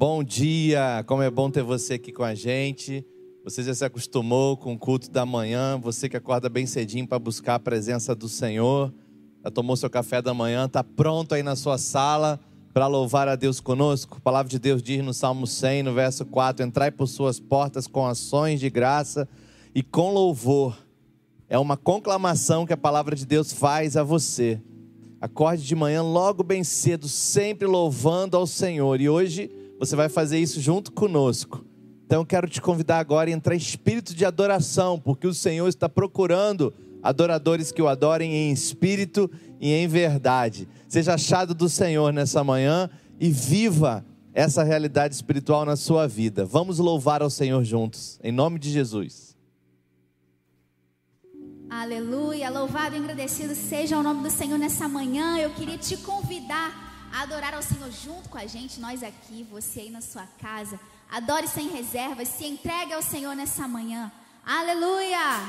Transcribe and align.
Bom 0.00 0.22
dia, 0.22 1.02
como 1.08 1.24
é 1.24 1.28
bom 1.28 1.50
ter 1.50 1.64
você 1.64 1.94
aqui 1.94 2.12
com 2.12 2.22
a 2.22 2.32
gente. 2.32 3.04
Você 3.42 3.64
já 3.64 3.74
se 3.74 3.84
acostumou 3.84 4.56
com 4.56 4.74
o 4.74 4.78
culto 4.78 5.10
da 5.10 5.26
manhã, 5.26 5.76
você 5.76 6.08
que 6.08 6.16
acorda 6.16 6.48
bem 6.48 6.66
cedinho 6.66 7.04
para 7.04 7.18
buscar 7.18 7.56
a 7.56 7.58
presença 7.58 8.14
do 8.14 8.28
Senhor, 8.28 8.94
já 9.42 9.50
tomou 9.50 9.74
seu 9.74 9.90
café 9.90 10.22
da 10.22 10.32
manhã, 10.32 10.66
está 10.66 10.84
pronto 10.84 11.34
aí 11.34 11.42
na 11.42 11.56
sua 11.56 11.78
sala 11.78 12.38
para 12.72 12.86
louvar 12.86 13.26
a 13.26 13.34
Deus 13.34 13.58
conosco? 13.58 14.18
A 14.18 14.20
palavra 14.20 14.48
de 14.48 14.60
Deus 14.60 14.84
diz 14.84 15.04
no 15.04 15.12
Salmo 15.12 15.48
100, 15.48 15.82
no 15.82 15.92
verso 15.92 16.24
4: 16.24 16.64
Entrai 16.64 16.92
por 16.92 17.08
suas 17.08 17.40
portas 17.40 17.88
com 17.88 18.06
ações 18.06 18.60
de 18.60 18.70
graça 18.70 19.28
e 19.74 19.82
com 19.82 20.12
louvor. 20.12 20.78
É 21.48 21.58
uma 21.58 21.76
conclamação 21.76 22.64
que 22.64 22.72
a 22.72 22.76
palavra 22.76 23.16
de 23.16 23.26
Deus 23.26 23.52
faz 23.52 23.96
a 23.96 24.04
você. 24.04 24.62
Acorde 25.20 25.64
de 25.64 25.74
manhã 25.74 26.04
logo 26.04 26.44
bem 26.44 26.62
cedo, 26.62 27.08
sempre 27.08 27.66
louvando 27.66 28.36
ao 28.36 28.46
Senhor. 28.46 29.00
E 29.00 29.08
hoje 29.08 29.57
você 29.78 29.94
vai 29.94 30.08
fazer 30.08 30.38
isso 30.38 30.60
junto 30.60 30.92
conosco. 30.92 31.64
Então 32.04 32.24
quero 32.24 32.48
te 32.48 32.60
convidar 32.60 32.98
agora 32.98 33.30
a 33.30 33.32
entrar 33.32 33.54
em 33.54 33.58
espírito 33.58 34.14
de 34.14 34.24
adoração, 34.24 34.98
porque 34.98 35.26
o 35.26 35.34
Senhor 35.34 35.68
está 35.68 35.88
procurando 35.88 36.72
adoradores 37.02 37.70
que 37.70 37.82
o 37.82 37.88
adorem 37.88 38.32
em 38.32 38.52
espírito 38.52 39.30
e 39.60 39.72
em 39.72 39.86
verdade. 39.86 40.68
Seja 40.88 41.14
achado 41.14 41.54
do 41.54 41.68
Senhor 41.68 42.12
nessa 42.12 42.42
manhã 42.42 42.88
e 43.20 43.30
viva 43.30 44.04
essa 44.32 44.62
realidade 44.62 45.14
espiritual 45.14 45.64
na 45.64 45.76
sua 45.76 46.06
vida. 46.06 46.44
Vamos 46.44 46.78
louvar 46.78 47.22
ao 47.22 47.30
Senhor 47.30 47.62
juntos, 47.62 48.18
em 48.22 48.32
nome 48.32 48.58
de 48.58 48.70
Jesus. 48.70 49.36
Aleluia, 51.70 52.48
louvado 52.48 52.96
e 52.96 52.98
agradecido 52.98 53.54
seja 53.54 53.98
o 53.98 54.02
nome 54.02 54.22
do 54.22 54.30
Senhor 54.30 54.58
nessa 54.58 54.88
manhã. 54.88 55.38
Eu 55.38 55.50
queria 55.50 55.76
te 55.76 55.98
convidar 55.98 56.87
adorar 57.12 57.54
ao 57.54 57.62
Senhor 57.62 57.90
junto 57.90 58.28
com 58.28 58.38
a 58.38 58.46
gente, 58.46 58.80
nós 58.80 59.02
aqui, 59.02 59.46
você 59.50 59.80
aí 59.80 59.90
na 59.90 60.00
sua 60.00 60.26
casa. 60.40 60.78
Adore 61.10 61.48
sem 61.48 61.68
reservas, 61.68 62.28
se 62.28 62.46
entregue 62.46 62.92
ao 62.92 63.02
Senhor 63.02 63.34
nessa 63.34 63.66
manhã. 63.66 64.12
Aleluia! 64.44 65.40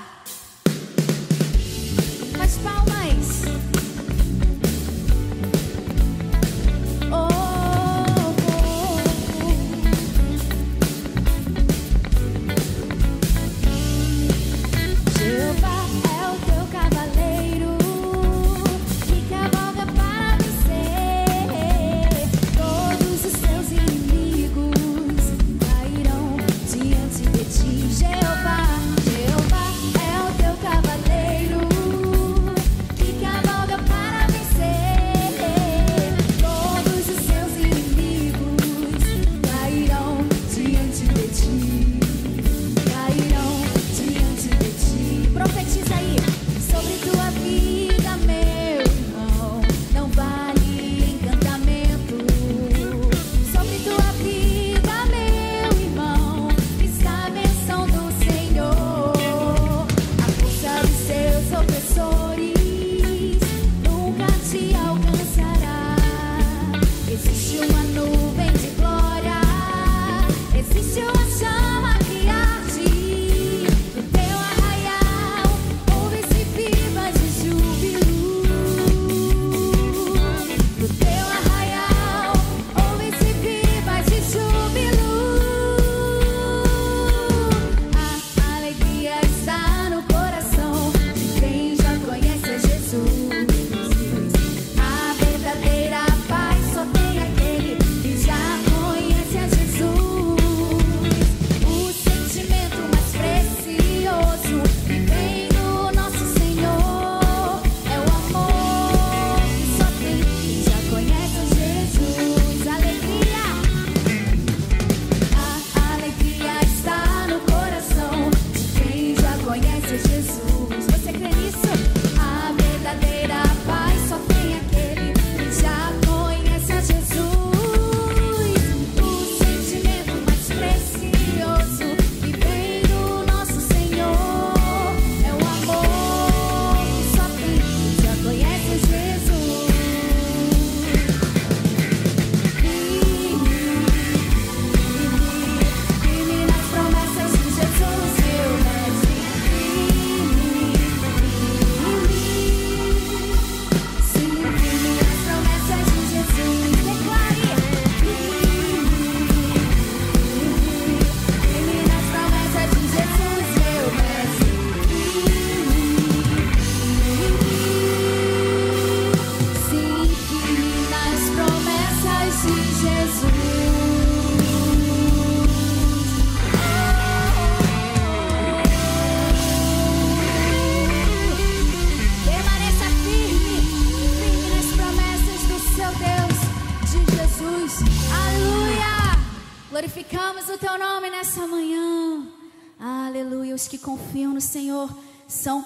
Faz 2.37 2.57
palmas. 2.57 3.58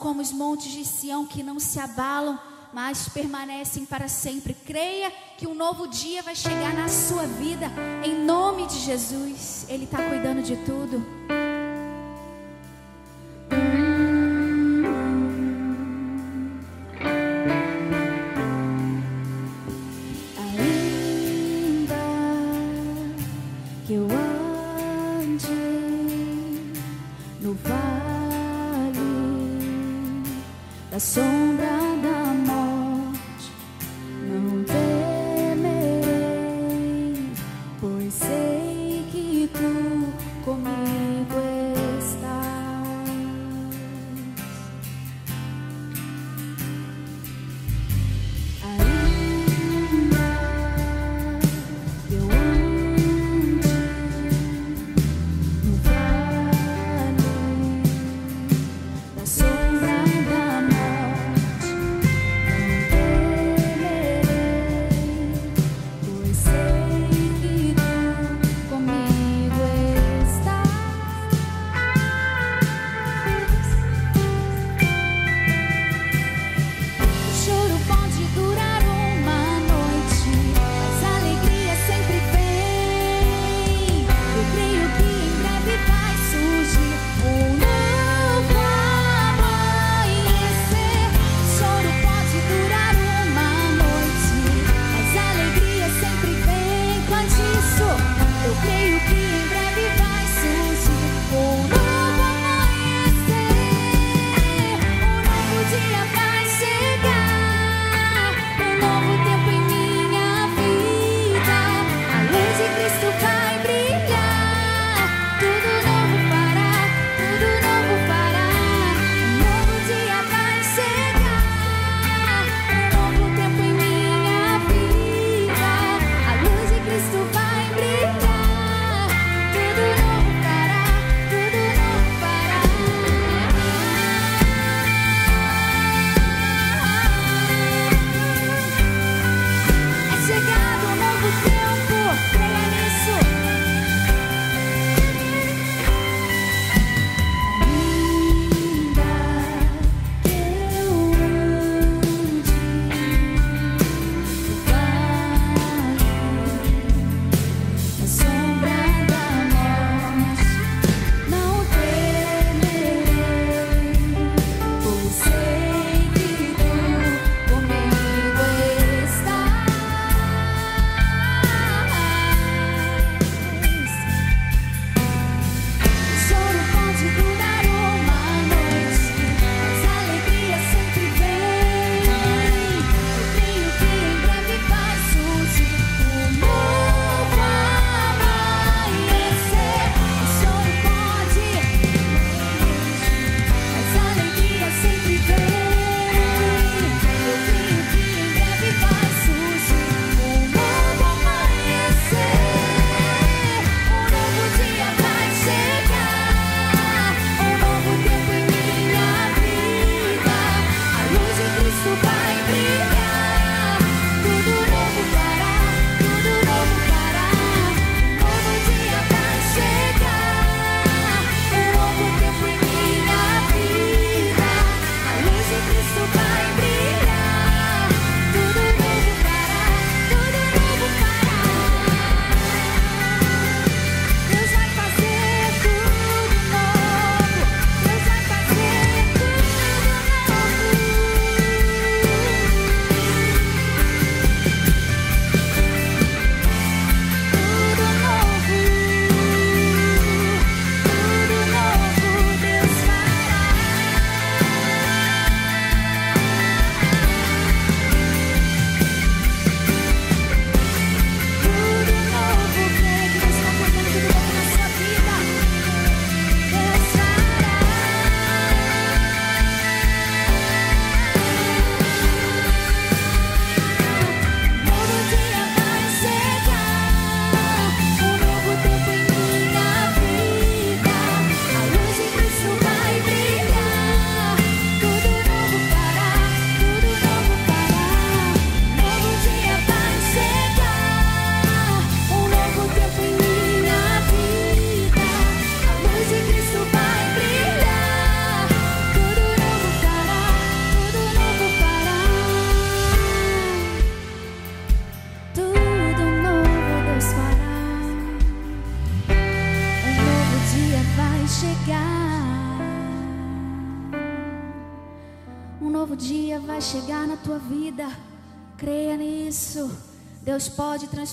Como 0.04 0.22
os 0.22 0.34
montes 0.34 0.70
de 0.70 0.84
Sião 0.84 1.26
que 1.26 1.42
não 1.42 1.62
se 1.62 1.80
abalam, 1.80 2.38
mas 2.74 3.08
permanecem 3.08 3.86
para 3.86 4.10
sempre. 4.10 4.54
Creia 4.54 5.10
que 5.38 5.48
um 5.48 5.56
novo 5.56 5.88
dia 5.88 6.22
vai 6.22 6.36
chegar 6.36 6.74
na 6.74 6.90
sua 6.90 7.26
vida, 7.26 7.72
em 8.04 8.14
nome 8.26 8.68
de 8.68 8.82
Jesus. 8.82 9.66
Ele 9.70 9.86
está 9.86 10.04
cuidando 10.10 10.44
de 10.44 10.58
tudo. 10.58 11.23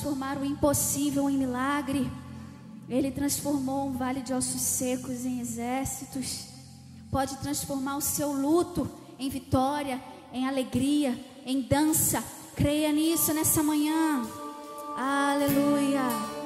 transformar 0.00 0.38
o 0.38 0.44
impossível 0.44 1.28
em 1.28 1.36
milagre. 1.36 2.10
Ele 2.88 3.10
transformou 3.10 3.86
um 3.86 3.92
vale 3.92 4.22
de 4.22 4.32
ossos 4.32 4.62
secos 4.62 5.26
em 5.26 5.40
exércitos. 5.40 6.46
Pode 7.10 7.36
transformar 7.36 7.98
o 7.98 8.00
seu 8.00 8.32
luto 8.32 8.90
em 9.18 9.28
vitória, 9.28 10.02
em 10.32 10.48
alegria, 10.48 11.18
em 11.44 11.60
dança. 11.60 12.24
Creia 12.56 12.90
nisso 12.90 13.34
nessa 13.34 13.62
manhã. 13.62 14.22
Aleluia. 14.96 16.39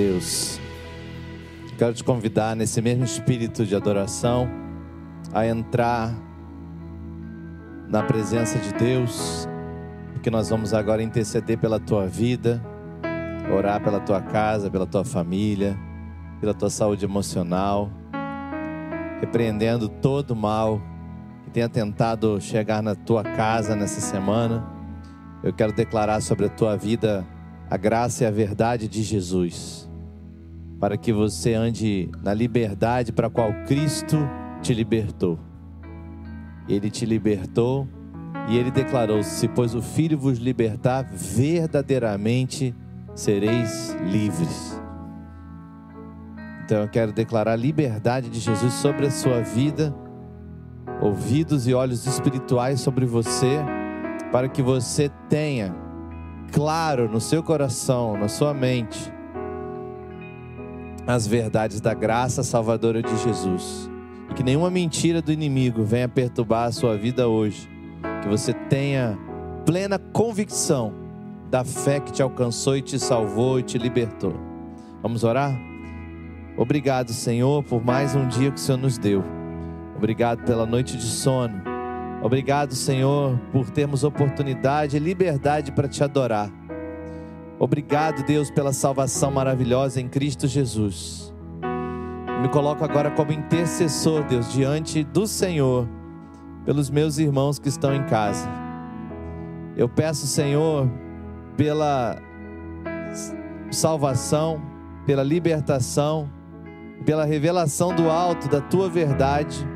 Deus. 0.00 0.58
Quero 1.76 1.92
te 1.92 2.02
convidar 2.02 2.56
nesse 2.56 2.80
mesmo 2.80 3.04
espírito 3.04 3.66
de 3.66 3.76
adoração 3.76 4.48
a 5.30 5.46
entrar 5.46 6.14
na 7.86 8.02
presença 8.02 8.58
de 8.58 8.72
Deus, 8.72 9.46
porque 10.14 10.30
nós 10.30 10.48
vamos 10.48 10.72
agora 10.72 11.02
interceder 11.02 11.58
pela 11.58 11.78
tua 11.78 12.06
vida, 12.06 12.62
orar 13.54 13.82
pela 13.82 14.00
tua 14.00 14.22
casa, 14.22 14.70
pela 14.70 14.86
tua 14.86 15.04
família, 15.04 15.78
pela 16.40 16.54
tua 16.54 16.70
saúde 16.70 17.04
emocional, 17.04 17.90
repreendendo 19.20 19.86
todo 19.86 20.34
mal 20.34 20.80
que 21.44 21.50
tenha 21.50 21.68
tentado 21.68 22.40
chegar 22.40 22.82
na 22.82 22.94
tua 22.94 23.22
casa 23.22 23.76
nessa 23.76 24.00
semana. 24.00 24.66
Eu 25.42 25.52
quero 25.52 25.74
declarar 25.74 26.22
sobre 26.22 26.46
a 26.46 26.48
tua 26.48 26.74
vida 26.74 27.26
a 27.70 27.76
graça 27.76 28.24
e 28.24 28.26
a 28.26 28.30
verdade 28.30 28.88
de 28.88 29.00
Jesus, 29.02 29.88
para 30.80 30.96
que 30.96 31.12
você 31.12 31.52
ande 31.52 32.10
na 32.22 32.32
liberdade 32.32 33.12
para 33.12 33.26
a 33.26 33.30
qual 33.30 33.52
Cristo 33.66 34.16
te 34.62 34.72
libertou. 34.72 35.38
Ele 36.66 36.90
te 36.90 37.04
libertou 37.04 37.86
e 38.48 38.56
ele 38.56 38.70
declarou: 38.70 39.22
Se 39.22 39.46
pois 39.46 39.74
o 39.74 39.82
Filho 39.82 40.18
vos 40.18 40.38
libertar, 40.38 41.04
verdadeiramente 41.12 42.74
sereis 43.14 43.94
livres. 44.06 44.80
Então 46.64 46.82
eu 46.82 46.88
quero 46.88 47.12
declarar 47.12 47.52
a 47.52 47.56
liberdade 47.56 48.30
de 48.30 48.40
Jesus 48.40 48.72
sobre 48.74 49.06
a 49.06 49.10
sua 49.10 49.42
vida, 49.42 49.94
ouvidos 51.02 51.66
e 51.66 51.74
olhos 51.74 52.06
espirituais 52.06 52.80
sobre 52.80 53.04
você, 53.04 53.58
para 54.32 54.48
que 54.48 54.62
você 54.62 55.10
tenha 55.28 55.74
claro 56.52 57.10
no 57.10 57.20
seu 57.20 57.42
coração, 57.42 58.16
na 58.16 58.28
sua 58.28 58.54
mente, 58.54 59.12
as 61.14 61.26
verdades 61.26 61.80
da 61.80 61.94
graça 61.94 62.42
salvadora 62.42 63.02
de 63.02 63.16
Jesus. 63.18 63.90
Que 64.34 64.42
nenhuma 64.42 64.70
mentira 64.70 65.20
do 65.20 65.32
inimigo 65.32 65.82
venha 65.82 66.08
perturbar 66.08 66.68
a 66.68 66.72
sua 66.72 66.96
vida 66.96 67.28
hoje. 67.28 67.68
Que 68.22 68.28
você 68.28 68.52
tenha 68.52 69.18
plena 69.66 69.98
convicção 69.98 70.92
da 71.50 71.64
fé 71.64 72.00
que 72.00 72.12
te 72.12 72.22
alcançou 72.22 72.76
e 72.76 72.82
te 72.82 72.98
salvou 72.98 73.58
e 73.58 73.62
te 73.62 73.76
libertou. 73.76 74.34
Vamos 75.02 75.24
orar? 75.24 75.58
Obrigado, 76.56 77.12
Senhor, 77.12 77.62
por 77.64 77.84
mais 77.84 78.14
um 78.14 78.28
dia 78.28 78.50
que 78.50 78.58
o 78.58 78.60
Senhor 78.60 78.78
nos 78.78 78.98
deu. 78.98 79.24
Obrigado 79.96 80.44
pela 80.44 80.64
noite 80.64 80.96
de 80.96 81.06
sono. 81.06 81.60
Obrigado, 82.22 82.74
Senhor, 82.74 83.38
por 83.50 83.70
termos 83.70 84.04
oportunidade 84.04 84.96
e 84.96 85.00
liberdade 85.00 85.72
para 85.72 85.88
te 85.88 86.04
adorar. 86.04 86.50
Obrigado, 87.62 88.22
Deus, 88.24 88.50
pela 88.50 88.72
salvação 88.72 89.30
maravilhosa 89.30 90.00
em 90.00 90.08
Cristo 90.08 90.48
Jesus. 90.48 91.30
Me 92.40 92.48
coloco 92.48 92.82
agora 92.82 93.10
como 93.10 93.32
intercessor, 93.32 94.24
Deus, 94.24 94.50
diante 94.50 95.04
do 95.04 95.26
Senhor, 95.26 95.86
pelos 96.64 96.88
meus 96.88 97.18
irmãos 97.18 97.58
que 97.58 97.68
estão 97.68 97.94
em 97.94 98.02
casa. 98.04 98.48
Eu 99.76 99.90
peço, 99.90 100.26
Senhor, 100.26 100.90
pela 101.54 102.16
salvação, 103.70 104.62
pela 105.04 105.22
libertação, 105.22 106.30
pela 107.04 107.26
revelação 107.26 107.94
do 107.94 108.08
alto 108.08 108.48
da 108.48 108.62
tua 108.62 108.88
verdade, 108.88 109.68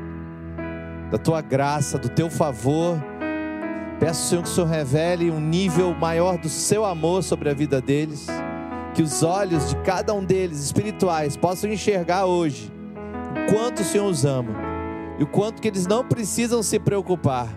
da 1.11 1.19
tua 1.19 1.39
graça, 1.39 1.99
do 1.99 2.09
teu 2.09 2.31
favor. 2.31 2.97
Peço, 3.99 4.29
Senhor, 4.29 4.43
que 4.43 4.49
o 4.49 4.51
Senhor 4.51 4.67
revele 4.67 5.31
um 5.31 5.39
nível 5.39 5.93
maior 5.93 6.37
do 6.37 6.49
seu 6.49 6.83
amor 6.83 7.23
sobre 7.23 7.49
a 7.49 7.53
vida 7.53 7.81
deles. 7.81 8.27
Que 8.93 9.01
os 9.01 9.23
olhos 9.23 9.69
de 9.69 9.75
cada 9.77 10.13
um 10.13 10.23
deles, 10.23 10.63
espirituais, 10.63 11.37
possam 11.37 11.69
enxergar 11.69 12.25
hoje 12.25 12.71
o 13.35 13.53
quanto 13.53 13.81
o 13.81 13.85
Senhor 13.85 14.07
os 14.07 14.25
ama 14.25 14.53
e 15.17 15.23
o 15.23 15.27
quanto 15.27 15.61
que 15.61 15.67
eles 15.67 15.87
não 15.87 16.03
precisam 16.03 16.61
se 16.61 16.79
preocupar 16.79 17.47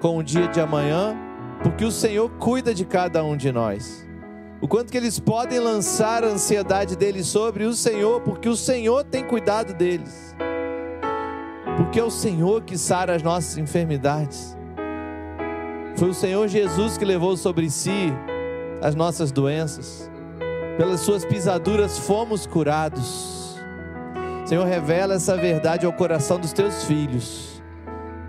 com 0.00 0.16
o 0.16 0.22
dia 0.22 0.48
de 0.48 0.60
amanhã, 0.60 1.16
porque 1.62 1.84
o 1.84 1.90
Senhor 1.90 2.30
cuida 2.38 2.72
de 2.72 2.84
cada 2.84 3.22
um 3.24 3.36
de 3.36 3.52
nós. 3.52 4.06
O 4.60 4.68
quanto 4.68 4.92
que 4.92 4.96
eles 4.96 5.18
podem 5.18 5.58
lançar 5.58 6.22
a 6.22 6.28
ansiedade 6.28 6.96
deles 6.96 7.26
sobre 7.26 7.64
o 7.64 7.72
Senhor, 7.72 8.20
porque 8.20 8.48
o 8.48 8.56
Senhor 8.56 9.04
tem 9.04 9.24
cuidado 9.24 9.72
deles. 9.72 10.34
Porque 11.76 11.98
é 11.98 12.04
o 12.04 12.10
Senhor 12.10 12.62
que 12.62 12.76
sara 12.76 13.14
as 13.14 13.22
nossas 13.22 13.56
enfermidades. 13.56 14.59
Foi 15.96 16.10
o 16.10 16.14
Senhor 16.14 16.48
Jesus 16.48 16.96
que 16.96 17.04
levou 17.04 17.36
sobre 17.36 17.68
si 17.70 18.12
as 18.80 18.94
nossas 18.94 19.30
doenças. 19.30 20.10
Pelas 20.76 21.00
suas 21.00 21.24
pisaduras 21.24 21.98
fomos 21.98 22.46
curados. 22.46 23.58
Senhor, 24.46 24.64
revela 24.64 25.14
essa 25.14 25.36
verdade 25.36 25.84
ao 25.84 25.92
coração 25.92 26.38
dos 26.38 26.52
teus 26.52 26.84
filhos 26.84 27.62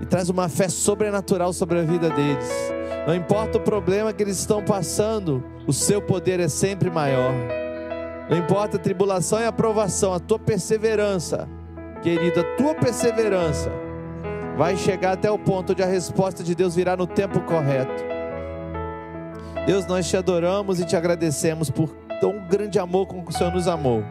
e 0.02 0.06
traz 0.06 0.30
uma 0.30 0.50
fé 0.50 0.68
sobrenatural 0.68 1.54
sobre 1.54 1.80
a 1.80 1.84
vida 1.84 2.10
deles. 2.10 2.50
Não 3.08 3.16
importa 3.16 3.58
o 3.58 3.62
problema 3.62 4.14
que 4.14 4.22
eles 4.22 4.38
estão 4.38 4.62
passando, 4.64 5.44
o 5.66 5.74
seu 5.74 6.02
poder 6.02 6.40
é 6.40 6.48
sempre 6.48 6.90
maior. 6.90 7.34
Não 8.30 8.38
importa 8.38 8.78
a 8.78 8.80
tribulação 8.80 9.40
e 9.40 9.46
a 9.46 9.52
provação, 9.52 10.14
a 10.14 10.20
tua 10.20 10.38
perseverança, 10.38 11.48
querido, 12.04 12.42
a 12.42 12.44
tua 12.56 12.76
perseverança 12.76 13.72
vai 14.62 14.78
chegar 14.78 15.14
até 15.14 15.32
o 15.32 15.40
ponto 15.40 15.72
onde 15.72 15.82
a 15.82 15.88
resposta 15.88 16.44
de 16.44 16.54
Deus 16.54 16.76
virá 16.76 16.96
no 16.96 17.08
tempo 17.08 17.42
correto. 17.42 18.04
Deus, 19.66 19.88
nós 19.88 20.08
te 20.08 20.16
adoramos 20.16 20.80
e 20.80 20.86
te 20.86 20.96
agradecemos 20.96 21.72
por 21.72 21.90
tão 22.20 22.48
grande 22.48 22.78
amor 22.78 23.08
com 23.08 23.26
que 23.26 23.32
o 23.32 23.34
Senhor 23.34 23.52
nos 23.52 23.68
amou. 23.68 24.04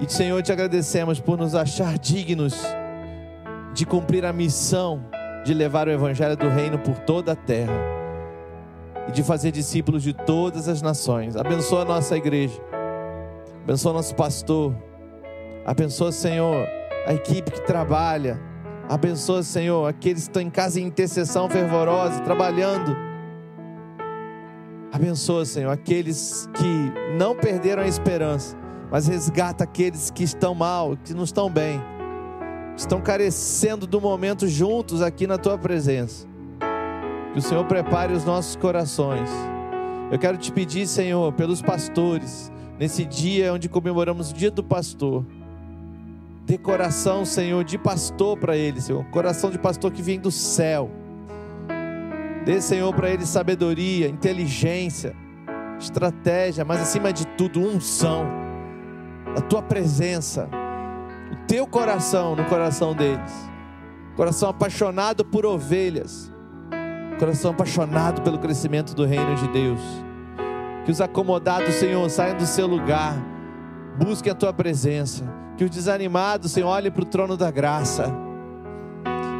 E, 0.00 0.12
Senhor, 0.12 0.42
te 0.42 0.50
agradecemos 0.50 1.20
por 1.20 1.38
nos 1.38 1.54
achar 1.54 1.96
dignos 2.00 2.60
de 3.74 3.86
cumprir 3.86 4.24
a 4.24 4.32
missão 4.32 5.04
de 5.44 5.54
levar 5.54 5.86
o 5.86 5.92
Evangelho 5.92 6.36
do 6.36 6.48
Reino 6.48 6.76
por 6.76 6.98
toda 6.98 7.30
a 7.30 7.36
terra 7.36 7.80
e 9.06 9.12
de 9.12 9.22
fazer 9.22 9.52
discípulos 9.52 10.02
de 10.02 10.12
todas 10.12 10.66
as 10.66 10.82
nações. 10.82 11.36
Abençoa 11.36 11.82
a 11.82 11.84
nossa 11.84 12.16
igreja, 12.16 12.60
abençoa 13.62 13.92
nosso 13.92 14.16
pastor, 14.16 14.74
abençoa, 15.64 16.10
Senhor, 16.10 16.66
a 17.06 17.14
equipe 17.14 17.52
que 17.52 17.60
trabalha, 17.60 18.49
abençoa, 18.94 19.42
Senhor, 19.42 19.86
aqueles 19.86 20.24
que 20.24 20.30
estão 20.30 20.42
em 20.42 20.50
casa 20.50 20.80
em 20.80 20.84
intercessão 20.84 21.48
fervorosa, 21.48 22.20
trabalhando. 22.20 22.96
Abençoa, 24.92 25.44
Senhor, 25.44 25.70
aqueles 25.70 26.48
que 26.54 27.16
não 27.16 27.34
perderam 27.34 27.82
a 27.82 27.86
esperança, 27.86 28.56
mas 28.90 29.06
resgata 29.06 29.64
aqueles 29.64 30.10
que 30.10 30.24
estão 30.24 30.54
mal, 30.54 30.96
que 31.04 31.14
não 31.14 31.24
estão 31.24 31.48
bem 31.48 31.80
estão 32.80 33.00
carecendo 33.00 33.86
do 33.86 34.00
momento 34.00 34.48
juntos 34.48 35.02
aqui 35.02 35.26
na 35.26 35.36
tua 35.36 35.58
presença. 35.58 36.26
Que 37.32 37.38
o 37.38 37.42
Senhor 37.42 37.64
prepare 37.66 38.12
os 38.12 38.24
nossos 38.24 38.56
corações. 38.56 39.28
Eu 40.10 40.18
quero 40.18 40.36
te 40.38 40.50
pedir, 40.50 40.86
Senhor, 40.86 41.32
pelos 41.34 41.62
pastores, 41.62 42.50
nesse 42.78 43.04
dia 43.04 43.52
onde 43.52 43.68
comemoramos 43.68 44.30
o 44.30 44.34
dia 44.34 44.50
do 44.50 44.64
pastor. 44.64 45.24
Dê 46.50 46.58
coração, 46.58 47.24
Senhor, 47.24 47.62
de 47.62 47.78
pastor 47.78 48.36
para 48.36 48.56
eles, 48.56 48.82
Senhor. 48.82 49.04
Coração 49.12 49.52
de 49.52 49.56
pastor 49.56 49.92
que 49.92 50.02
vem 50.02 50.18
do 50.18 50.32
céu. 50.32 50.90
Dê, 52.44 52.60
Senhor, 52.60 52.92
para 52.92 53.08
eles 53.08 53.28
sabedoria, 53.28 54.08
inteligência, 54.08 55.14
estratégia, 55.78 56.64
mas 56.64 56.80
acima 56.80 57.12
de 57.12 57.24
tudo, 57.24 57.60
unção. 57.60 58.26
A 59.36 59.40
tua 59.40 59.62
presença 59.62 60.48
o 61.30 61.36
teu 61.46 61.68
coração 61.68 62.34
no 62.34 62.44
coração 62.46 62.96
deles. 62.96 63.48
Coração 64.16 64.48
apaixonado 64.48 65.24
por 65.24 65.46
ovelhas. 65.46 66.32
Coração 67.16 67.52
apaixonado 67.52 68.22
pelo 68.22 68.40
crescimento 68.40 68.92
do 68.92 69.04
reino 69.04 69.36
de 69.36 69.46
Deus. 69.50 69.80
Que 70.84 70.90
os 70.90 71.00
acomodados, 71.00 71.76
Senhor, 71.76 72.10
saiam 72.10 72.36
do 72.36 72.44
seu 72.44 72.66
lugar. 72.66 73.14
Busquem 73.96 74.32
a 74.32 74.34
tua 74.34 74.52
presença. 74.52 75.38
Que 75.60 75.64
os 75.64 75.70
desanimados, 75.70 76.52
Senhor, 76.52 76.68
olhem 76.68 76.90
para 76.90 77.02
o 77.02 77.04
trono 77.04 77.36
da 77.36 77.50
graça. 77.50 78.10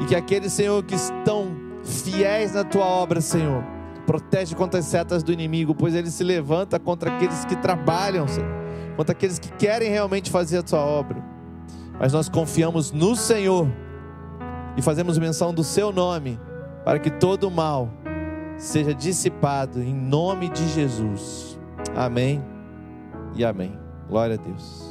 E 0.03 0.05
que 0.05 0.15
aqueles, 0.15 0.53
Senhor, 0.53 0.85
que 0.85 0.95
estão 0.95 1.57
fiéis 1.83 2.53
na 2.53 2.63
tua 2.63 2.85
obra, 2.85 3.23
Senhor, 3.23 3.65
protege 4.05 4.55
contra 4.55 4.81
as 4.81 4.85
setas 4.85 5.23
do 5.23 5.33
inimigo, 5.33 5.75
pois 5.75 5.95
ele 5.95 6.11
se 6.11 6.23
levanta 6.23 6.79
contra 6.79 7.11
aqueles 7.11 7.47
que 7.47 7.57
trabalham, 7.57 8.29
Senhor, 8.29 8.51
contra 8.99 9.13
aqueles 9.13 9.39
que 9.39 9.51
querem 9.53 9.91
realmente 9.91 10.31
fazer 10.31 10.59
a 10.59 10.63
tua 10.63 10.81
obra 10.81 11.31
mas 12.01 12.15
nós 12.15 12.31
confiamos 12.31 12.91
no 12.93 13.15
Senhor 13.15 13.69
e 14.75 14.81
fazemos 14.81 15.19
menção 15.19 15.53
do 15.53 15.63
Seu 15.63 15.93
nome, 15.93 16.41
para 16.83 16.99
que 16.99 17.11
todo 17.11 17.45
o 17.45 17.51
mal 17.51 17.91
seja 18.57 18.95
dissipado 18.95 19.83
em 19.83 19.95
nome 19.95 20.49
de 20.49 20.67
Jesus. 20.69 21.61
Amém 21.95 22.43
e 23.35 23.45
amém. 23.45 23.79
Glória 24.09 24.37
a 24.37 24.39
Deus. 24.39 24.90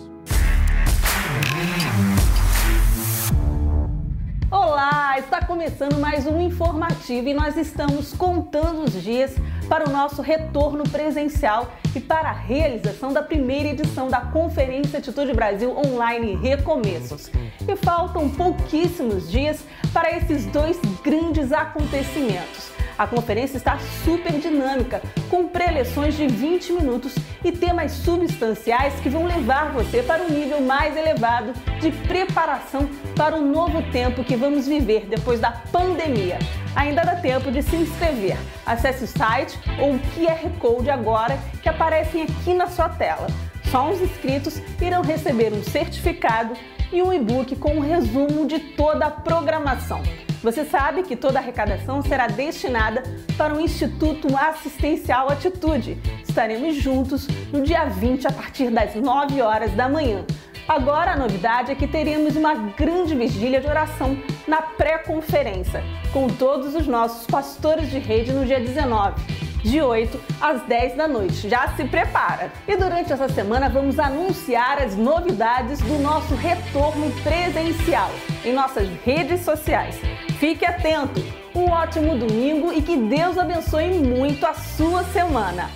Olá, 4.52 5.20
está 5.20 5.46
começando 5.46 6.00
mais 6.00 6.26
um 6.26 6.42
informativo 6.42 7.30
e 7.30 7.34
nós 7.34 7.56
estamos 7.56 8.14
contando 8.14 8.84
os 8.84 8.94
dias 9.04 9.36
para 9.68 9.88
o 9.88 9.92
nosso 9.92 10.22
retorno 10.22 10.84
presencial 10.90 11.72
e 11.96 12.00
para 12.00 12.30
a 12.30 12.34
realização 12.34 13.14
da 13.14 13.22
primeira 13.22 13.70
edição 13.70 14.08
da 14.08 14.22
Conferência 14.22 15.00
Atitude 15.00 15.34
Brasil 15.34 15.76
Online 15.78 16.36
Recomeços. 16.36 17.30
E 17.68 17.76
faltam 17.76 18.30
pouquíssimos 18.30 19.30
dias 19.30 19.64
para 19.94 20.12
esses 20.12 20.46
dois 20.48 20.80
grandes 21.04 21.52
acontecimentos. 21.52 22.79
A 23.00 23.08
conferência 23.08 23.56
está 23.56 23.80
super 24.04 24.34
dinâmica, 24.34 25.02
com 25.30 25.48
preleções 25.48 26.18
de 26.18 26.28
20 26.28 26.74
minutos 26.74 27.16
e 27.42 27.50
temas 27.50 27.94
substanciais 27.94 29.00
que 29.00 29.08
vão 29.08 29.26
levar 29.26 29.72
você 29.72 30.04
para 30.04 30.22
um 30.22 30.30
nível 30.30 30.60
mais 30.60 30.98
elevado 30.98 31.54
de 31.80 31.92
preparação 32.10 32.90
para 33.16 33.38
o 33.38 33.42
novo 33.42 33.82
tempo 33.90 34.22
que 34.22 34.36
vamos 34.36 34.68
viver 34.68 35.06
depois 35.06 35.40
da 35.40 35.50
pandemia. 35.72 36.40
Ainda 36.76 37.06
dá 37.06 37.16
tempo 37.16 37.50
de 37.50 37.64
se 37.64 37.78
inscrever. 37.78 38.38
Acesse 38.66 39.06
o 39.06 39.08
site 39.08 39.58
ou 39.80 39.94
o 39.94 40.00
QR 40.00 40.50
Code 40.60 40.90
agora 40.90 41.40
que 41.64 41.70
aparecem 41.70 42.24
aqui 42.24 42.54
na 42.54 42.68
sua 42.68 42.90
tela. 42.90 43.28
Só 43.72 43.90
os 43.90 44.02
inscritos 44.02 44.62
irão 44.82 45.04
receber 45.04 45.54
um 45.54 45.64
certificado 45.64 46.54
e 46.92 47.02
um 47.02 47.14
e-book 47.14 47.56
com 47.56 47.76
um 47.76 47.80
resumo 47.80 48.46
de 48.46 48.60
toda 48.60 49.06
a 49.06 49.12
programação. 49.12 50.02
Você 50.42 50.64
sabe 50.64 51.04
que 51.04 51.16
toda 51.16 51.38
a 51.38 51.42
arrecadação 51.42 52.02
será 52.02 52.28
destinada 52.28 53.04
para 53.38 53.54
o 53.54 53.60
Instituto 53.60 54.36
Assistencial 54.38 55.30
Atitude. 55.30 55.98
Estaremos 56.28 56.76
juntos 56.76 57.28
no 57.52 57.62
dia 57.62 57.86
20 57.86 58.28
a 58.28 58.32
partir 58.32 58.70
das 58.70 58.96
9 58.96 59.42
horas 59.42 59.72
da 59.74 59.90
manhã. 59.90 60.26
Agora 60.68 61.12
a 61.12 61.18
novidade 61.18 61.72
é 61.72 61.76
que 61.76 61.88
teremos 61.88 62.36
uma 62.36 62.54
grande 62.54 63.16
vigília 63.16 63.60
de 63.60 63.68
oração 63.68 64.18
na 64.48 64.62
pré-conferência, 64.62 65.84
com 66.14 66.28
todos 66.28 66.76
os 66.76 66.88
nossos 66.88 67.26
pastores 67.26 67.90
de 67.90 68.00
rede 68.00 68.32
no 68.32 68.46
dia 68.46 68.60
19 68.60 69.49
de 69.64 69.82
8 69.82 70.20
às 70.40 70.62
10 70.64 70.96
da 70.96 71.08
noite. 71.08 71.50
Já 71.50 71.70
se 71.76 71.84
prepara! 71.86 72.52
E 72.68 72.76
durante 72.76 73.12
essa 73.12 73.30
semana 73.30 73.70
vamos 73.70 74.00
anunciar 74.00 74.82
as 74.82 74.96
novidades 74.96 75.80
do 75.80 76.00
nosso 76.00 76.36
retorno 76.36 77.12
presencial 77.24 78.10
em 78.44 78.54
nossas 78.54 78.88
redes 79.04 79.42
sociais. 79.42 80.00
Fique 80.40 80.66
atento! 80.66 81.22
Um 81.54 81.70
ótimo 81.70 82.18
domingo 82.18 82.72
e 82.72 82.82
que 82.82 82.96
Deus 82.96 83.38
abençoe 83.38 83.90
muito 84.00 84.46
a 84.46 84.54
sua 84.54 85.04
semana! 85.06 85.70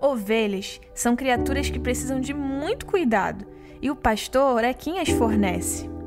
Ovelhas 0.00 0.80
são 0.94 1.14
criaturas 1.14 1.70
que 1.70 1.78
precisam 1.78 2.20
de 2.20 2.34
muito 2.34 2.84
cuidado 2.84 3.46
e 3.80 3.90
o 3.90 3.96
pastor 3.96 4.64
é 4.64 4.74
quem 4.74 4.98
as 4.98 5.08
fornece 5.08 5.99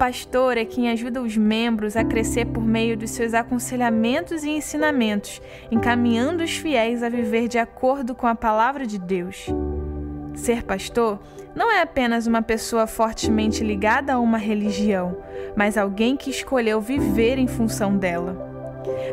pastor 0.00 0.56
é 0.56 0.64
quem 0.64 0.88
ajuda 0.88 1.20
os 1.20 1.36
membros 1.36 1.94
a 1.94 2.02
crescer 2.02 2.46
por 2.46 2.64
meio 2.64 2.96
dos 2.96 3.10
seus 3.10 3.34
aconselhamentos 3.34 4.44
e 4.44 4.48
ensinamentos, 4.48 5.42
encaminhando 5.70 6.42
os 6.42 6.52
fiéis 6.52 7.02
a 7.02 7.10
viver 7.10 7.48
de 7.48 7.58
acordo 7.58 8.14
com 8.14 8.26
a 8.26 8.34
palavra 8.34 8.86
de 8.86 8.98
Deus. 8.98 9.44
Ser 10.34 10.62
pastor 10.62 11.20
não 11.54 11.70
é 11.70 11.82
apenas 11.82 12.26
uma 12.26 12.40
pessoa 12.40 12.86
fortemente 12.86 13.62
ligada 13.62 14.14
a 14.14 14.18
uma 14.18 14.38
religião, 14.38 15.18
mas 15.54 15.76
alguém 15.76 16.16
que 16.16 16.30
escolheu 16.30 16.80
viver 16.80 17.36
em 17.36 17.46
função 17.46 17.94
dela. 17.94 18.48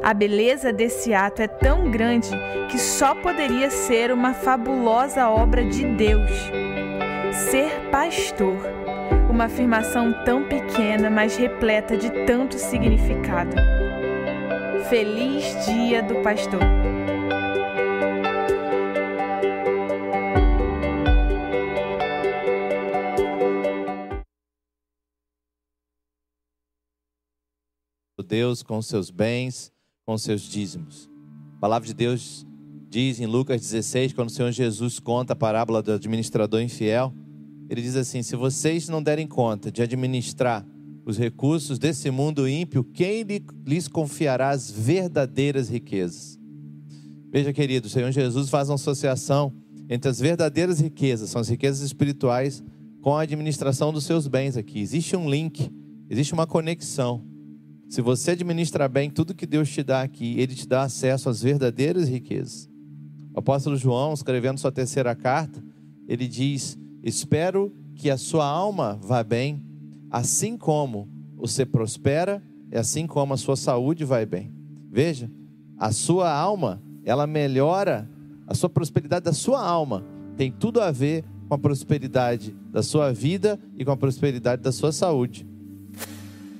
A 0.02 0.13
beleza 0.13 0.71
desse 0.71 1.13
ato 1.13 1.41
é 1.41 1.50
tão 1.50 1.91
grande 1.91 2.30
que 2.71 2.80
só 2.80 3.13
poderia 3.13 3.69
ser 3.69 4.10
uma 4.10 4.34
fabulosa 4.34 5.28
obra 5.28 5.65
de 5.65 5.84
Deus. 5.97 6.32
Ser 7.34 7.89
pastor 7.91 8.77
uma 9.38 9.45
afirmação 9.45 10.12
tão 10.26 10.50
pequena, 10.50 11.12
mas 11.12 11.38
repleta 11.38 11.95
de 11.95 12.10
tanto 12.26 12.58
significado. 12.58 13.56
Feliz 14.89 15.43
Dia 15.63 16.02
do 16.02 16.23
Pastor! 16.23 16.60
Deus 28.28 28.62
com 28.62 28.82
seus 28.82 29.10
bens, 29.10 29.71
com 30.06 30.17
seus 30.17 30.41
dízimos. 30.41 31.10
A 31.56 31.60
palavra 31.62 31.88
de 31.88 31.93
Deus 31.93 32.45
diz 32.89 33.21
em 33.21 33.26
Lucas 33.26 33.62
16, 33.62 34.12
quando 34.12 34.28
o 34.28 34.32
Senhor 34.32 34.52
Jesus 34.52 35.00
conta 35.00 35.32
a 35.32 35.36
parábola 35.36 35.82
do 35.82 35.93
administrador 35.93 36.60
infiel, 36.60 37.13
ele 37.69 37.82
diz 37.82 37.95
assim: 37.95 38.21
Se 38.21 38.36
vocês 38.36 38.89
não 38.89 39.01
derem 39.01 39.27
conta 39.27 39.71
de 39.71 39.82
administrar 39.82 40.65
os 41.06 41.17
recursos 41.17 41.80
desse 41.80 42.12
mundo 42.12 42.47
ímpio, 42.47 42.84
quem 42.84 43.25
lhes 43.65 43.88
confiará 43.88 44.49
as 44.49 44.69
verdadeiras 44.69 45.69
riquezas? 45.69 46.38
Veja, 47.32 47.53
querido, 47.53 47.88
o 47.88 47.89
Senhor 47.89 48.12
Jesus 48.12 48.49
faz 48.49 48.69
uma 48.69 48.75
associação 48.75 49.53
entre 49.89 50.10
as 50.10 50.19
verdadeiras 50.19 50.80
riquezas, 50.80 51.30
são 51.30 51.39
as 51.41 51.49
riquezas 51.49 51.82
espirituais, 51.82 52.63
com 53.01 53.15
a 53.15 53.21
administração 53.21 53.93
dos 53.93 54.03
seus 54.03 54.27
bens 54.27 54.58
aqui. 54.58 54.80
Existe 54.80 55.15
um 55.15 55.30
link, 55.30 55.71
existe 56.10 56.34
uma 56.34 56.47
conexão. 56.47 57.23
Se 57.88 58.01
você 58.01 58.32
administrar 58.32 58.89
bem 58.89 59.10
tudo 59.10 59.34
que 59.34 59.45
Deus 59.45 59.69
te 59.69 59.82
dá 59.82 60.01
aqui, 60.01 60.38
Ele 60.39 60.53
te 60.53 60.67
dá 60.67 60.84
acesso 60.84 61.30
às 61.30 61.41
verdadeiras 61.41 62.10
riquezas. 62.10 62.69
O 63.34 63.39
apóstolo 63.39 63.77
João, 63.77 64.13
escrevendo 64.13 64.58
sua 64.58 64.71
terceira 64.71 65.15
carta, 65.15 65.63
ele 66.08 66.27
diz: 66.27 66.75
Espero 67.08 67.74
que 67.96 68.10
a 68.10 68.17
sua 68.17 68.46
alma 68.46 69.00
vá 69.02 69.24
bem, 69.24 69.63
assim 70.12 70.58
como 70.58 71.08
você 71.38 71.65
prospera, 71.65 72.43
e 72.70 72.76
assim 72.76 73.08
como 73.08 73.34
a 73.34 73.38
sua 73.38 73.56
saúde 73.56 74.04
vai 74.04 74.26
bem. 74.26 74.52
Veja, 74.91 75.32
a 75.78 75.93
sua 75.93 76.30
alma, 76.30 76.84
ela 77.06 77.26
melhora, 77.26 78.10
a 78.46 78.54
sua 78.54 78.70
prosperidade 78.70 79.24
da 79.24 79.32
sua 79.32 79.65
alma 79.65 80.04
tem 80.36 80.52
tudo 80.52 80.82
a 80.82 80.91
ver 80.91 81.24
com 81.48 81.56
a 81.56 81.58
prosperidade 81.58 82.54
da 82.74 82.84
sua 82.84 83.13
vida 83.13 83.58
e 83.78 83.86
com 83.86 83.91
a 83.91 83.98
prosperidade 83.98 84.62
da 84.62 84.74
sua 84.74 84.91
saúde. 84.91 85.48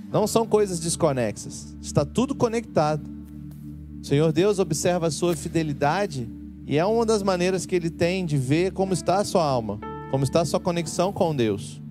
Não 0.10 0.25
são 0.25 0.47
coisas 0.47 0.79
desconexas. 0.79 1.75
Está 1.81 2.05
tudo 2.05 2.33
conectado. 2.33 3.05
O 4.01 4.05
Senhor 4.05 4.31
Deus 4.31 4.60
observa 4.60 5.07
a 5.07 5.12
sua 5.12 5.36
fidelidade 5.36 6.29
e 6.65 6.77
é 6.77 6.86
uma 6.86 7.05
das 7.05 7.21
maneiras 7.21 7.65
que 7.65 7.75
ele 7.75 7.89
tem 7.89 8.25
de 8.25 8.38
ver 8.38 8.71
como 8.71 8.93
está 8.93 9.17
a 9.17 9.25
sua 9.25 9.43
alma, 9.43 9.77
como 10.09 10.23
está 10.23 10.41
a 10.41 10.45
sua 10.45 10.59
conexão 10.59 11.11
com 11.11 11.35
Deus. 11.35 11.81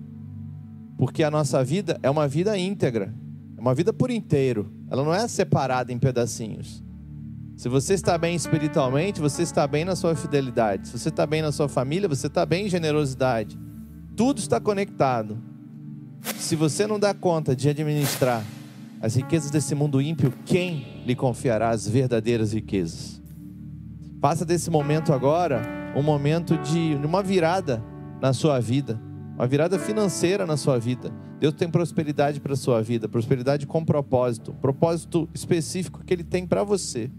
Porque 0.97 1.23
a 1.23 1.31
nossa 1.31 1.63
vida 1.63 1.99
é 2.01 2.09
uma 2.09 2.27
vida 2.27 2.57
íntegra, 2.57 3.13
é 3.55 3.61
uma 3.61 3.75
vida 3.75 3.93
por 3.93 4.09
inteiro. 4.09 4.71
Ela 4.89 5.03
não 5.03 5.13
é 5.13 5.27
separada 5.27 5.91
em 5.93 5.99
pedacinhos. 5.99 6.83
Se 7.55 7.69
você 7.69 7.93
está 7.93 8.17
bem 8.17 8.35
espiritualmente, 8.35 9.19
você 9.19 9.41
está 9.41 9.67
bem 9.67 9.83
na 9.83 9.95
sua 9.95 10.15
fidelidade. 10.15 10.87
Se 10.87 10.97
você 10.97 11.09
está 11.09 11.25
bem 11.25 11.41
na 11.41 11.51
sua 11.51 11.67
família, 11.67 12.07
você 12.07 12.27
está 12.27 12.45
bem 12.45 12.67
em 12.67 12.69
generosidade. 12.69 13.57
Tudo 14.15 14.39
está 14.39 14.59
conectado. 14.59 15.37
Se 16.37 16.55
você 16.55 16.85
não 16.85 16.99
dá 16.99 17.13
conta 17.13 17.55
de 17.55 17.69
administrar 17.69 18.43
as 19.01 19.15
riquezas 19.15 19.51
desse 19.51 19.75
mundo 19.75 20.01
ímpio, 20.01 20.33
quem 20.45 21.03
lhe 21.05 21.15
confiará 21.15 21.69
as 21.69 21.87
verdadeiras 21.87 22.53
riquezas? 22.53 23.21
Faça 24.19 24.43
desse 24.43 24.69
momento 24.69 25.13
agora 25.13 25.61
um 25.95 26.03
momento 26.03 26.57
de 26.57 26.95
uma 27.03 27.23
virada 27.23 27.83
na 28.21 28.33
sua 28.33 28.59
vida, 28.59 28.99
uma 29.35 29.47
virada 29.47 29.77
financeira 29.77 30.45
na 30.45 30.57
sua 30.57 30.79
vida. 30.79 31.11
Deus 31.39 31.53
tem 31.53 31.69
prosperidade 31.69 32.39
para 32.39 32.53
a 32.53 32.57
sua 32.57 32.81
vida, 32.81 33.07
prosperidade 33.07 33.67
com 33.67 33.85
propósito, 33.85 34.53
propósito 34.55 35.29
específico 35.33 36.03
que 36.03 36.13
Ele 36.13 36.23
tem 36.23 36.47
para 36.47 36.63
você. 36.63 37.11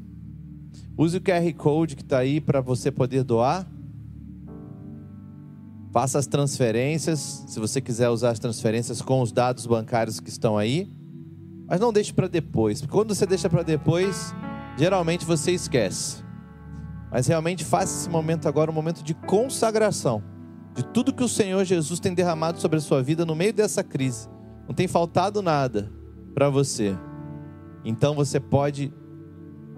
Use 0.96 1.16
o 1.16 1.20
QR 1.20 1.52
Code 1.56 1.94
que 1.94 2.02
está 2.02 2.18
aí 2.18 2.40
para 2.40 2.60
você 2.60 2.90
poder 2.90 3.22
doar. 3.22 3.70
Faça 5.92 6.18
as 6.18 6.26
transferências, 6.26 7.44
se 7.46 7.60
você 7.60 7.80
quiser 7.80 8.08
usar 8.08 8.30
as 8.30 8.40
transferências 8.40 9.00
com 9.00 9.22
os 9.22 9.30
dados 9.30 9.64
bancários 9.64 10.18
que 10.18 10.28
estão 10.28 10.58
aí. 10.58 10.90
Mas 11.68 11.78
não 11.78 11.92
deixe 11.92 12.12
para 12.12 12.26
depois, 12.26 12.80
porque 12.80 12.92
quando 12.92 13.14
você 13.14 13.26
deixa 13.26 13.48
para 13.48 13.62
depois, 13.62 14.34
geralmente 14.76 15.24
você 15.24 15.52
esquece. 15.52 16.24
Mas 17.10 17.28
realmente 17.28 17.64
faça 17.64 18.00
esse 18.00 18.10
momento 18.10 18.48
agora 18.48 18.70
um 18.70 18.74
momento 18.74 19.02
de 19.02 19.14
consagração 19.14 20.22
de 20.78 20.84
tudo 20.84 21.12
que 21.12 21.24
o 21.24 21.28
Senhor 21.28 21.64
Jesus 21.64 21.98
tem 21.98 22.14
derramado 22.14 22.60
sobre 22.60 22.78
a 22.78 22.80
sua 22.80 23.02
vida 23.02 23.26
no 23.26 23.34
meio 23.34 23.52
dessa 23.52 23.82
crise. 23.82 24.28
Não 24.64 24.72
tem 24.72 24.86
faltado 24.86 25.42
nada 25.42 25.92
para 26.32 26.48
você. 26.48 26.96
Então 27.84 28.14
você 28.14 28.38
pode 28.38 28.94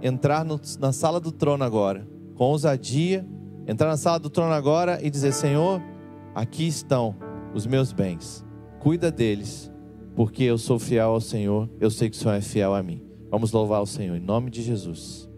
entrar 0.03 0.45
no, 0.45 0.61
na 0.79 0.93
sala 0.93 1.19
do 1.19 1.33
trono 1.33 1.65
agora, 1.65 2.07
com 2.35 2.45
ousadia, 2.45 3.27
entrar 3.67 3.89
na 3.89 3.97
sala 3.97 4.19
do 4.19 4.29
trono 4.29 4.53
agora 4.53 4.99
e 5.03 5.09
dizer: 5.09 5.33
Senhor, 5.33 5.81
aqui 6.35 6.67
estão 6.67 7.17
os 7.55 7.67
meus 7.67 7.95
bens, 7.95 8.45
cuida 8.79 9.11
deles, 9.11 9.73
porque 10.15 10.45
eu 10.45 10.59
sou 10.59 10.79
fiel 10.79 11.13
ao 11.13 11.21
Senhor, 11.23 11.71
eu 11.81 11.91
sei 11.91 12.11
que 12.11 12.17
o 12.17 12.21
Senhor 12.21 12.35
é 12.35 12.43
fiel 12.43 12.75
a 12.75 12.83
mim. 12.83 13.03
Vamos 13.31 13.53
louvar 13.53 13.81
o 13.81 13.87
Senhor 13.87 14.17
em 14.17 14.21
nome 14.21 14.51
de 14.51 14.61
Jesus. 14.61 15.30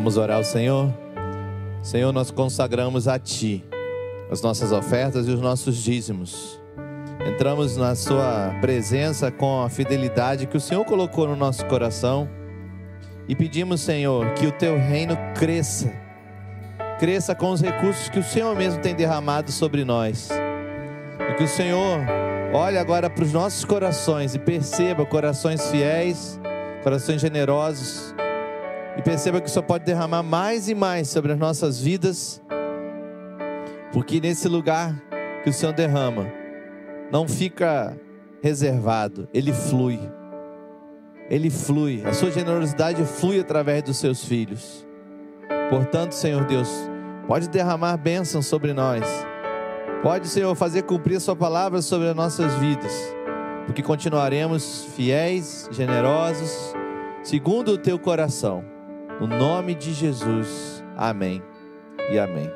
Vamos 0.00 0.16
orar 0.16 0.38
ao 0.38 0.44
Senhor. 0.44 0.90
Senhor, 1.82 2.10
nós 2.10 2.30
consagramos 2.30 3.06
a 3.06 3.18
Ti 3.18 3.62
as 4.30 4.40
nossas 4.40 4.72
ofertas 4.72 5.28
e 5.28 5.30
os 5.30 5.42
nossos 5.42 5.76
dízimos. 5.76 6.58
Entramos 7.30 7.76
na 7.76 7.94
Sua 7.94 8.50
presença 8.62 9.30
com 9.30 9.62
a 9.62 9.68
fidelidade 9.68 10.46
que 10.46 10.56
o 10.56 10.60
Senhor 10.60 10.86
colocou 10.86 11.28
no 11.28 11.36
nosso 11.36 11.66
coração 11.66 12.26
e 13.28 13.36
pedimos, 13.36 13.82
Senhor, 13.82 14.32
que 14.32 14.46
o 14.46 14.52
Teu 14.52 14.78
reino 14.78 15.18
cresça, 15.34 15.92
cresça 16.98 17.34
com 17.34 17.50
os 17.50 17.60
recursos 17.60 18.08
que 18.08 18.20
o 18.20 18.24
Senhor 18.24 18.56
mesmo 18.56 18.80
tem 18.80 18.94
derramado 18.94 19.52
sobre 19.52 19.84
nós. 19.84 20.30
E 21.28 21.34
que 21.34 21.44
o 21.44 21.48
Senhor 21.48 22.00
olhe 22.54 22.78
agora 22.78 23.10
para 23.10 23.22
os 23.22 23.34
nossos 23.34 23.66
corações 23.66 24.34
e 24.34 24.38
perceba 24.38 25.04
corações 25.04 25.70
fiéis, 25.70 26.40
corações 26.82 27.20
generosos 27.20 28.14
e 28.96 29.02
perceba 29.02 29.40
que 29.40 29.46
o 29.46 29.50
Senhor 29.50 29.64
pode 29.64 29.84
derramar 29.84 30.22
mais 30.22 30.68
e 30.68 30.74
mais 30.74 31.08
sobre 31.08 31.32
as 31.32 31.38
nossas 31.38 31.80
vidas, 31.80 32.42
porque 33.92 34.20
nesse 34.20 34.48
lugar 34.48 34.94
que 35.42 35.50
o 35.50 35.52
Senhor 35.52 35.72
derrama, 35.72 36.26
não 37.10 37.26
fica 37.26 37.96
reservado, 38.42 39.28
ele 39.32 39.52
flui. 39.52 39.98
Ele 41.28 41.48
flui, 41.48 42.02
a 42.04 42.12
sua 42.12 42.30
generosidade 42.30 43.04
flui 43.04 43.38
através 43.38 43.82
dos 43.82 43.98
seus 43.98 44.24
filhos. 44.24 44.86
Portanto, 45.68 46.12
Senhor 46.12 46.44
Deus, 46.44 46.68
pode 47.28 47.48
derramar 47.48 47.96
bênção 47.96 48.42
sobre 48.42 48.72
nós. 48.72 49.04
Pode, 50.02 50.26
Senhor, 50.28 50.54
fazer 50.56 50.82
cumprir 50.82 51.16
a 51.16 51.20
sua 51.20 51.36
palavra 51.36 51.82
sobre 51.82 52.08
as 52.08 52.16
nossas 52.16 52.54
vidas, 52.54 52.92
porque 53.66 53.82
continuaremos 53.82 54.86
fiéis, 54.96 55.68
generosos, 55.70 56.74
segundo 57.22 57.72
o 57.72 57.78
teu 57.78 57.98
coração. 57.98 58.64
No 59.20 59.26
nome 59.26 59.74
de 59.74 59.92
Jesus. 59.92 60.82
Amém 60.96 61.42
e 62.10 62.18
amém. 62.18 62.50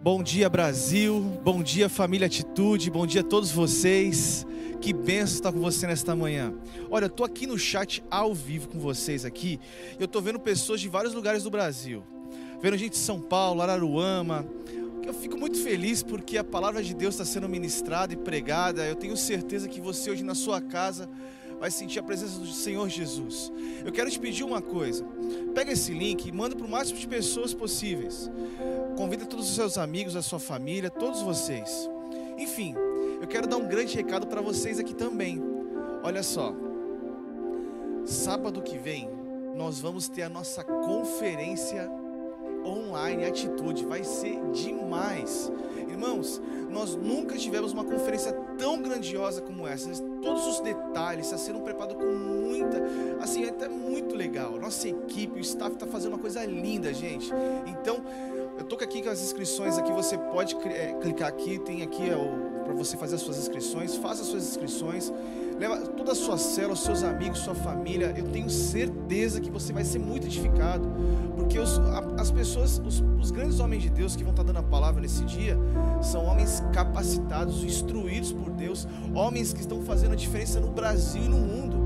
Bom 0.00 0.22
dia, 0.22 0.48
Brasil. 0.48 1.20
Bom 1.42 1.64
dia, 1.64 1.88
família 1.88 2.28
Atitude. 2.28 2.92
Bom 2.92 3.04
dia 3.04 3.22
a 3.22 3.24
todos 3.24 3.50
vocês. 3.50 4.46
Que 4.80 4.92
benção 4.92 5.34
estar 5.38 5.52
com 5.52 5.58
você 5.58 5.84
nesta 5.88 6.14
manhã. 6.14 6.54
Olha, 6.88 7.06
eu 7.06 7.10
tô 7.10 7.24
aqui 7.24 7.44
no 7.44 7.58
chat 7.58 8.00
ao 8.08 8.32
vivo 8.32 8.68
com 8.68 8.78
vocês 8.78 9.24
aqui. 9.24 9.58
Eu 9.98 10.06
tô 10.06 10.20
vendo 10.20 10.38
pessoas 10.38 10.80
de 10.80 10.88
vários 10.88 11.12
lugares 11.12 11.42
do 11.42 11.50
Brasil. 11.50 12.04
Vendo 12.62 12.76
gente 12.76 12.92
de 12.92 12.98
São 12.98 13.20
Paulo, 13.20 13.62
Araruama. 13.62 14.46
Eu 15.04 15.12
fico 15.12 15.36
muito 15.36 15.60
feliz 15.60 16.04
porque 16.04 16.38
a 16.38 16.44
palavra 16.44 16.84
de 16.84 16.94
Deus 16.94 17.14
está 17.14 17.24
sendo 17.24 17.48
ministrada 17.48 18.12
e 18.12 18.16
pregada. 18.16 18.86
Eu 18.86 18.94
tenho 18.94 19.16
certeza 19.16 19.66
que 19.66 19.80
você 19.80 20.08
hoje 20.08 20.22
na 20.22 20.36
sua 20.36 20.60
casa 20.60 21.08
vai 21.58 21.70
sentir 21.70 21.98
a 21.98 22.02
presença 22.02 22.38
do 22.38 22.46
Senhor 22.46 22.88
Jesus. 22.88 23.52
Eu 23.84 23.92
quero 23.92 24.10
te 24.10 24.18
pedir 24.18 24.44
uma 24.44 24.62
coisa. 24.62 25.04
Pega 25.54 25.72
esse 25.72 25.92
link 25.92 26.26
e 26.26 26.32
manda 26.32 26.54
para 26.54 26.66
o 26.66 26.70
máximo 26.70 26.98
de 26.98 27.06
pessoas 27.08 27.52
possíveis. 27.52 28.30
Convida 28.96 29.26
todos 29.26 29.48
os 29.48 29.54
seus 29.54 29.76
amigos, 29.76 30.16
a 30.16 30.22
sua 30.22 30.38
família, 30.38 30.90
todos 30.90 31.22
vocês. 31.22 31.88
Enfim, 32.38 32.74
eu 33.20 33.26
quero 33.26 33.46
dar 33.46 33.56
um 33.56 33.66
grande 33.66 33.94
recado 33.96 34.26
para 34.26 34.40
vocês 34.40 34.78
aqui 34.78 34.94
também. 34.94 35.42
Olha 36.02 36.22
só. 36.22 36.54
Sábado 38.04 38.62
que 38.62 38.78
vem, 38.78 39.08
nós 39.54 39.80
vamos 39.80 40.08
ter 40.08 40.22
a 40.22 40.28
nossa 40.28 40.62
conferência 40.62 41.90
online 42.64 43.24
Atitude. 43.24 43.84
Vai 43.84 44.04
ser 44.04 44.40
demais. 44.52 45.50
Irmãos, 45.98 46.40
nós 46.70 46.94
nunca 46.94 47.36
tivemos 47.36 47.72
uma 47.72 47.82
conferência 47.82 48.32
tão 48.56 48.80
grandiosa 48.80 49.42
como 49.42 49.66
essa. 49.66 49.90
Todos 50.22 50.46
os 50.46 50.60
detalhes 50.60 51.26
está 51.26 51.36
sendo 51.36 51.58
preparado 51.60 51.96
com 51.96 52.04
muita, 52.04 52.80
assim, 53.20 53.44
é 53.44 53.48
até 53.48 53.68
muito 53.68 54.14
legal. 54.14 54.52
Nossa 54.60 54.88
equipe, 54.88 55.40
o 55.40 55.42
staff 55.42 55.74
está 55.74 55.88
fazendo 55.88 56.12
uma 56.12 56.20
coisa 56.20 56.44
linda, 56.44 56.94
gente. 56.94 57.32
Então, 57.66 57.96
eu 58.56 58.64
tô 58.64 58.76
aqui 58.76 59.02
com 59.02 59.10
as 59.10 59.20
inscrições 59.20 59.76
aqui. 59.76 59.90
Você 59.90 60.16
pode 60.16 60.56
é, 60.68 60.96
clicar 61.00 61.28
aqui, 61.28 61.58
tem 61.58 61.82
aqui 61.82 62.08
é, 62.08 62.14
para 62.64 62.74
você 62.74 62.96
fazer 62.96 63.16
as 63.16 63.22
suas 63.22 63.36
inscrições. 63.36 63.96
Faça 63.96 64.22
as 64.22 64.28
suas 64.28 64.44
inscrições. 64.44 65.12
Leva 65.58 65.76
toda 65.78 66.12
a 66.12 66.14
sua 66.14 66.38
célula, 66.38 66.74
os 66.74 66.84
seus 66.84 67.02
amigos, 67.02 67.40
sua 67.40 67.54
família. 67.54 68.14
Eu 68.16 68.28
tenho 68.28 68.48
certeza 68.48 69.40
que 69.40 69.50
você 69.50 69.72
vai 69.72 69.84
ser 69.84 69.98
muito 69.98 70.26
edificado. 70.26 70.88
Porque 71.34 71.58
os, 71.58 71.80
as 72.16 72.30
pessoas, 72.30 72.80
os, 72.84 73.02
os, 73.18 73.30
grandes 73.32 73.58
homens 73.58 73.82
de 73.82 73.90
Deus 73.90 74.14
que 74.14 74.22
vão 74.22 74.30
estar 74.30 74.44
dando 74.44 74.58
a 74.58 74.62
palavra 74.62 75.00
nesse 75.00 75.24
dia, 75.24 75.58
são 76.00 76.24
homens 76.24 76.62
capacitados, 76.72 77.64
instruídos 77.64 78.32
por 78.32 78.50
Deus, 78.50 78.86
homens 79.14 79.52
que 79.52 79.60
estão 79.60 79.82
fazendo 79.82 80.12
a 80.12 80.16
diferença 80.16 80.60
no 80.60 80.70
Brasil 80.70 81.22
e 81.22 81.28
no 81.28 81.38
mundo. 81.38 81.76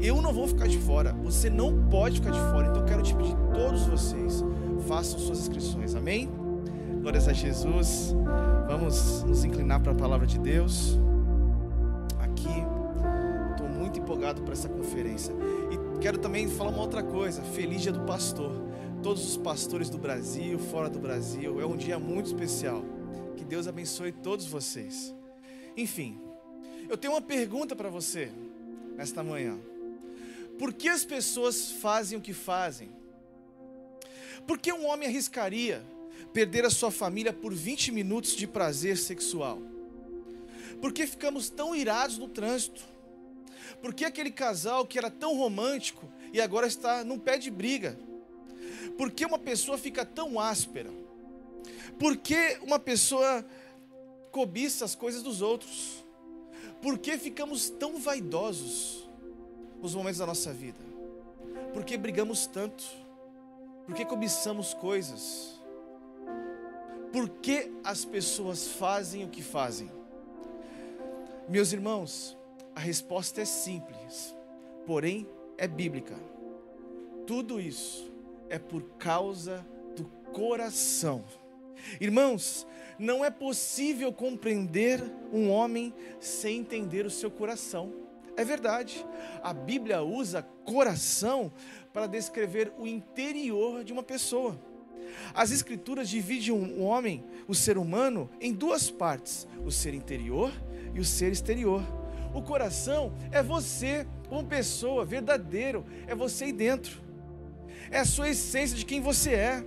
Eu 0.00 0.22
não 0.22 0.32
vou 0.32 0.46
ficar 0.46 0.68
de 0.68 0.78
fora, 0.78 1.12
você 1.24 1.50
não 1.50 1.88
pode 1.88 2.20
ficar 2.20 2.30
de 2.30 2.40
fora. 2.52 2.68
Então 2.68 2.82
eu 2.82 2.86
quero 2.86 3.02
te 3.02 3.14
pedir, 3.14 3.36
todos 3.52 3.86
vocês, 3.86 4.44
façam 4.86 5.18
suas 5.18 5.40
inscrições, 5.40 5.94
amém? 5.94 6.30
Glórias 7.00 7.26
a 7.26 7.32
Jesus. 7.32 8.14
Vamos 8.68 9.24
nos 9.24 9.44
inclinar 9.44 9.80
para 9.80 9.92
a 9.92 9.94
palavra 9.94 10.26
de 10.26 10.38
Deus. 10.38 10.98
Empolgado 14.20 14.42
para 14.42 14.52
essa 14.52 14.68
conferência. 14.68 15.34
E 15.70 16.00
quero 16.00 16.18
também 16.18 16.46
falar 16.48 16.70
uma 16.70 16.82
outra 16.82 17.02
coisa: 17.02 17.42
Feliz 17.42 17.80
Dia 17.80 17.92
do 17.92 18.04
Pastor. 18.04 18.68
Todos 19.02 19.26
os 19.26 19.36
pastores 19.38 19.88
do 19.88 19.96
Brasil, 19.96 20.58
fora 20.58 20.90
do 20.90 20.98
Brasil, 20.98 21.58
é 21.58 21.64
um 21.64 21.74
dia 21.74 21.98
muito 21.98 22.26
especial. 22.26 22.84
Que 23.34 23.42
Deus 23.42 23.66
abençoe 23.66 24.12
todos 24.12 24.44
vocês. 24.44 25.14
Enfim, 25.74 26.20
eu 26.86 26.98
tenho 26.98 27.14
uma 27.14 27.22
pergunta 27.22 27.74
para 27.74 27.88
você 27.88 28.30
nesta 28.94 29.24
manhã. 29.24 29.58
Por 30.58 30.74
que 30.74 30.90
as 30.90 31.02
pessoas 31.02 31.70
fazem 31.70 32.18
o 32.18 32.20
que 32.20 32.34
fazem? 32.34 32.90
Por 34.46 34.58
que 34.58 34.70
um 34.70 34.84
homem 34.84 35.08
arriscaria 35.08 35.82
perder 36.34 36.66
a 36.66 36.70
sua 36.70 36.90
família 36.90 37.32
por 37.32 37.54
20 37.54 37.92
minutos 37.92 38.36
de 38.36 38.46
prazer 38.46 38.98
sexual? 38.98 39.62
Por 40.78 40.92
que 40.92 41.06
ficamos 41.06 41.48
tão 41.48 41.74
irados 41.74 42.18
no 42.18 42.28
trânsito? 42.28 42.89
Por 43.80 43.94
que 43.94 44.04
aquele 44.04 44.30
casal 44.30 44.86
que 44.86 44.98
era 44.98 45.10
tão 45.10 45.36
romântico 45.36 46.08
e 46.32 46.40
agora 46.40 46.66
está 46.66 47.04
num 47.04 47.18
pé 47.18 47.38
de 47.38 47.50
briga? 47.50 47.98
Por 48.96 49.10
que 49.10 49.24
uma 49.24 49.38
pessoa 49.38 49.78
fica 49.78 50.04
tão 50.04 50.38
áspera? 50.38 50.90
Por 51.98 52.16
que 52.16 52.58
uma 52.62 52.78
pessoa 52.78 53.44
cobiça 54.30 54.84
as 54.84 54.94
coisas 54.94 55.22
dos 55.22 55.42
outros? 55.42 56.04
Por 56.80 56.98
que 56.98 57.18
ficamos 57.18 57.68
tão 57.68 57.98
vaidosos 57.98 59.08
nos 59.80 59.94
momentos 59.94 60.18
da 60.18 60.26
nossa 60.26 60.52
vida? 60.52 60.78
Por 61.72 61.84
que 61.84 61.96
brigamos 61.96 62.46
tanto? 62.46 62.84
Por 63.86 63.94
que 63.94 64.04
cobiçamos 64.04 64.74
coisas? 64.74 65.60
Por 67.12 67.28
que 67.28 67.72
as 67.82 68.04
pessoas 68.04 68.68
fazem 68.68 69.24
o 69.24 69.28
que 69.28 69.42
fazem? 69.42 69.90
Meus 71.48 71.72
irmãos, 71.72 72.36
a 72.80 72.82
resposta 72.82 73.42
é 73.42 73.44
simples, 73.44 74.34
porém 74.86 75.28
é 75.58 75.68
bíblica. 75.68 76.16
Tudo 77.26 77.60
isso 77.60 78.10
é 78.48 78.58
por 78.58 78.82
causa 78.96 79.66
do 79.94 80.06
coração. 80.32 81.22
Irmãos, 82.00 82.66
não 82.98 83.22
é 83.22 83.30
possível 83.30 84.10
compreender 84.10 84.98
um 85.30 85.50
homem 85.50 85.92
sem 86.18 86.60
entender 86.60 87.04
o 87.04 87.10
seu 87.10 87.30
coração. 87.30 87.92
É 88.34 88.46
verdade. 88.46 89.04
A 89.42 89.52
Bíblia 89.52 90.02
usa 90.02 90.40
coração 90.64 91.52
para 91.92 92.06
descrever 92.06 92.72
o 92.78 92.86
interior 92.86 93.84
de 93.84 93.92
uma 93.92 94.02
pessoa. 94.02 94.58
As 95.34 95.50
Escrituras 95.50 96.08
dividem 96.08 96.52
um 96.52 96.82
homem, 96.82 97.22
o 97.46 97.54
ser 97.54 97.76
humano, 97.76 98.30
em 98.40 98.54
duas 98.54 98.90
partes: 98.90 99.46
o 99.66 99.70
ser 99.70 99.92
interior 99.92 100.50
e 100.94 100.98
o 100.98 101.04
ser 101.04 101.30
exterior. 101.30 101.99
O 102.32 102.42
coração 102.42 103.12
é 103.32 103.42
você, 103.42 104.06
como 104.28 104.46
pessoa, 104.46 105.04
verdadeiro, 105.04 105.84
é 106.06 106.14
você 106.14 106.44
aí 106.44 106.52
dentro. 106.52 107.00
É 107.90 107.98
a 107.98 108.04
sua 108.04 108.28
essência 108.28 108.76
de 108.76 108.84
quem 108.84 109.00
você 109.00 109.32
é. 109.32 109.64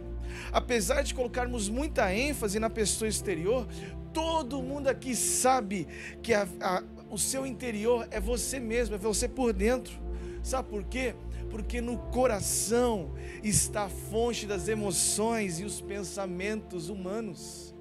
Apesar 0.51 1.01
de 1.01 1.13
colocarmos 1.13 1.69
muita 1.69 2.13
ênfase 2.13 2.59
na 2.59 2.69
pessoa 2.69 3.07
exterior, 3.07 3.67
todo 4.13 4.61
mundo 4.61 4.87
aqui 4.87 5.15
sabe 5.15 5.87
que 6.21 6.33
a, 6.33 6.47
a, 6.61 6.83
o 7.09 7.17
seu 7.17 7.45
interior 7.45 8.07
é 8.11 8.19
você 8.19 8.59
mesmo, 8.59 8.95
é 8.95 8.97
você 8.97 9.27
por 9.27 9.51
dentro. 9.51 10.01
Sabe 10.41 10.69
por 10.69 10.83
quê? 10.83 11.15
Porque 11.49 11.81
no 11.81 11.97
coração 11.97 13.13
está 13.43 13.83
a 13.83 13.89
fonte 13.89 14.45
das 14.45 14.67
emoções 14.67 15.59
e 15.59 15.65
os 15.65 15.81
pensamentos 15.81 16.89
humanos. 16.89 17.75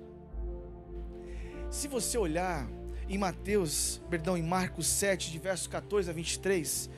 Se 1.71 1.89
você 1.89 2.19
olhar 2.19 2.69
em 3.13 3.19
Mateus, 3.19 4.01
perdão, 4.09 4.39
em 4.39 4.43
Marcos 4.43 4.87
7, 4.87 5.31
de 5.31 5.39
versos 5.39 5.67
14 5.67 6.09
a 6.09 6.15
23, 6.15 6.89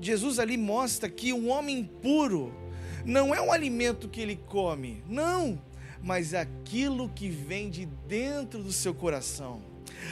Jesus 0.00 0.38
ali 0.38 0.56
mostra 0.56 1.08
que 1.08 1.32
um 1.32 1.50
homem 1.50 1.84
puro 1.84 2.54
não 3.04 3.34
é 3.34 3.40
um 3.40 3.50
alimento 3.50 4.08
que 4.08 4.20
ele 4.20 4.36
come, 4.36 5.02
não, 5.08 5.60
mas 6.00 6.32
é 6.34 6.40
aquilo 6.40 7.08
que 7.08 7.28
vem 7.28 7.68
de 7.68 7.84
dentro 7.84 8.62
do 8.62 8.72
seu 8.72 8.94
coração. 8.94 9.60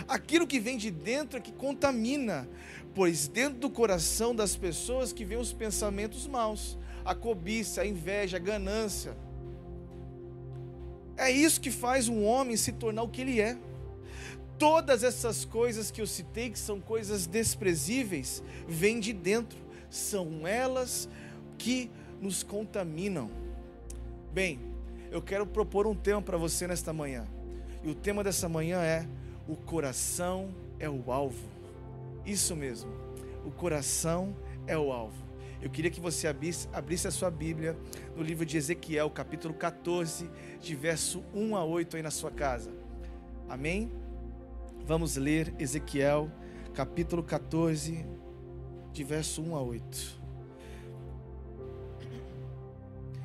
Aquilo 0.09 0.45
que 0.45 0.59
vem 0.59 0.77
de 0.77 0.91
dentro 0.91 1.39
é 1.39 1.41
que 1.41 1.53
contamina, 1.53 2.49
pois 2.93 3.29
dentro 3.29 3.61
do 3.61 3.71
coração 3.71 4.35
das 4.35 4.57
pessoas 4.57 5.13
que 5.13 5.25
vem 5.25 5.39
os 5.39 5.53
pensamentos 5.53 6.27
maus, 6.27 6.77
a 7.05 7.15
cobiça, 7.15 7.83
a 7.83 7.87
inveja, 7.87 8.39
a 8.39 8.41
ganância. 8.41 9.17
É 11.17 11.31
isso 11.31 11.61
que 11.61 11.71
faz 11.71 12.09
um 12.09 12.25
homem 12.25 12.57
se 12.57 12.73
tornar 12.73 13.05
o 13.05 13.09
que 13.09 13.21
ele 13.21 13.41
é. 13.41 13.57
Todas 14.59 15.05
essas 15.05 15.45
coisas 15.45 15.91
que 15.91 16.01
eu 16.01 16.07
citei, 16.07 16.51
que 16.51 16.59
são 16.59 16.81
coisas 16.81 17.27
desprezíveis, 17.27 18.43
vêm 18.67 18.99
de 18.99 19.13
dentro. 19.13 19.59
São 19.89 20.47
elas 20.47 21.09
que 21.57 21.91
nos 22.21 22.43
contaminam. 22.43 23.31
Bem, 24.33 24.61
eu 25.11 25.23
quero 25.23 25.47
propor 25.47 25.87
um 25.87 25.95
tema 25.95 26.21
para 26.21 26.37
você 26.37 26.67
nesta 26.67 26.93
manhã. 26.93 27.27
E 27.83 27.89
o 27.89 27.95
tema 27.95 28.25
dessa 28.25 28.49
manhã 28.49 28.81
é: 28.83 29.07
o 29.47 29.57
coração 29.57 30.51
é 30.79 30.91
o 30.91 31.11
alvo. 31.13 31.49
Isso 32.27 32.55
mesmo, 32.55 32.91
o 33.47 33.51
coração 33.51 34.37
é 34.67 34.77
o 34.77 34.93
alvo. 34.93 35.29
Eu 35.61 35.71
queria 35.71 35.91
que 35.91 36.01
você 36.01 36.29
abrisse, 36.29 36.69
a 37.09 37.11
sua 37.11 37.31
Bíblia 37.31 37.77
no 38.17 38.23
livro 38.23 38.47
de 38.47 38.57
Ezequiel, 38.57 39.11
capítulo 39.11 39.55
14, 39.55 40.31
de 40.61 40.75
verso 40.77 41.25
1 41.35 41.57
a 41.57 41.65
8 41.65 41.97
aí 41.97 42.03
na 42.03 42.13
sua 42.13 42.31
casa. 42.31 42.71
Amém? 43.49 43.91
Vamos 44.89 45.17
ler 45.17 45.55
Ezequiel, 45.59 46.33
capítulo 46.73 47.23
14, 47.23 48.07
de 48.91 49.05
verso 49.05 49.43
1 49.43 49.55
a 49.55 49.61
8. 49.61 50.23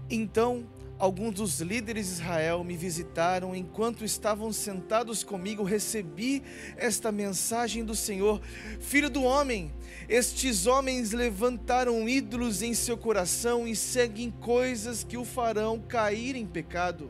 Então 0.09 0.67
alguns 0.99 1.35
dos 1.35 1.61
líderes 1.61 2.07
de 2.07 2.13
Israel 2.15 2.65
me 2.65 2.75
visitaram 2.75 3.55
enquanto 3.55 4.03
estavam 4.03 4.51
sentados 4.51 5.23
comigo. 5.23 5.63
Recebi 5.63 6.43
esta 6.75 7.13
mensagem 7.13 7.85
do 7.85 7.95
Senhor: 7.95 8.41
Filho 8.81 9.09
do 9.09 9.23
homem, 9.23 9.71
estes 10.09 10.67
homens 10.67 11.13
levantaram 11.13 12.09
ídolos 12.09 12.61
em 12.61 12.73
seu 12.73 12.97
coração 12.97 13.65
e 13.65 13.73
seguem 13.73 14.29
coisas 14.29 15.05
que 15.05 15.15
o 15.15 15.23
farão 15.23 15.79
cair 15.79 16.35
em 16.35 16.45
pecado. 16.45 17.09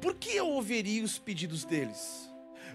Por 0.00 0.14
que 0.14 0.30
eu 0.30 0.46
ouviria 0.46 1.02
os 1.02 1.18
pedidos 1.18 1.64
deles? 1.64 2.23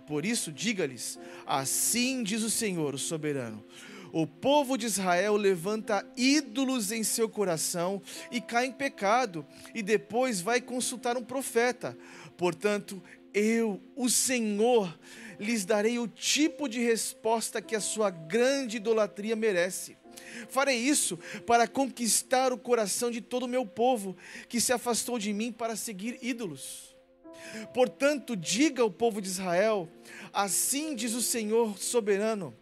Por 0.10 0.26
isso, 0.26 0.51
diga-lhes: 0.51 1.20
Assim 1.45 2.24
diz 2.24 2.41
o 2.41 2.49
Senhor, 2.49 2.95
o 2.95 2.97
soberano 2.97 3.64
o 4.12 4.26
povo 4.26 4.76
de 4.76 4.88
Israel 4.88 5.36
levanta 5.36 6.03
ídolos 6.18 6.91
em 6.91 7.03
seu 7.03 7.30
coração 7.30 8.01
e 8.32 8.41
cai 8.41 8.66
em 8.66 8.72
pecado, 8.72 9.45
e 9.76 9.84
depois 9.84 10.41
vai 10.41 10.60
consultar 10.60 11.16
um 11.16 11.24
profeta. 11.24 11.95
Portanto, 12.36 12.99
eu, 13.32 13.80
o 13.95 14.10
Senhor, 14.10 14.97
lhes 15.39 15.64
darei 15.64 15.99
o 15.99 16.07
tipo 16.07 16.68
de 16.68 16.82
resposta 16.82 17.62
que 17.62 17.76
a 17.76 17.80
sua 17.80 18.10
grande 18.10 18.78
idolatria 18.78 19.36
merece. 19.36 19.95
Farei 20.49 20.78
isso 20.78 21.18
para 21.45 21.68
conquistar 21.68 22.51
o 22.51 22.57
coração 22.57 23.12
de 23.12 23.22
todo 23.22 23.43
o 23.43 23.47
meu 23.47 23.64
povo 23.64 24.18
que 24.47 24.60
se 24.60 24.74
afastou 24.74 25.20
de 25.20 25.32
mim 25.34 25.51
para 25.51 25.76
seguir 25.76 26.18
ídolos. 26.20 26.89
Portanto, 27.74 28.36
diga 28.36 28.82
ao 28.82 28.92
povo 28.92 29.22
de 29.22 29.28
Israel: 29.28 29.90
assim 30.34 30.96
diz 30.96 31.14
o 31.14 31.22
Senhor 31.22 31.78
soberano 31.78 32.56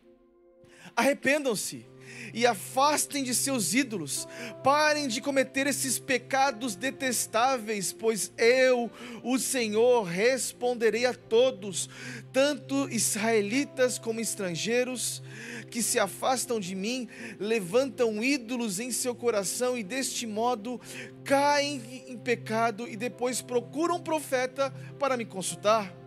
Arrependam-se 0.96 1.86
e 2.34 2.45
afastem 2.45 3.24
de 3.24 3.34
seus 3.34 3.74
ídolos, 3.74 4.28
parem 4.63 5.07
de 5.07 5.22
cometer 5.22 5.68
esses 5.68 5.99
pecados 5.99 6.76
detestáveis, 6.76 7.93
pois 7.93 8.32
eu, 8.38 8.91
o 9.24 9.38
Senhor, 9.38 10.03
responderei 10.03 11.05
a 11.05 11.13
todos, 11.13 11.89
tanto 12.32 12.89
israelitas 12.89 13.97
como 13.97 14.20
estrangeiros, 14.20 15.22
que 15.70 15.82
se 15.82 15.99
afastam 15.99 16.59
de 16.59 16.76
mim, 16.76 17.07
levantam 17.39 18.24
ídolos 18.24 18.80
em 18.80 18.91
seu 18.91 19.13
coração 19.13 19.78
e 19.78 19.84
deste 19.84 20.26
modo 20.26 20.80
caem 21.24 22.05
em 22.07 22.18
pecado 22.18 22.88
e 22.88 22.95
depois 22.95 23.41
procuram 23.41 23.97
um 23.97 24.01
profeta 24.01 24.74
para 24.97 25.18
me 25.18 25.26
consultar. 25.26 26.07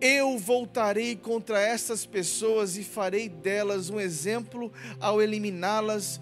Eu 0.00 0.38
voltarei 0.38 1.16
contra 1.16 1.60
essas 1.60 2.06
pessoas 2.06 2.76
e 2.76 2.84
farei 2.84 3.28
delas 3.28 3.90
um 3.90 3.98
exemplo 3.98 4.72
ao 5.00 5.20
eliminá-las 5.20 6.20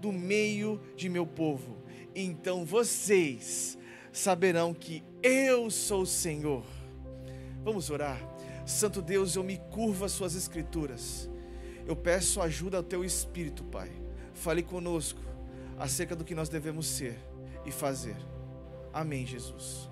do 0.00 0.10
meio 0.10 0.80
de 0.96 1.08
meu 1.08 1.26
povo. 1.26 1.76
Então 2.14 2.64
vocês 2.64 3.78
saberão 4.12 4.72
que 4.72 5.02
eu 5.22 5.70
sou 5.70 6.02
o 6.02 6.06
Senhor. 6.06 6.64
Vamos 7.62 7.90
orar. 7.90 8.18
Santo 8.64 9.02
Deus, 9.02 9.36
eu 9.36 9.44
me 9.44 9.58
curvo 9.70 10.04
às 10.04 10.12
suas 10.12 10.34
escrituras. 10.34 11.28
Eu 11.86 11.96
peço 11.96 12.40
ajuda 12.40 12.78
ao 12.78 12.82
teu 12.82 13.04
espírito, 13.04 13.64
Pai. 13.64 13.90
Fale 14.32 14.62
conosco 14.62 15.20
acerca 15.78 16.16
do 16.16 16.24
que 16.24 16.34
nós 16.34 16.48
devemos 16.48 16.86
ser 16.86 17.18
e 17.66 17.70
fazer. 17.70 18.16
Amém, 18.92 19.26
Jesus. 19.26 19.90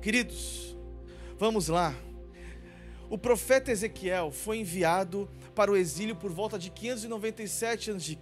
Queridos, 0.00 0.76
vamos 1.38 1.68
lá. 1.68 1.94
O 3.08 3.16
profeta 3.16 3.70
Ezequiel 3.70 4.32
foi 4.32 4.58
enviado 4.58 5.30
para 5.54 5.70
o 5.70 5.76
exílio 5.76 6.16
por 6.16 6.32
volta 6.32 6.58
de 6.58 6.70
597 6.70 7.92
a.C. 7.92 8.18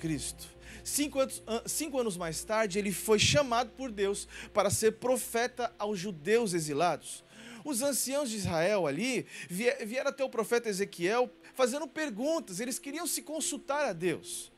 Cinco 0.84 1.20
anos, 1.20 1.42
cinco 1.64 1.98
anos 1.98 2.16
mais 2.18 2.44
tarde, 2.44 2.78
ele 2.78 2.92
foi 2.92 3.18
chamado 3.18 3.70
por 3.70 3.90
Deus 3.90 4.28
para 4.52 4.68
ser 4.68 4.92
profeta 4.92 5.74
aos 5.78 5.98
judeus 5.98 6.52
exilados. 6.52 7.24
Os 7.64 7.80
anciãos 7.80 8.28
de 8.28 8.36
Israel 8.36 8.86
ali 8.86 9.26
vieram 9.48 10.10
até 10.10 10.22
o 10.22 10.28
profeta 10.28 10.68
Ezequiel 10.68 11.30
fazendo 11.54 11.88
perguntas, 11.88 12.60
eles 12.60 12.78
queriam 12.78 13.06
se 13.06 13.22
consultar 13.22 13.86
a 13.86 13.94
Deus. 13.94 14.52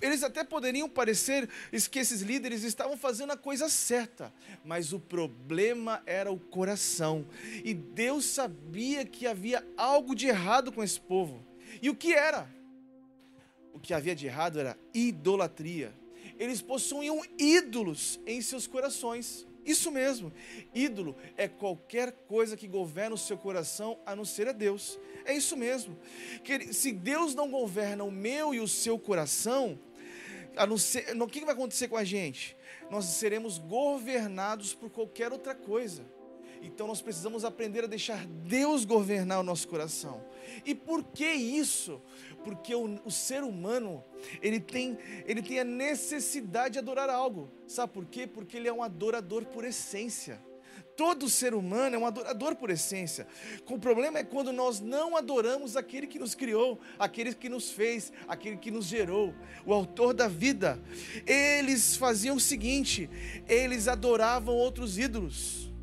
Eles 0.00 0.22
até 0.22 0.44
poderiam 0.44 0.88
parecer 0.88 1.48
que 1.90 1.98
esses 1.98 2.20
líderes 2.22 2.62
estavam 2.62 2.96
fazendo 2.96 3.32
a 3.32 3.36
coisa 3.36 3.68
certa, 3.68 4.32
mas 4.64 4.92
o 4.92 5.00
problema 5.00 6.02
era 6.06 6.30
o 6.30 6.38
coração. 6.38 7.26
E 7.64 7.74
Deus 7.74 8.24
sabia 8.24 9.04
que 9.04 9.26
havia 9.26 9.66
algo 9.76 10.14
de 10.14 10.26
errado 10.26 10.72
com 10.72 10.82
esse 10.82 11.00
povo. 11.00 11.44
E 11.80 11.90
o 11.90 11.94
que 11.94 12.12
era? 12.12 12.48
O 13.72 13.80
que 13.80 13.92
havia 13.92 14.14
de 14.14 14.26
errado 14.26 14.58
era 14.58 14.78
idolatria. 14.92 15.92
Eles 16.38 16.62
possuíam 16.62 17.20
ídolos 17.38 18.20
em 18.26 18.40
seus 18.40 18.66
corações. 18.66 19.46
Isso 19.64 19.90
mesmo, 19.90 20.32
ídolo 20.74 21.16
é 21.36 21.48
qualquer 21.48 22.12
coisa 22.28 22.56
que 22.56 22.68
governa 22.68 23.14
o 23.14 23.18
seu 23.18 23.38
coração 23.38 23.98
a 24.04 24.14
não 24.14 24.24
ser 24.24 24.48
a 24.48 24.52
Deus. 24.52 24.98
É 25.24 25.34
isso 25.34 25.56
mesmo. 25.56 25.98
Se 26.72 26.92
Deus 26.92 27.34
não 27.34 27.50
governa 27.50 28.04
o 28.04 28.12
meu 28.12 28.54
e 28.54 28.60
o 28.60 28.68
seu 28.68 28.98
coração, 28.98 29.78
a 30.56 30.66
não 30.66 30.76
ser, 30.76 31.16
o 31.20 31.26
que 31.26 31.44
vai 31.44 31.54
acontecer 31.54 31.88
com 31.88 31.96
a 31.96 32.04
gente? 32.04 32.56
Nós 32.90 33.06
seremos 33.06 33.58
governados 33.58 34.74
por 34.74 34.90
qualquer 34.90 35.32
outra 35.32 35.54
coisa. 35.54 36.04
Então 36.64 36.86
nós 36.86 37.02
precisamos 37.02 37.44
aprender 37.44 37.84
a 37.84 37.86
deixar 37.86 38.26
Deus 38.26 38.86
governar 38.86 39.40
o 39.40 39.42
nosso 39.42 39.68
coração. 39.68 40.24
E 40.64 40.74
por 40.74 41.04
que 41.04 41.30
isso? 41.30 42.00
Porque 42.42 42.74
o, 42.74 42.98
o, 43.04 43.10
ser 43.10 43.42
humano, 43.42 44.02
ele 44.40 44.58
tem, 44.58 44.98
ele 45.26 45.42
tem 45.42 45.60
a 45.60 45.64
necessidade 45.64 46.74
de 46.74 46.78
adorar 46.78 47.10
algo. 47.10 47.50
Sabe 47.66 47.92
por 47.92 48.06
quê? 48.06 48.26
Porque 48.26 48.56
ele 48.56 48.68
é 48.68 48.72
um 48.72 48.82
adorador 48.82 49.44
por 49.44 49.64
essência. 49.64 50.40
Todo 50.96 51.28
ser 51.28 51.54
humano 51.54 51.96
é 51.96 51.98
um 51.98 52.06
adorador 52.06 52.54
por 52.54 52.70
essência. 52.70 53.26
O 53.68 53.78
problema 53.78 54.20
é 54.20 54.24
quando 54.24 54.52
nós 54.52 54.80
não 54.80 55.16
adoramos 55.16 55.76
aquele 55.76 56.06
que 56.06 56.18
nos 56.18 56.34
criou, 56.34 56.80
aquele 56.98 57.34
que 57.34 57.48
nos 57.48 57.70
fez, 57.70 58.12
aquele 58.28 58.56
que 58.56 58.70
nos 58.70 58.86
gerou, 58.86 59.34
o 59.66 59.74
autor 59.74 60.14
da 60.14 60.28
vida. 60.28 60.80
Eles 61.26 61.96
faziam 61.96 62.36
o 62.36 62.40
seguinte: 62.40 63.10
eles 63.48 63.88
adoravam 63.88 64.54
outros 64.54 64.96
ídolos. 64.96 65.73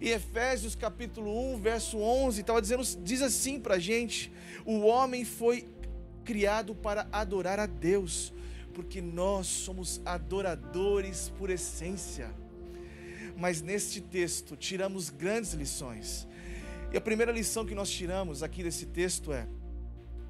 E 0.00 0.10
Efésios 0.10 0.74
capítulo 0.74 1.54
1, 1.54 1.60
verso 1.60 1.98
11, 1.98 2.40
estava 2.40 2.62
dizendo, 2.62 2.84
diz 3.02 3.20
assim 3.20 3.58
para 3.58 3.74
a 3.74 3.78
gente: 3.78 4.32
o 4.64 4.80
homem 4.80 5.24
foi 5.24 5.66
criado 6.24 6.74
para 6.74 7.08
adorar 7.10 7.58
a 7.58 7.66
Deus, 7.66 8.32
porque 8.74 9.00
nós 9.00 9.46
somos 9.46 10.00
adoradores 10.04 11.32
por 11.36 11.50
essência. 11.50 12.30
Mas 13.36 13.60
neste 13.62 14.00
texto 14.00 14.56
tiramos 14.56 15.10
grandes 15.10 15.52
lições. 15.52 16.28
E 16.92 16.96
a 16.96 17.00
primeira 17.00 17.32
lição 17.32 17.66
que 17.66 17.74
nós 17.74 17.90
tiramos 17.90 18.42
aqui 18.42 18.62
desse 18.62 18.86
texto 18.86 19.32
é: 19.32 19.48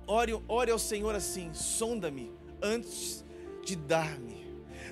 ore, 0.06 0.32
ore 0.48 0.70
ao 0.70 0.78
Senhor 0.78 1.14
assim, 1.14 1.52
sonda-me 1.52 2.32
antes 2.62 3.24
de 3.64 3.76
dar-me. 3.76 4.37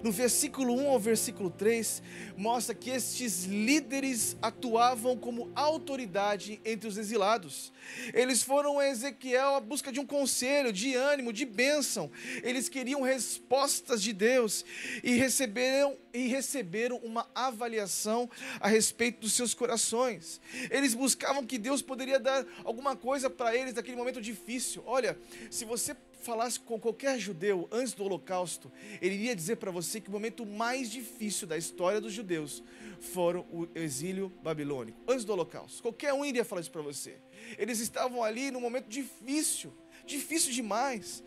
No 0.02 0.12
versículo 0.12 0.74
1 0.74 0.88
ao 0.88 0.98
versículo 0.98 1.50
3, 1.50 2.02
mostra 2.36 2.74
que 2.74 2.90
estes 2.90 3.44
líderes 3.44 4.36
atuavam 4.42 5.16
como 5.16 5.50
autoridade 5.54 6.60
entre 6.64 6.88
os 6.88 6.96
exilados. 6.96 7.72
Eles 8.12 8.42
foram 8.42 8.78
a 8.78 8.88
Ezequiel 8.88 9.54
à 9.54 9.60
busca 9.60 9.90
de 9.90 10.00
um 10.00 10.06
conselho, 10.06 10.72
de 10.72 10.94
ânimo, 10.94 11.32
de 11.32 11.44
bênção. 11.44 12.10
Eles 12.42 12.68
queriam 12.68 13.02
respostas 13.02 14.02
de 14.02 14.12
Deus 14.12 14.64
e 15.02 15.16
receberam, 15.16 15.96
e 16.12 16.28
receberam 16.28 16.96
uma 16.98 17.28
avaliação 17.34 18.28
a 18.60 18.68
respeito 18.68 19.20
dos 19.20 19.32
seus 19.32 19.54
corações. 19.54 20.40
Eles 20.70 20.94
buscavam 20.94 21.44
que 21.44 21.58
Deus 21.58 21.82
poderia 21.82 22.18
dar 22.18 22.44
alguma 22.64 22.96
coisa 22.96 23.30
para 23.30 23.56
eles 23.56 23.74
naquele 23.74 23.96
momento 23.96 24.20
difícil. 24.20 24.82
Olha, 24.86 25.18
se 25.50 25.64
você 25.64 25.96
falasse 26.26 26.58
com 26.58 26.78
qualquer 26.78 27.18
judeu 27.18 27.68
antes 27.70 27.94
do 27.94 28.04
Holocausto, 28.04 28.70
ele 29.00 29.14
iria 29.14 29.34
dizer 29.34 29.56
para 29.56 29.70
você 29.70 30.00
que 30.00 30.08
o 30.08 30.12
momento 30.12 30.44
mais 30.44 30.90
difícil 30.90 31.46
da 31.46 31.56
história 31.56 32.00
dos 32.00 32.12
judeus 32.12 32.64
foram 33.00 33.46
o 33.52 33.68
exílio 33.76 34.30
babilônico, 34.42 34.98
antes 35.08 35.24
do 35.24 35.32
Holocausto. 35.32 35.80
Qualquer 35.80 36.12
um 36.12 36.24
iria 36.24 36.44
falar 36.44 36.60
isso 36.60 36.70
para 36.70 36.82
você. 36.82 37.16
Eles 37.56 37.78
estavam 37.78 38.24
ali 38.24 38.50
num 38.50 38.60
momento 38.60 38.88
difícil, 38.88 39.72
difícil 40.04 40.52
demais, 40.52 41.22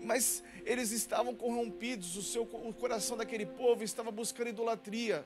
mas 0.00 0.42
eles 0.64 0.90
estavam 0.92 1.34
corrompidos, 1.34 2.16
o, 2.16 2.22
seu, 2.22 2.42
o 2.42 2.72
coração 2.72 3.16
daquele 3.18 3.44
povo 3.44 3.84
estava 3.84 4.10
buscando 4.10 4.48
idolatria. 4.48 5.24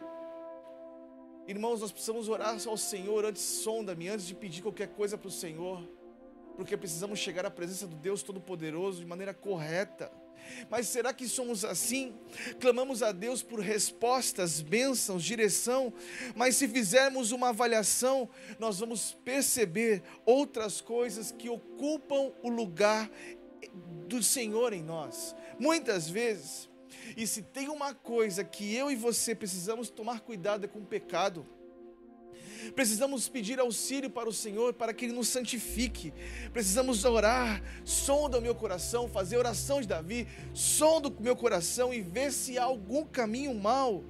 Irmãos, 1.47 1.81
nós 1.81 1.93
precisamos 1.93 2.29
orar 2.29 2.57
ao 2.67 2.77
Senhor 2.77 3.25
antes, 3.25 3.43
sonda-me, 3.43 4.09
antes 4.09 4.27
de 4.27 4.35
pedir 4.35 4.63
qualquer 4.63 4.89
coisa 4.89 5.17
para 5.17 5.29
o 5.29 5.31
Senhor 5.31 6.02
porque 6.63 6.77
precisamos 6.77 7.19
chegar 7.19 7.45
à 7.45 7.51
presença 7.51 7.89
do 7.89 7.97
Deus 7.97 8.23
Todo-Poderoso 8.23 9.01
de 9.01 9.05
maneira 9.05 9.35
correta. 9.35 10.13
Mas 10.71 10.87
será 10.87 11.13
que 11.13 11.27
somos 11.27 11.65
assim? 11.65 12.15
Clamamos 12.61 13.03
a 13.03 13.11
Deus 13.11 13.43
por 13.43 13.59
respostas, 13.59 14.61
bênçãos, 14.61 15.25
direção, 15.25 15.93
mas 16.37 16.55
se 16.55 16.69
fizermos 16.69 17.33
uma 17.33 17.49
avaliação, 17.49 18.31
nós 18.61 18.79
vamos 18.79 19.19
perceber 19.25 20.05
outras 20.25 20.81
coisas 20.81 21.33
que 21.33 21.49
ocupam 21.49 22.31
o 22.45 22.49
lugar 22.49 23.11
do 24.07 24.23
Senhor 24.23 24.73
em 24.73 24.85
nós. 24.85 25.35
Muitas 25.59 26.09
vezes, 26.09 26.69
e 27.17 27.27
se 27.27 27.43
tem 27.43 27.69
uma 27.71 27.93
coisa 27.93 28.45
que 28.45 28.73
eu 28.73 28.89
e 28.89 28.95
você 28.95 29.35
precisamos 29.35 29.91
tomar 29.91 30.21
cuidado 30.21 30.65
é 30.65 30.69
com 30.69 30.79
o 30.79 30.87
pecado. 30.87 31.45
Precisamos 32.75 33.29
pedir 33.29 33.59
auxílio 33.59 34.09
para 34.11 34.29
o 34.29 34.33
Senhor 34.33 34.73
para 34.73 34.93
que 34.93 35.05
Ele 35.05 35.15
nos 35.15 35.29
santifique. 35.29 36.13
Precisamos 36.53 37.05
orar, 37.05 37.63
sonda 37.85 38.39
o 38.39 38.43
meu 38.43 38.55
coração, 38.55 39.09
fazer 39.09 39.37
oração 39.37 39.81
de 39.81 39.89
Davi, 39.89 40.27
sonda 40.55 41.09
o 41.09 41.23
meu 41.23 41.37
coração 41.37 41.93
e 41.93 42.01
ver 42.01 42.33
se 42.33 42.59
há 42.59 42.65
algum 42.65 43.05
caminho 43.05 43.55
mal. 43.55 44.05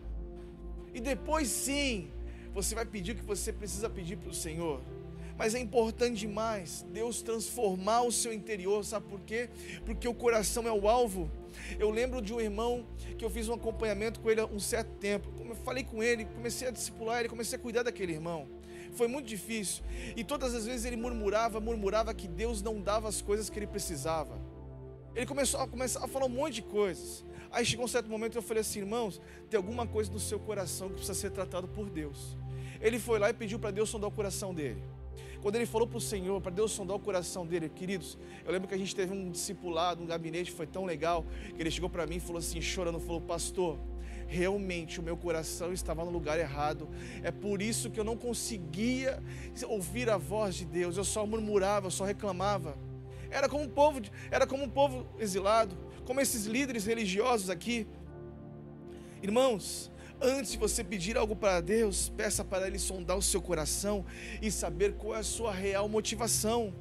E 0.94 1.00
depois 1.00 1.48
sim, 1.48 2.10
você 2.52 2.74
vai 2.74 2.84
pedir 2.84 3.12
o 3.12 3.16
que 3.16 3.24
você 3.24 3.52
precisa 3.52 3.88
pedir 3.88 4.16
para 4.16 4.30
o 4.30 4.34
Senhor. 4.34 4.80
Mas 5.36 5.54
é 5.54 5.58
importante 5.58 6.20
demais 6.20 6.84
Deus 6.92 7.22
transformar 7.22 8.02
o 8.02 8.12
seu 8.12 8.32
interior, 8.32 8.84
sabe 8.84 9.06
por 9.08 9.20
quê? 9.20 9.48
Porque 9.84 10.06
o 10.06 10.14
coração 10.14 10.68
é 10.68 10.72
o 10.72 10.88
alvo. 10.88 11.30
Eu 11.78 11.90
lembro 11.90 12.20
de 12.20 12.32
um 12.32 12.40
irmão 12.40 12.86
que 13.18 13.24
eu 13.24 13.30
fiz 13.30 13.48
um 13.48 13.54
acompanhamento 13.54 14.20
com 14.20 14.30
ele 14.30 14.40
há 14.40 14.46
um 14.46 14.60
certo 14.60 14.90
tempo. 14.98 15.28
Eu 15.38 15.54
falei 15.56 15.84
com 15.84 16.02
ele, 16.02 16.24
comecei 16.24 16.68
a 16.68 16.70
discipular 16.70 17.20
ele, 17.20 17.28
comecei 17.28 17.58
a 17.58 17.60
cuidar 17.60 17.82
daquele 17.82 18.12
irmão. 18.12 18.48
Foi 18.92 19.08
muito 19.08 19.26
difícil. 19.26 19.82
E 20.16 20.22
todas 20.22 20.54
as 20.54 20.66
vezes 20.66 20.84
ele 20.84 20.96
murmurava, 20.96 21.60
murmurava 21.60 22.12
que 22.12 22.28
Deus 22.28 22.62
não 22.62 22.80
dava 22.80 23.08
as 23.08 23.22
coisas 23.22 23.48
que 23.48 23.58
ele 23.58 23.66
precisava. 23.66 24.40
Ele 25.14 25.26
começou 25.26 25.60
a, 25.60 25.68
começar 25.68 26.04
a 26.04 26.08
falar 26.08 26.26
um 26.26 26.30
monte 26.30 26.54
de 26.54 26.62
coisas. 26.62 27.24
Aí 27.50 27.64
chegou 27.64 27.84
um 27.84 27.88
certo 27.88 28.08
momento 28.08 28.36
eu 28.36 28.42
falei 28.42 28.62
assim, 28.62 28.80
irmãos, 28.80 29.20
tem 29.50 29.58
alguma 29.58 29.86
coisa 29.86 30.10
no 30.10 30.18
seu 30.18 30.40
coração 30.40 30.88
que 30.88 30.94
precisa 30.94 31.14
ser 31.14 31.30
tratado 31.30 31.68
por 31.68 31.90
Deus. 31.90 32.36
Ele 32.80 32.98
foi 32.98 33.18
lá 33.18 33.30
e 33.30 33.34
pediu 33.34 33.58
para 33.58 33.70
Deus 33.70 33.90
sondar 33.90 34.08
o 34.08 34.12
coração 34.12 34.54
dele. 34.54 34.82
Quando 35.42 35.56
ele 35.56 35.66
falou 35.66 35.88
para 35.88 35.98
o 35.98 36.00
Senhor, 36.00 36.40
para 36.40 36.52
Deus 36.52 36.70
sondar 36.70 36.96
o 36.96 37.00
coração 37.00 37.44
dele, 37.44 37.68
queridos, 37.68 38.16
eu 38.44 38.52
lembro 38.52 38.68
que 38.68 38.74
a 38.74 38.78
gente 38.78 38.94
teve 38.94 39.12
um 39.12 39.28
discipulado, 39.28 40.00
um 40.00 40.06
gabinete, 40.06 40.52
foi 40.52 40.68
tão 40.68 40.84
legal, 40.84 41.26
que 41.56 41.60
ele 41.60 41.70
chegou 41.70 41.90
para 41.90 42.06
mim 42.06 42.16
e 42.16 42.20
falou 42.20 42.38
assim, 42.38 42.60
chorando, 42.60 43.00
falou, 43.00 43.20
pastor, 43.20 43.76
realmente 44.28 45.00
o 45.00 45.02
meu 45.02 45.16
coração 45.16 45.72
estava 45.72 46.04
no 46.04 46.12
lugar 46.12 46.38
errado. 46.38 46.88
É 47.24 47.32
por 47.32 47.60
isso 47.60 47.90
que 47.90 47.98
eu 47.98 48.04
não 48.04 48.16
conseguia 48.16 49.20
ouvir 49.66 50.08
a 50.08 50.16
voz 50.16 50.54
de 50.54 50.64
Deus. 50.64 50.96
Eu 50.96 51.04
só 51.04 51.26
murmurava, 51.26 51.88
eu 51.88 51.90
só 51.90 52.04
reclamava. 52.04 52.76
Era 53.28 53.48
como 53.48 53.64
um 53.64 53.68
povo, 53.68 54.00
era 54.30 54.46
como 54.46 54.62
um 54.62 54.68
povo 54.68 55.06
exilado, 55.18 55.76
como 56.04 56.20
esses 56.20 56.46
líderes 56.46 56.86
religiosos 56.86 57.50
aqui. 57.50 57.84
Irmãos, 59.20 59.90
Antes 60.24 60.52
de 60.52 60.58
você 60.58 60.84
pedir 60.84 61.18
algo 61.18 61.34
para 61.34 61.60
Deus, 61.60 62.08
peça 62.08 62.44
para 62.44 62.68
Ele 62.68 62.78
sondar 62.78 63.16
o 63.16 63.22
seu 63.22 63.42
coração 63.42 64.06
e 64.40 64.52
saber 64.52 64.92
qual 64.92 65.16
é 65.16 65.18
a 65.18 65.24
sua 65.24 65.52
real 65.52 65.88
motivação. 65.88 66.72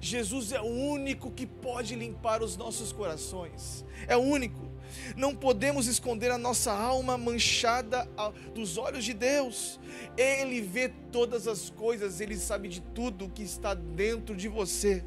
Jesus 0.00 0.50
é 0.50 0.62
o 0.62 0.64
único 0.64 1.30
que 1.30 1.46
pode 1.46 1.94
limpar 1.94 2.42
os 2.42 2.56
nossos 2.56 2.92
corações, 2.92 3.84
é 4.08 4.16
o 4.16 4.20
único. 4.20 4.72
Não 5.14 5.34
podemos 5.34 5.86
esconder 5.86 6.30
a 6.30 6.38
nossa 6.38 6.72
alma 6.72 7.18
manchada 7.18 8.08
dos 8.54 8.78
olhos 8.78 9.04
de 9.04 9.12
Deus. 9.12 9.78
Ele 10.16 10.62
vê 10.62 10.88
todas 10.88 11.46
as 11.46 11.68
coisas, 11.68 12.18
Ele 12.22 12.36
sabe 12.38 12.68
de 12.68 12.80
tudo 12.80 13.28
que 13.28 13.42
está 13.42 13.74
dentro 13.74 14.34
de 14.34 14.48
você. 14.48 15.04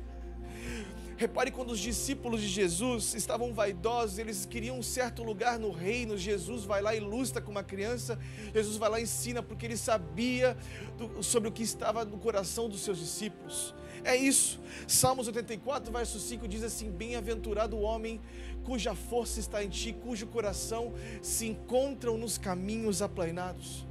Repare 1.20 1.52
quando 1.52 1.72
os 1.72 1.80
discípulos 1.80 2.40
de 2.40 2.48
Jesus 2.48 3.14
estavam 3.14 3.54
vaidosos, 3.54 4.20
eles 4.20 4.46
queriam 4.46 4.80
um 4.80 4.82
certo 4.82 5.22
lugar 5.22 5.60
no 5.60 5.70
reino. 5.70 6.18
Jesus 6.18 6.64
vai 6.64 6.82
lá 6.82 6.96
e 6.96 6.98
ilustra 7.00 7.42
com 7.42 7.52
uma 7.52 7.62
criança, 7.62 8.18
Jesus 8.54 8.78
vai 8.78 8.90
lá 8.90 9.02
e 9.02 9.04
ensina, 9.04 9.44
porque 9.44 9.66
ele 9.66 9.76
sabia 9.76 10.56
do, 10.98 11.22
sobre 11.22 11.50
o 11.50 11.52
que 11.52 11.62
estava 11.62 12.06
no 12.06 12.18
coração 12.18 12.70
dos 12.70 12.80
seus 12.80 13.00
discípulos. 13.00 13.76
É 14.02 14.16
isso. 14.16 14.62
Salmos 14.88 15.28
84, 15.28 15.92
verso 15.92 16.22
5 16.22 16.48
diz 16.48 16.64
assim: 16.64 16.90
Bem-aventurado 16.90 17.76
o 17.76 17.82
homem 17.82 18.22
cuja 18.64 18.96
força 18.96 19.42
está 19.42 19.62
em 19.62 19.68
ti, 19.68 19.92
cujo 19.92 20.26
coração 20.26 20.94
se 21.22 21.46
encontram 21.48 22.18
nos 22.18 22.38
caminhos 22.38 23.02
aplainados. 23.02 23.86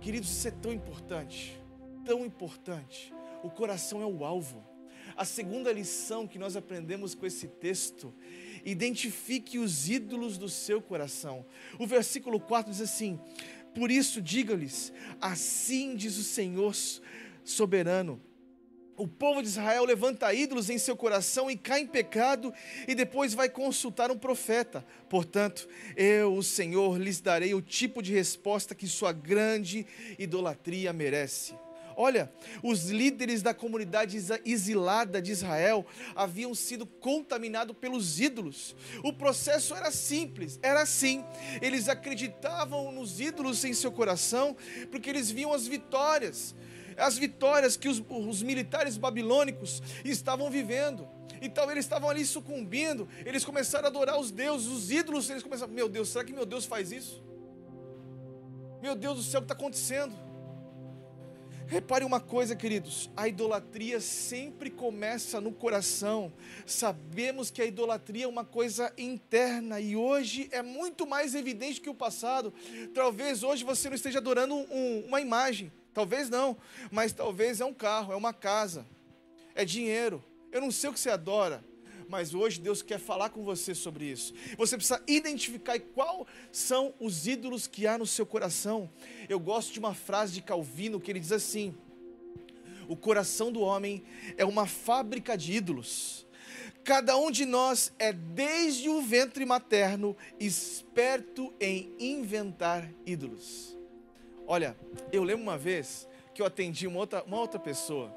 Queridos, 0.00 0.30
isso 0.30 0.48
é 0.48 0.50
tão 0.50 0.72
importante, 0.72 1.62
tão 2.04 2.24
importante. 2.24 3.14
O 3.44 3.50
coração 3.50 4.02
é 4.02 4.06
o 4.06 4.24
alvo. 4.24 4.65
A 5.16 5.24
segunda 5.24 5.72
lição 5.72 6.26
que 6.26 6.38
nós 6.38 6.56
aprendemos 6.56 7.14
com 7.14 7.24
esse 7.24 7.48
texto, 7.48 8.12
identifique 8.64 9.58
os 9.58 9.88
ídolos 9.88 10.36
do 10.36 10.48
seu 10.48 10.82
coração. 10.82 11.46
O 11.78 11.86
versículo 11.86 12.38
4 12.38 12.70
diz 12.72 12.80
assim: 12.80 13.18
Por 13.74 13.90
isso 13.90 14.20
diga-lhes, 14.20 14.92
assim 15.20 15.94
diz 15.94 16.18
o 16.18 16.22
Senhor 16.22 16.74
soberano. 17.44 18.20
O 18.98 19.06
povo 19.06 19.42
de 19.42 19.48
Israel 19.48 19.84
levanta 19.84 20.32
ídolos 20.32 20.70
em 20.70 20.78
seu 20.78 20.96
coração 20.96 21.50
e 21.50 21.56
cai 21.56 21.80
em 21.80 21.86
pecado, 21.86 22.52
e 22.88 22.94
depois 22.94 23.34
vai 23.34 23.48
consultar 23.48 24.10
um 24.10 24.18
profeta. 24.18 24.84
Portanto, 25.08 25.68
eu, 25.94 26.34
o 26.34 26.42
Senhor, 26.42 26.98
lhes 26.98 27.20
darei 27.20 27.52
o 27.54 27.60
tipo 27.60 28.02
de 28.02 28.12
resposta 28.12 28.74
que 28.74 28.86
sua 28.86 29.12
grande 29.12 29.86
idolatria 30.18 30.94
merece. 30.94 31.54
Olha, 31.98 32.30
os 32.62 32.90
líderes 32.90 33.40
da 33.40 33.54
comunidade 33.54 34.18
exilada 34.44 35.20
de 35.22 35.32
Israel 35.32 35.86
haviam 36.14 36.54
sido 36.54 36.84
contaminados 36.84 37.74
pelos 37.74 38.20
ídolos. 38.20 38.76
O 39.02 39.14
processo 39.14 39.74
era 39.74 39.90
simples, 39.90 40.60
era 40.62 40.82
assim. 40.82 41.24
Eles 41.62 41.88
acreditavam 41.88 42.92
nos 42.92 43.18
ídolos 43.18 43.64
em 43.64 43.72
seu 43.72 43.90
coração, 43.90 44.54
porque 44.90 45.08
eles 45.08 45.30
viam 45.30 45.54
as 45.54 45.66
vitórias, 45.66 46.54
as 46.98 47.16
vitórias 47.16 47.78
que 47.78 47.88
os, 47.88 48.02
os 48.10 48.42
militares 48.42 48.98
babilônicos 48.98 49.82
estavam 50.04 50.50
vivendo. 50.50 51.08
Então 51.40 51.70
eles 51.70 51.86
estavam 51.86 52.10
ali 52.10 52.26
sucumbindo, 52.26 53.08
eles 53.24 53.42
começaram 53.42 53.86
a 53.86 53.88
adorar 53.88 54.18
os 54.18 54.30
deuses, 54.30 54.68
os 54.68 54.90
ídolos, 54.90 55.30
eles 55.30 55.42
começaram, 55.42 55.72
meu 55.72 55.88
Deus, 55.88 56.10
será 56.10 56.24
que 56.24 56.32
meu 56.32 56.44
Deus 56.44 56.66
faz 56.66 56.92
isso? 56.92 57.24
Meu 58.82 58.94
Deus 58.94 59.16
do 59.16 59.22
céu, 59.22 59.40
o 59.40 59.42
que 59.42 59.52
está 59.52 59.54
acontecendo? 59.54 60.25
Repare 61.66 62.04
uma 62.04 62.20
coisa, 62.20 62.54
queridos: 62.54 63.10
a 63.16 63.26
idolatria 63.26 64.00
sempre 64.00 64.70
começa 64.70 65.40
no 65.40 65.50
coração. 65.50 66.32
Sabemos 66.64 67.50
que 67.50 67.60
a 67.60 67.66
idolatria 67.66 68.24
é 68.24 68.28
uma 68.28 68.44
coisa 68.44 68.92
interna 68.96 69.80
e 69.80 69.96
hoje 69.96 70.48
é 70.52 70.62
muito 70.62 71.06
mais 71.06 71.34
evidente 71.34 71.80
que 71.80 71.90
o 71.90 71.94
passado. 71.94 72.54
Talvez 72.94 73.42
hoje 73.42 73.64
você 73.64 73.88
não 73.88 73.96
esteja 73.96 74.18
adorando 74.18 74.54
um, 74.54 75.04
uma 75.06 75.20
imagem, 75.20 75.72
talvez 75.92 76.30
não, 76.30 76.56
mas 76.90 77.12
talvez 77.12 77.60
é 77.60 77.64
um 77.64 77.74
carro, 77.74 78.12
é 78.12 78.16
uma 78.16 78.32
casa, 78.32 78.86
é 79.54 79.64
dinheiro. 79.64 80.24
Eu 80.52 80.60
não 80.60 80.70
sei 80.70 80.88
o 80.88 80.92
que 80.92 81.00
você 81.00 81.10
adora, 81.10 81.64
mas 82.08 82.34
hoje 82.34 82.60
Deus 82.60 82.82
quer 82.82 82.98
falar 82.98 83.30
com 83.30 83.42
você 83.42 83.74
sobre 83.74 84.06
isso. 84.06 84.32
Você 84.56 84.76
precisa 84.76 85.02
identificar 85.06 85.78
quais 85.80 86.26
são 86.52 86.94
os 87.00 87.26
ídolos 87.26 87.66
que 87.66 87.86
há 87.86 87.98
no 87.98 88.06
seu 88.06 88.24
coração. 88.24 88.90
Eu 89.28 89.40
gosto 89.40 89.72
de 89.72 89.78
uma 89.78 89.94
frase 89.94 90.32
de 90.32 90.42
Calvino 90.42 91.00
que 91.00 91.10
ele 91.10 91.20
diz 91.20 91.32
assim: 91.32 91.74
O 92.88 92.96
coração 92.96 93.50
do 93.50 93.60
homem 93.60 94.04
é 94.36 94.44
uma 94.44 94.66
fábrica 94.66 95.36
de 95.36 95.52
ídolos. 95.52 96.26
Cada 96.84 97.16
um 97.16 97.32
de 97.32 97.44
nós 97.44 97.92
é, 97.98 98.12
desde 98.12 98.88
o 98.88 99.02
ventre 99.02 99.44
materno, 99.44 100.16
esperto 100.38 101.52
em 101.60 101.92
inventar 101.98 102.88
ídolos. 103.04 103.76
Olha, 104.46 104.76
eu 105.10 105.24
lembro 105.24 105.42
uma 105.42 105.58
vez 105.58 106.06
que 106.32 106.40
eu 106.40 106.46
atendi 106.46 106.86
uma 106.86 107.00
outra, 107.00 107.24
uma 107.24 107.40
outra 107.40 107.58
pessoa, 107.58 108.14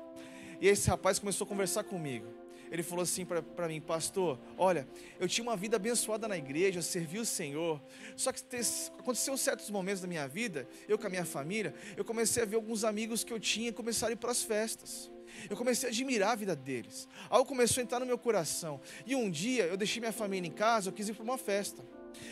e 0.62 0.68
esse 0.68 0.88
rapaz 0.88 1.18
começou 1.18 1.46
a 1.46 1.48
conversar 1.48 1.84
comigo. 1.84 2.28
Ele 2.72 2.84
falou 2.84 3.04
assim 3.04 3.26
para 3.26 3.68
mim, 3.68 3.82
pastor: 3.82 4.40
Olha, 4.58 4.88
eu 5.20 5.28
tinha 5.28 5.44
uma 5.44 5.58
vida 5.58 5.76
abençoada 5.78 6.28
na 6.28 6.38
igreja, 6.38 6.82
servi 6.82 7.20
o 7.20 7.26
Senhor. 7.26 7.82
Só 8.16 8.32
que 8.32 8.44
te- 8.44 8.58
aconteceu 8.98 9.36
certos 9.38 9.70
momentos 9.70 10.02
da 10.02 10.08
minha 10.08 10.28
vida, 10.28 10.68
eu 10.88 10.98
com 10.98 11.08
a 11.08 11.10
minha 11.10 11.26
família, 11.26 11.74
eu 11.98 12.06
comecei 12.06 12.44
a 12.44 12.46
ver 12.46 12.56
alguns 12.56 12.84
amigos 12.84 13.24
que 13.24 13.34
eu 13.34 13.40
tinha 13.40 13.74
começarem 13.74 14.16
para 14.16 14.32
as 14.32 14.44
festas. 14.44 15.10
Eu 15.50 15.56
comecei 15.56 15.88
a 15.88 15.92
admirar 15.92 16.32
a 16.32 16.36
vida 16.36 16.56
deles. 16.56 17.08
Algo 17.30 17.48
começou 17.48 17.82
a 17.82 17.84
entrar 17.84 18.00
no 18.00 18.06
meu 18.06 18.18
coração. 18.18 18.82
E 19.06 19.16
um 19.16 19.30
dia 19.30 19.66
eu 19.66 19.78
deixei 19.78 20.00
minha 20.00 20.12
família 20.12 20.48
em 20.48 20.52
casa, 20.52 20.90
eu 20.90 20.94
quis 20.94 21.08
ir 21.08 21.14
para 21.14 21.24
uma 21.24 21.38
festa. 21.38 21.84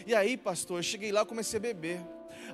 E 0.05 0.13
aí, 0.13 0.35
pastor, 0.35 0.79
eu 0.79 0.83
cheguei 0.83 1.11
lá 1.11 1.25
comecei 1.25 1.57
a 1.57 1.61
beber. 1.61 1.99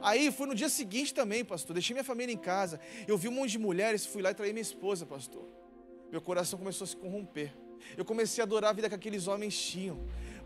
Aí 0.01 0.31
foi 0.31 0.47
no 0.47 0.55
dia 0.55 0.69
seguinte 0.69 1.13
também, 1.13 1.43
pastor. 1.43 1.73
Deixei 1.73 1.93
minha 1.93 2.03
família 2.03 2.33
em 2.33 2.37
casa. 2.37 2.79
Eu 3.07 3.17
vi 3.17 3.27
um 3.27 3.31
monte 3.31 3.51
de 3.51 3.59
mulheres, 3.59 4.05
fui 4.05 4.21
lá 4.21 4.31
e 4.31 4.33
traí 4.33 4.51
minha 4.53 4.61
esposa, 4.61 5.05
pastor. 5.05 5.47
Meu 6.11 6.21
coração 6.21 6.59
começou 6.59 6.85
a 6.85 6.87
se 6.87 6.95
corromper. 6.95 7.53
Eu 7.97 8.05
comecei 8.05 8.41
a 8.41 8.45
adorar 8.45 8.71
a 8.71 8.73
vida 8.73 8.89
que 8.89 8.95
aqueles 8.95 9.27
homens 9.27 9.59
tinham. 9.59 9.99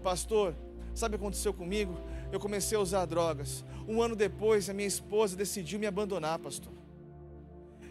Pastor, 0.04 0.56
sabe 0.94 1.16
o 1.16 1.20
que 1.20 1.24
aconteceu 1.24 1.54
comigo? 1.54 1.98
Eu 2.32 2.40
comecei 2.40 2.78
a 2.78 2.82
usar 2.82 3.06
drogas. 3.06 3.64
Um 3.88 4.02
ano 4.02 4.16
depois, 4.16 4.70
a 4.70 4.74
minha 4.74 4.88
esposa 4.88 5.36
decidiu 5.36 5.80
me 5.80 5.88
abandonar, 5.88 6.40
pastor. 6.40 6.74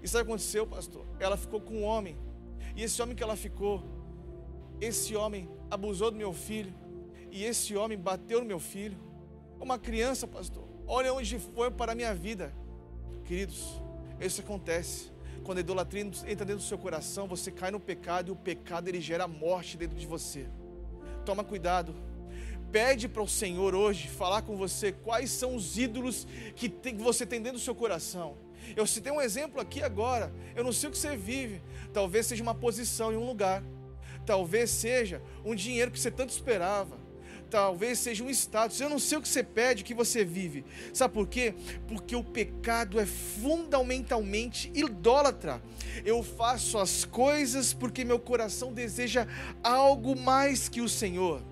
E 0.03 0.09
sabe 0.09 0.23
o 0.23 0.27
que 0.27 0.33
aconteceu, 0.33 0.67
pastor? 0.67 1.07
Ela 1.19 1.37
ficou 1.37 1.61
com 1.61 1.75
um 1.79 1.85
homem. 1.85 2.17
E 2.75 2.83
esse 2.83 3.01
homem 3.01 3.17
que 3.17 3.23
ela 3.23 3.37
ficou, 3.37 3.83
esse 4.81 5.17
homem 5.17 5.49
abusou 5.71 6.11
do 6.11 6.17
meu 6.17 6.33
filho. 6.33 6.73
E 7.31 7.45
esse 7.45 7.77
homem 7.77 7.99
bateu 7.99 8.41
no 8.41 8.47
meu 8.47 8.61
filho. 8.61 8.97
Uma 9.59 9.79
criança, 9.79 10.27
pastor. 10.27 10.65
Olha 10.87 11.13
onde 11.13 11.39
foi 11.39 11.71
para 11.71 11.93
a 11.93 11.95
minha 11.95 12.15
vida. 12.15 12.55
Queridos, 13.25 13.81
isso 14.21 14.41
acontece. 14.41 15.11
Quando 15.47 15.59
a 15.59 15.61
idolatria 15.61 16.03
entra 16.03 16.45
dentro 16.45 16.57
do 16.57 16.63
seu 16.63 16.77
coração, 16.77 17.29
você 17.29 17.53
cai 17.53 17.71
no 17.71 17.79
pecado 17.79 18.29
e 18.29 18.33
o 18.33 18.37
pecado 18.37 18.89
ele 18.89 19.01
gera 19.01 19.29
morte 19.29 19.77
dentro 19.77 19.97
de 19.97 20.05
você. 20.05 20.49
Toma 21.25 21.45
cuidado. 21.45 21.95
Pede 22.73 23.09
para 23.09 23.23
o 23.23 23.29
Senhor 23.29 23.73
hoje 23.73 24.09
falar 24.09 24.43
com 24.43 24.57
você 24.57 24.91
quais 24.91 25.31
são 25.31 25.55
os 25.55 25.79
ídolos 25.79 26.27
que, 26.57 26.69
tem- 26.69 26.97
que 26.97 27.03
você 27.03 27.25
tem 27.25 27.41
dentro 27.41 27.59
do 27.61 27.63
seu 27.65 27.77
coração. 27.77 28.37
Eu 28.75 28.85
citei 28.89 29.13
um 29.13 29.21
exemplo 29.21 29.61
aqui 29.61 29.85
agora. 29.85 30.33
Eu 30.57 30.65
não 30.65 30.73
sei 30.73 30.89
o 30.89 30.93
que 30.93 30.99
você 30.99 31.17
vive. 31.17 31.63
Talvez 31.93 32.27
seja 32.27 32.43
uma 32.43 32.55
posição 32.55 33.13
em 33.13 33.17
um 33.17 33.25
lugar. 33.25 33.63
Talvez 34.27 34.69
seja 34.71 35.23
um 35.45 35.55
dinheiro 35.55 35.93
que 35.93 36.01
você 36.01 36.11
tanto 36.11 36.31
esperava. 36.31 36.99
Talvez 37.51 37.99
seja 37.99 38.25
um 38.25 38.31
status. 38.31 38.81
Eu 38.81 38.91
não 38.91 38.99
sei 38.99 39.19
o 39.19 39.23
que 39.23 39.29
você 39.29 39.43
pede, 39.43 39.83
o 39.83 39.85
que 39.85 39.95
você 39.95 40.25
vive. 40.25 40.65
Sabe 40.93 41.15
por 41.15 41.27
quê? 41.27 41.55
Porque 41.87 42.17
o 42.17 42.25
pecado 42.25 42.99
é 42.99 43.07
fundamentalmente 43.07 44.71
idólatra. 44.75 45.63
Eu 46.05 46.23
faço 46.23 46.79
as 46.79 47.05
coisas 47.05 47.73
porque 47.73 48.05
meu 48.05 48.19
coração 48.19 48.73
deseja 48.73 49.27
algo 49.63 50.17
mais 50.17 50.69
que 50.69 50.81
o 50.81 50.89
Senhor. 50.89 51.43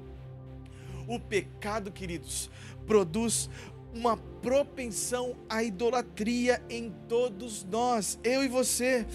O 1.06 1.20
pecado, 1.20 1.92
queridos, 1.92 2.50
produz 2.86 3.48
uma 3.94 4.16
propensão 4.16 5.36
à 5.48 5.62
idolatria 5.62 6.60
em 6.68 6.92
todos 7.08 7.64
nós, 7.64 8.18
eu 8.24 8.42
e 8.42 8.48
você. 8.48 9.06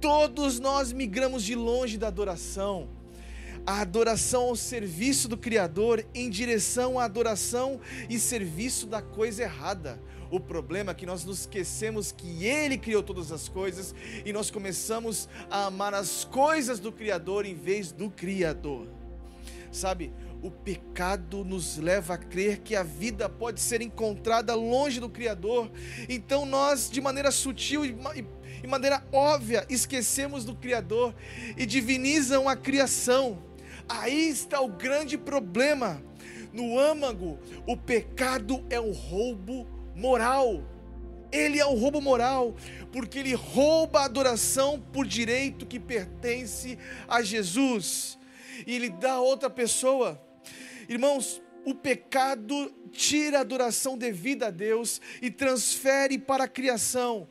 Todos 0.00 0.58
nós 0.58 0.92
migramos 0.92 1.44
de 1.44 1.54
longe 1.54 1.96
da 1.96 2.08
adoração. 2.08 2.88
A 3.66 3.80
adoração 3.80 4.42
ao 4.42 4.56
serviço 4.56 5.26
do 5.26 5.38
Criador 5.38 6.04
em 6.14 6.28
direção 6.28 6.98
à 6.98 7.04
adoração 7.04 7.80
e 8.10 8.18
serviço 8.18 8.86
da 8.86 9.00
coisa 9.00 9.42
errada. 9.42 9.98
O 10.30 10.38
problema 10.38 10.90
é 10.90 10.94
que 10.94 11.06
nós 11.06 11.24
nos 11.24 11.40
esquecemos 11.40 12.12
que 12.12 12.44
Ele 12.44 12.76
criou 12.76 13.02
todas 13.02 13.32
as 13.32 13.48
coisas 13.48 13.94
e 14.24 14.34
nós 14.34 14.50
começamos 14.50 15.28
a 15.50 15.66
amar 15.66 15.94
as 15.94 16.24
coisas 16.24 16.78
do 16.78 16.92
Criador 16.92 17.46
em 17.46 17.54
vez 17.54 17.90
do 17.90 18.10
Criador. 18.10 18.86
Sabe, 19.72 20.12
o 20.42 20.50
pecado 20.50 21.42
nos 21.42 21.78
leva 21.78 22.14
a 22.14 22.18
crer 22.18 22.58
que 22.58 22.76
a 22.76 22.82
vida 22.82 23.30
pode 23.30 23.60
ser 23.60 23.80
encontrada 23.80 24.54
longe 24.54 25.00
do 25.00 25.08
Criador. 25.08 25.70
Então 26.06 26.44
nós, 26.44 26.90
de 26.90 27.00
maneira 27.00 27.30
sutil 27.30 27.82
e 27.82 28.66
maneira 28.66 29.02
óbvia, 29.10 29.64
esquecemos 29.70 30.44
do 30.44 30.54
Criador 30.54 31.14
e 31.56 31.64
divinizam 31.64 32.46
a 32.46 32.54
criação. 32.54 33.53
Aí 33.88 34.28
está 34.28 34.60
o 34.60 34.68
grande 34.68 35.16
problema. 35.18 36.02
No 36.52 36.78
âmago, 36.78 37.38
o 37.66 37.76
pecado 37.76 38.64
é 38.70 38.80
um 38.80 38.92
roubo 38.92 39.66
moral. 39.94 40.62
Ele 41.32 41.58
é 41.58 41.66
um 41.66 41.74
roubo 41.74 42.00
moral, 42.00 42.54
porque 42.92 43.18
ele 43.18 43.34
rouba 43.34 44.00
a 44.00 44.04
adoração 44.04 44.80
por 44.92 45.04
direito 45.04 45.66
que 45.66 45.80
pertence 45.80 46.78
a 47.08 47.22
Jesus 47.22 48.16
e 48.66 48.74
ele 48.74 48.88
dá 48.88 49.14
a 49.14 49.20
outra 49.20 49.50
pessoa. 49.50 50.20
Irmãos, 50.88 51.42
o 51.64 51.74
pecado 51.74 52.72
tira 52.92 53.38
a 53.38 53.40
adoração 53.40 53.96
devida 53.96 54.48
a 54.48 54.50
Deus 54.50 55.00
e 55.20 55.30
transfere 55.30 56.18
para 56.18 56.44
a 56.44 56.48
criação. 56.48 57.28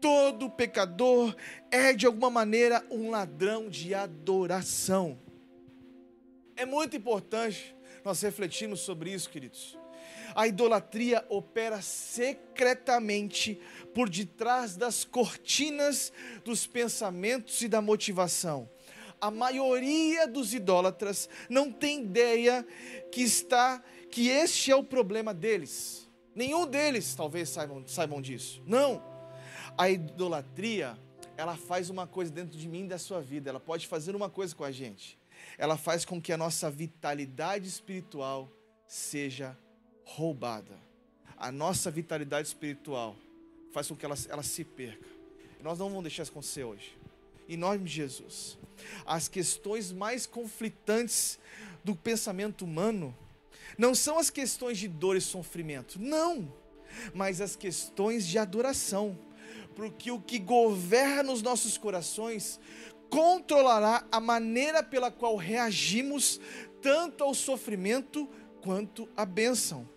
Todo 0.00 0.50
pecador 0.50 1.34
é 1.70 1.92
de 1.92 2.06
alguma 2.06 2.30
maneira 2.30 2.84
um 2.90 3.10
ladrão 3.10 3.68
de 3.68 3.94
adoração. 3.94 5.18
É 6.56 6.64
muito 6.64 6.96
importante 6.96 7.74
nós 8.04 8.20
refletirmos 8.22 8.80
sobre 8.80 9.12
isso, 9.12 9.28
queridos. 9.28 9.76
A 10.34 10.46
idolatria 10.46 11.24
opera 11.28 11.80
secretamente 11.80 13.60
por 13.94 14.08
detrás 14.08 14.76
das 14.76 15.04
cortinas 15.04 16.12
dos 16.44 16.66
pensamentos 16.66 17.60
e 17.62 17.68
da 17.68 17.80
motivação. 17.80 18.68
A 19.20 19.30
maioria 19.30 20.26
dos 20.26 20.52
idólatras 20.52 21.28
não 21.48 21.72
tem 21.72 22.02
ideia 22.02 22.66
que 23.10 23.22
está 23.22 23.82
que 24.10 24.28
este 24.28 24.70
é 24.70 24.76
o 24.76 24.84
problema 24.84 25.32
deles. 25.32 26.08
Nenhum 26.34 26.66
deles 26.66 27.14
talvez 27.14 27.48
saibam, 27.48 27.86
saibam 27.86 28.20
disso. 28.20 28.62
Não. 28.66 29.02
A 29.78 29.88
idolatria, 29.88 30.98
ela 31.36 31.56
faz 31.56 31.90
uma 31.90 32.06
coisa 32.06 32.30
dentro 32.30 32.58
de 32.58 32.68
mim 32.68 32.84
e 32.84 32.88
da 32.88 32.98
sua 32.98 33.20
vida. 33.20 33.50
Ela 33.50 33.60
pode 33.60 33.86
fazer 33.86 34.14
uma 34.14 34.28
coisa 34.28 34.54
com 34.54 34.64
a 34.64 34.70
gente. 34.70 35.18
Ela 35.56 35.76
faz 35.76 36.04
com 36.04 36.20
que 36.20 36.32
a 36.32 36.36
nossa 36.36 36.70
vitalidade 36.70 37.68
espiritual 37.68 38.50
seja 38.86 39.56
roubada. 40.04 40.78
A 41.36 41.50
nossa 41.50 41.90
vitalidade 41.90 42.48
espiritual 42.48 43.16
faz 43.72 43.88
com 43.88 43.96
que 43.96 44.04
ela, 44.04 44.16
ela 44.28 44.42
se 44.42 44.64
perca. 44.64 45.06
Nós 45.62 45.78
não 45.78 45.88
vamos 45.88 46.04
deixar 46.04 46.22
isso 46.22 46.32
acontecer 46.32 46.64
hoje. 46.64 46.96
Em 47.48 47.56
nome 47.56 47.84
de 47.84 47.92
Jesus. 47.92 48.58
As 49.06 49.28
questões 49.28 49.92
mais 49.92 50.26
conflitantes 50.26 51.38
do 51.82 51.94
pensamento 51.94 52.64
humano 52.64 53.16
não 53.76 53.94
são 53.94 54.18
as 54.18 54.30
questões 54.30 54.78
de 54.78 54.88
dor 54.88 55.16
e 55.16 55.20
sofrimento, 55.20 55.98
não, 56.00 56.52
mas 57.12 57.40
as 57.40 57.56
questões 57.56 58.26
de 58.26 58.38
adoração. 58.38 59.18
Porque 59.74 60.10
o 60.10 60.20
que 60.20 60.38
governa 60.38 61.32
os 61.32 61.42
nossos 61.42 61.76
corações 61.76 62.60
controlará 63.14 64.04
a 64.10 64.18
maneira 64.18 64.82
pela 64.82 65.08
qual 65.08 65.36
reagimos 65.36 66.40
tanto 66.82 67.22
ao 67.22 67.32
sofrimento 67.32 68.28
quanto 68.60 69.08
à 69.16 69.24
bênção. 69.24 69.88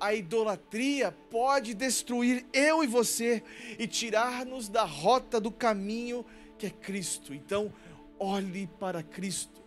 A 0.00 0.12
idolatria 0.12 1.12
pode 1.30 1.74
destruir 1.74 2.44
eu 2.52 2.82
e 2.82 2.88
você 2.88 3.40
e 3.78 3.86
tirar-nos 3.86 4.68
da 4.68 4.82
rota 4.82 5.40
do 5.40 5.52
caminho 5.52 6.26
que 6.58 6.66
é 6.66 6.70
Cristo. 6.70 7.32
Então, 7.32 7.72
olhe 8.18 8.66
para 8.80 9.00
Cristo. 9.00 9.62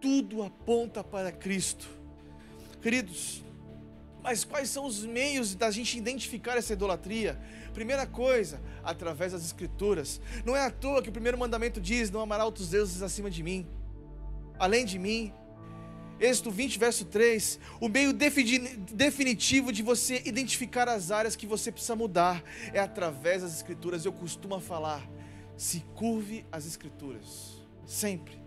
Tudo 0.00 0.42
aponta 0.42 1.04
para 1.04 1.30
Cristo. 1.30 1.88
Queridos, 2.82 3.44
mas 4.22 4.44
quais 4.44 4.68
são 4.70 4.84
os 4.86 5.04
meios 5.04 5.54
da 5.54 5.70
gente 5.70 5.98
identificar 5.98 6.56
essa 6.56 6.72
idolatria? 6.72 7.38
Primeira 7.74 8.06
coisa, 8.06 8.60
através 8.84 9.32
das 9.32 9.44
Escrituras. 9.44 10.20
Não 10.44 10.54
é 10.54 10.64
à 10.64 10.70
toa 10.70 11.02
que 11.02 11.08
o 11.08 11.12
primeiro 11.12 11.36
mandamento 11.38 11.80
diz: 11.80 12.10
Não 12.10 12.20
amará 12.20 12.44
outros 12.44 12.68
deuses 12.68 13.02
acima 13.02 13.30
de 13.30 13.42
mim, 13.42 13.66
além 14.58 14.84
de 14.84 14.98
mim. 14.98 15.32
Êxodo 16.20 16.52
20, 16.52 16.78
verso 16.78 17.04
3. 17.06 17.58
O 17.80 17.88
meio 17.88 18.12
defini- 18.12 18.76
definitivo 18.92 19.72
de 19.72 19.82
você 19.82 20.22
identificar 20.24 20.88
as 20.88 21.10
áreas 21.10 21.34
que 21.34 21.46
você 21.48 21.72
precisa 21.72 21.96
mudar 21.96 22.44
é 22.72 22.78
através 22.78 23.42
das 23.42 23.56
Escrituras. 23.56 24.04
Eu 24.04 24.12
costumo 24.12 24.60
falar: 24.60 25.02
se 25.56 25.80
curve 25.94 26.44
às 26.52 26.64
Escrituras, 26.64 27.60
sempre. 27.84 28.41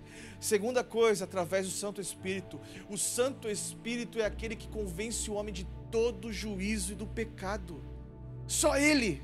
Segunda 0.45 0.83
coisa, 0.83 1.23
através 1.23 1.65
do 1.65 1.71
Santo 1.71 1.99
Espírito. 1.99 2.61
O 2.87 2.99
Santo 2.99 3.49
Espírito 3.49 4.19
é 4.19 4.25
aquele 4.25 4.55
que 4.55 4.67
convence 4.67 5.27
o 5.27 5.33
homem 5.33 5.51
de 5.51 5.65
todo 5.89 6.31
juízo 6.31 6.91
e 6.91 6.95
do 6.95 7.07
pecado. 7.07 7.83
Só 8.45 8.77
Ele. 8.77 9.23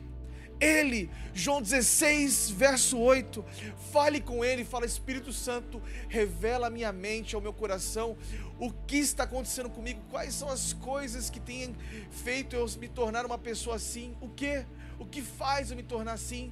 Ele, 0.59 1.11
João 1.32 1.61
16, 1.61 2.49
verso 2.49 2.97
8, 2.97 3.45
fale 3.91 4.19
com 4.19 4.43
Ele, 4.43 4.65
fala: 4.65 4.84
Espírito 4.84 5.32
Santo, 5.32 5.80
revela 6.09 6.65
a 6.67 6.69
minha 6.72 6.91
mente, 6.91 7.36
ao 7.36 7.41
meu 7.41 7.53
coração, 7.53 8.17
o 8.57 8.72
que 8.72 8.97
está 8.97 9.24
acontecendo 9.26 9.69
comigo, 9.69 10.01
quais 10.09 10.34
são 10.34 10.49
as 10.49 10.74
coisas 10.74 11.30
que 11.30 11.39
têm 11.39 11.76
feito 12.09 12.55
eu 12.55 12.67
me 12.80 12.88
tornar 12.88 13.28
uma 13.28 13.38
pessoa 13.38 13.76
assim, 13.76 14.17
o 14.19 14.28
que? 14.28 14.65
O 14.97 15.05
que 15.05 15.22
faz 15.22 15.69
eu 15.69 15.78
me 15.78 15.84
tornar 15.84 16.13
assim? 16.13 16.51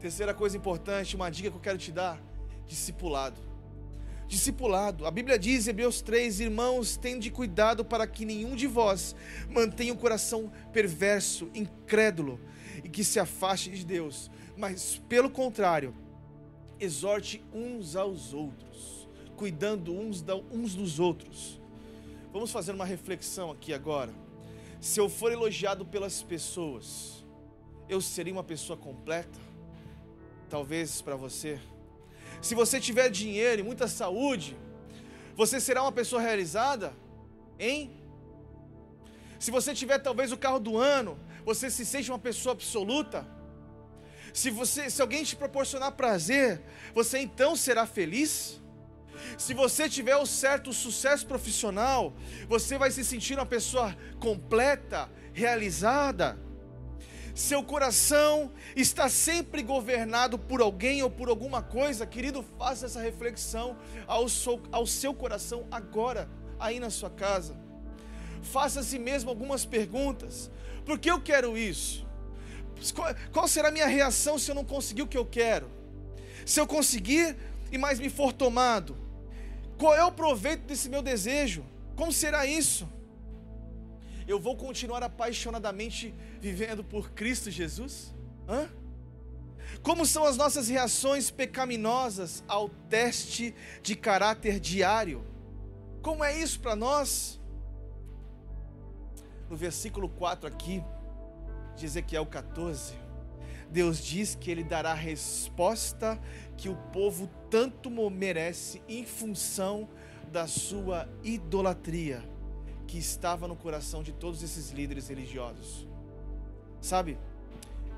Terceira 0.00 0.34
coisa 0.34 0.56
importante, 0.56 1.14
uma 1.14 1.30
dica 1.30 1.48
que 1.48 1.56
eu 1.56 1.60
quero 1.60 1.78
te 1.78 1.92
dar: 1.92 2.20
discipulado. 2.66 3.40
Discipulado. 4.26 5.06
A 5.06 5.10
Bíblia 5.10 5.38
diz, 5.38 5.68
Hebreus 5.68 6.00
3, 6.00 6.40
irmãos, 6.40 6.96
tende 6.96 7.30
cuidado 7.30 7.84
para 7.84 8.06
que 8.06 8.24
nenhum 8.24 8.56
de 8.56 8.66
vós 8.66 9.14
mantenha 9.50 9.92
um 9.92 9.96
coração 9.96 10.50
perverso, 10.72 11.50
incrédulo 11.54 12.40
e 12.82 12.88
que 12.88 13.04
se 13.04 13.20
afaste 13.20 13.70
de 13.70 13.84
Deus, 13.84 14.30
mas 14.56 15.00
pelo 15.08 15.30
contrário, 15.30 15.94
exorte 16.80 17.42
uns 17.52 17.96
aos 17.96 18.32
outros, 18.32 19.08
cuidando 19.36 19.92
uns, 19.92 20.24
uns 20.50 20.74
dos 20.74 20.98
outros. 20.98 21.60
Vamos 22.32 22.50
fazer 22.50 22.72
uma 22.72 22.84
reflexão 22.84 23.50
aqui 23.50 23.72
agora. 23.72 24.12
Se 24.80 25.00
eu 25.00 25.08
for 25.08 25.30
elogiado 25.30 25.84
pelas 25.84 26.22
pessoas, 26.22 27.24
eu 27.88 28.00
seria 28.00 28.32
uma 28.32 28.44
pessoa 28.44 28.76
completa? 28.76 29.38
Talvez 30.50 31.00
para 31.00 31.16
você. 31.16 31.60
Se 32.44 32.54
você 32.54 32.78
tiver 32.78 33.08
dinheiro 33.08 33.60
e 33.60 33.64
muita 33.64 33.88
saúde, 33.88 34.54
você 35.34 35.58
será 35.58 35.80
uma 35.80 35.90
pessoa 36.00 36.20
realizada? 36.20 36.92
Hein? 37.58 37.90
Se 39.38 39.50
você 39.50 39.74
tiver 39.74 39.98
talvez 39.98 40.30
o 40.30 40.36
carro 40.36 40.58
do 40.58 40.76
ano, 40.76 41.18
você 41.42 41.70
se 41.70 41.86
sente 41.86 42.10
uma 42.10 42.18
pessoa 42.18 42.52
absoluta? 42.52 43.26
Se 44.34 44.50
você, 44.50 44.90
se 44.90 45.00
alguém 45.00 45.24
te 45.24 45.34
proporcionar 45.36 45.92
prazer, 45.92 46.60
você 46.92 47.18
então 47.18 47.56
será 47.56 47.86
feliz? 47.86 48.60
Se 49.38 49.54
você 49.54 49.88
tiver 49.88 50.16
o 50.16 50.26
certo 50.26 50.70
sucesso 50.70 51.26
profissional, 51.26 52.12
você 52.46 52.76
vai 52.76 52.90
se 52.90 53.06
sentir 53.06 53.38
uma 53.38 53.46
pessoa 53.46 53.96
completa, 54.20 55.08
realizada? 55.32 56.38
Seu 57.34 57.64
coração 57.64 58.52
está 58.76 59.08
sempre 59.08 59.60
governado 59.62 60.38
por 60.38 60.60
alguém 60.60 61.02
ou 61.02 61.10
por 61.10 61.28
alguma 61.28 61.60
coisa, 61.60 62.06
querido, 62.06 62.44
faça 62.56 62.86
essa 62.86 63.00
reflexão 63.00 63.76
ao 64.06 64.28
seu, 64.28 64.62
ao 64.70 64.86
seu 64.86 65.12
coração 65.12 65.66
agora, 65.70 66.30
aí 66.60 66.78
na 66.78 66.90
sua 66.90 67.10
casa. 67.10 67.56
Faça 68.40 68.80
a 68.80 68.82
si 68.84 68.98
mesmo 68.98 69.30
algumas 69.30 69.64
perguntas. 69.64 70.48
Por 70.86 70.98
que 70.98 71.10
eu 71.10 71.20
quero 71.20 71.58
isso? 71.58 72.06
Qual, 73.32 73.48
será 73.48 73.68
a 73.68 73.72
minha 73.72 73.86
reação 73.86 74.38
se 74.38 74.50
eu 74.50 74.54
não 74.54 74.64
conseguir 74.64 75.02
o 75.02 75.06
que 75.06 75.18
eu 75.18 75.26
quero? 75.26 75.68
Se 76.46 76.60
eu 76.60 76.66
conseguir 76.66 77.36
e 77.72 77.78
mais 77.78 77.98
me 77.98 78.10
for 78.10 78.32
tomado, 78.32 78.96
qual 79.76 79.94
é 79.94 80.04
o 80.04 80.12
proveito 80.12 80.62
desse 80.66 80.88
meu 80.88 81.02
desejo? 81.02 81.64
Como 81.96 82.12
será 82.12 82.46
isso? 82.46 82.88
Eu 84.26 84.38
vou 84.38 84.56
continuar 84.56 85.02
apaixonadamente 85.02 86.14
vivendo 86.44 86.84
por 86.84 87.12
Cristo 87.12 87.50
Jesus? 87.50 88.14
Hã? 88.46 88.68
Como 89.82 90.04
são 90.04 90.26
as 90.26 90.36
nossas 90.36 90.68
reações 90.68 91.30
pecaminosas 91.30 92.44
ao 92.46 92.68
teste 92.68 93.54
de 93.82 93.96
caráter 93.96 94.60
diário? 94.60 95.24
Como 96.02 96.22
é 96.22 96.38
isso 96.38 96.60
para 96.60 96.76
nós? 96.76 97.40
No 99.48 99.56
versículo 99.56 100.06
4 100.06 100.46
aqui, 100.46 100.84
de 101.76 101.86
Ezequiel 101.86 102.26
14, 102.26 102.92
Deus 103.70 104.04
diz 104.04 104.34
que 104.34 104.50
Ele 104.50 104.62
dará 104.62 104.90
a 104.90 104.94
resposta 104.94 106.20
que 106.58 106.68
o 106.68 106.76
povo 106.92 107.26
tanto 107.48 107.90
merece 108.10 108.82
em 108.86 109.06
função 109.06 109.88
da 110.30 110.46
sua 110.46 111.08
idolatria 111.22 112.22
que 112.86 112.98
estava 112.98 113.48
no 113.48 113.56
coração 113.56 114.02
de 114.02 114.12
todos 114.12 114.42
esses 114.42 114.70
líderes 114.72 115.08
religiosos. 115.08 115.93
Sabe, 116.84 117.16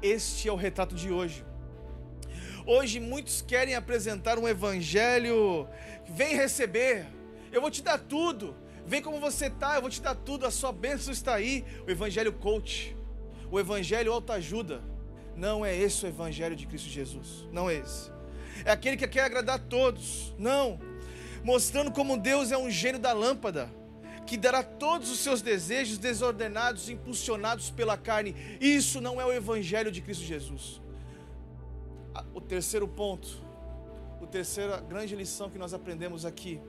este 0.01 0.49
é 0.49 0.53
o 0.53 0.55
retrato 0.55 0.95
de 0.95 1.11
hoje. 1.11 1.45
Hoje 2.65 3.01
muitos 3.01 3.43
querem 3.43 3.75
apresentar 3.75 4.39
um 4.39 4.47
evangelho, 4.47 5.69
vem 6.09 6.37
receber, 6.37 7.05
eu 7.51 7.61
vou 7.61 7.69
te 7.69 7.83
dar 7.83 7.99
tudo, 7.99 8.55
vem 8.87 9.03
como 9.03 9.19
você 9.19 9.47
está, 9.47 9.75
eu 9.75 9.81
vou 9.81 9.91
te 9.91 10.01
dar 10.01 10.15
tudo, 10.15 10.47
a 10.47 10.53
sua 10.53 10.71
bênção 10.71 11.13
está 11.13 11.35
aí. 11.35 11.65
O 11.85 11.91
evangelho 11.91 12.33
coach, 12.33 12.97
o 13.51 13.59
evangelho 13.59 14.13
autoajuda. 14.13 14.81
Não 15.35 15.67
é 15.67 15.77
esse 15.77 16.05
o 16.05 16.09
evangelho 16.09 16.55
de 16.55 16.65
Cristo 16.65 16.89
Jesus, 16.89 17.49
não 17.51 17.69
é 17.69 17.75
esse. 17.75 18.13
É 18.65 18.71
aquele 18.71 18.97
que 18.97 19.09
quer 19.09 19.25
agradar 19.25 19.57
a 19.57 19.59
todos, 19.59 20.33
não. 20.39 20.79
Mostrando 21.43 21.91
como 21.91 22.17
Deus 22.17 22.53
é 22.53 22.57
um 22.57 22.71
gênio 22.71 23.01
da 23.01 23.13
lâmpada 23.13 23.69
que 24.27 24.37
dará 24.37 24.63
todos 24.63 25.11
os 25.11 25.21
seus 25.21 25.41
desejos 25.41 25.99
desordenados, 25.99 26.91
impulsionados 26.91 27.71
pela 27.71 27.97
carne. 27.97 28.35
Isso 28.61 29.01
não 29.01 29.21
é 29.21 29.25
o 29.25 29.33
evangelho 29.33 29.91
de 29.91 30.03
Cristo 30.03 30.25
Jesus. 30.25 30.81
O 32.35 32.41
terceiro 32.41 32.89
ponto, 32.89 33.43
a 34.21 34.27
terceira 34.27 34.81
grande 34.81 35.15
lição 35.15 35.49
que 35.49 35.59
nós 35.59 35.73
aprendemos 35.73 36.25
aqui 36.25 36.61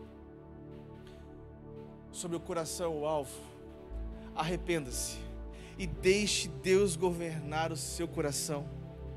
sobre 2.11 2.37
o 2.37 2.39
coração, 2.39 3.01
o 3.01 3.05
alvo. 3.05 3.39
Arrependa-se 4.35 5.17
e 5.77 5.87
deixe 5.87 6.47
Deus 6.47 6.95
governar 6.95 7.71
o 7.71 7.77
seu 7.77 8.07
coração 8.07 8.67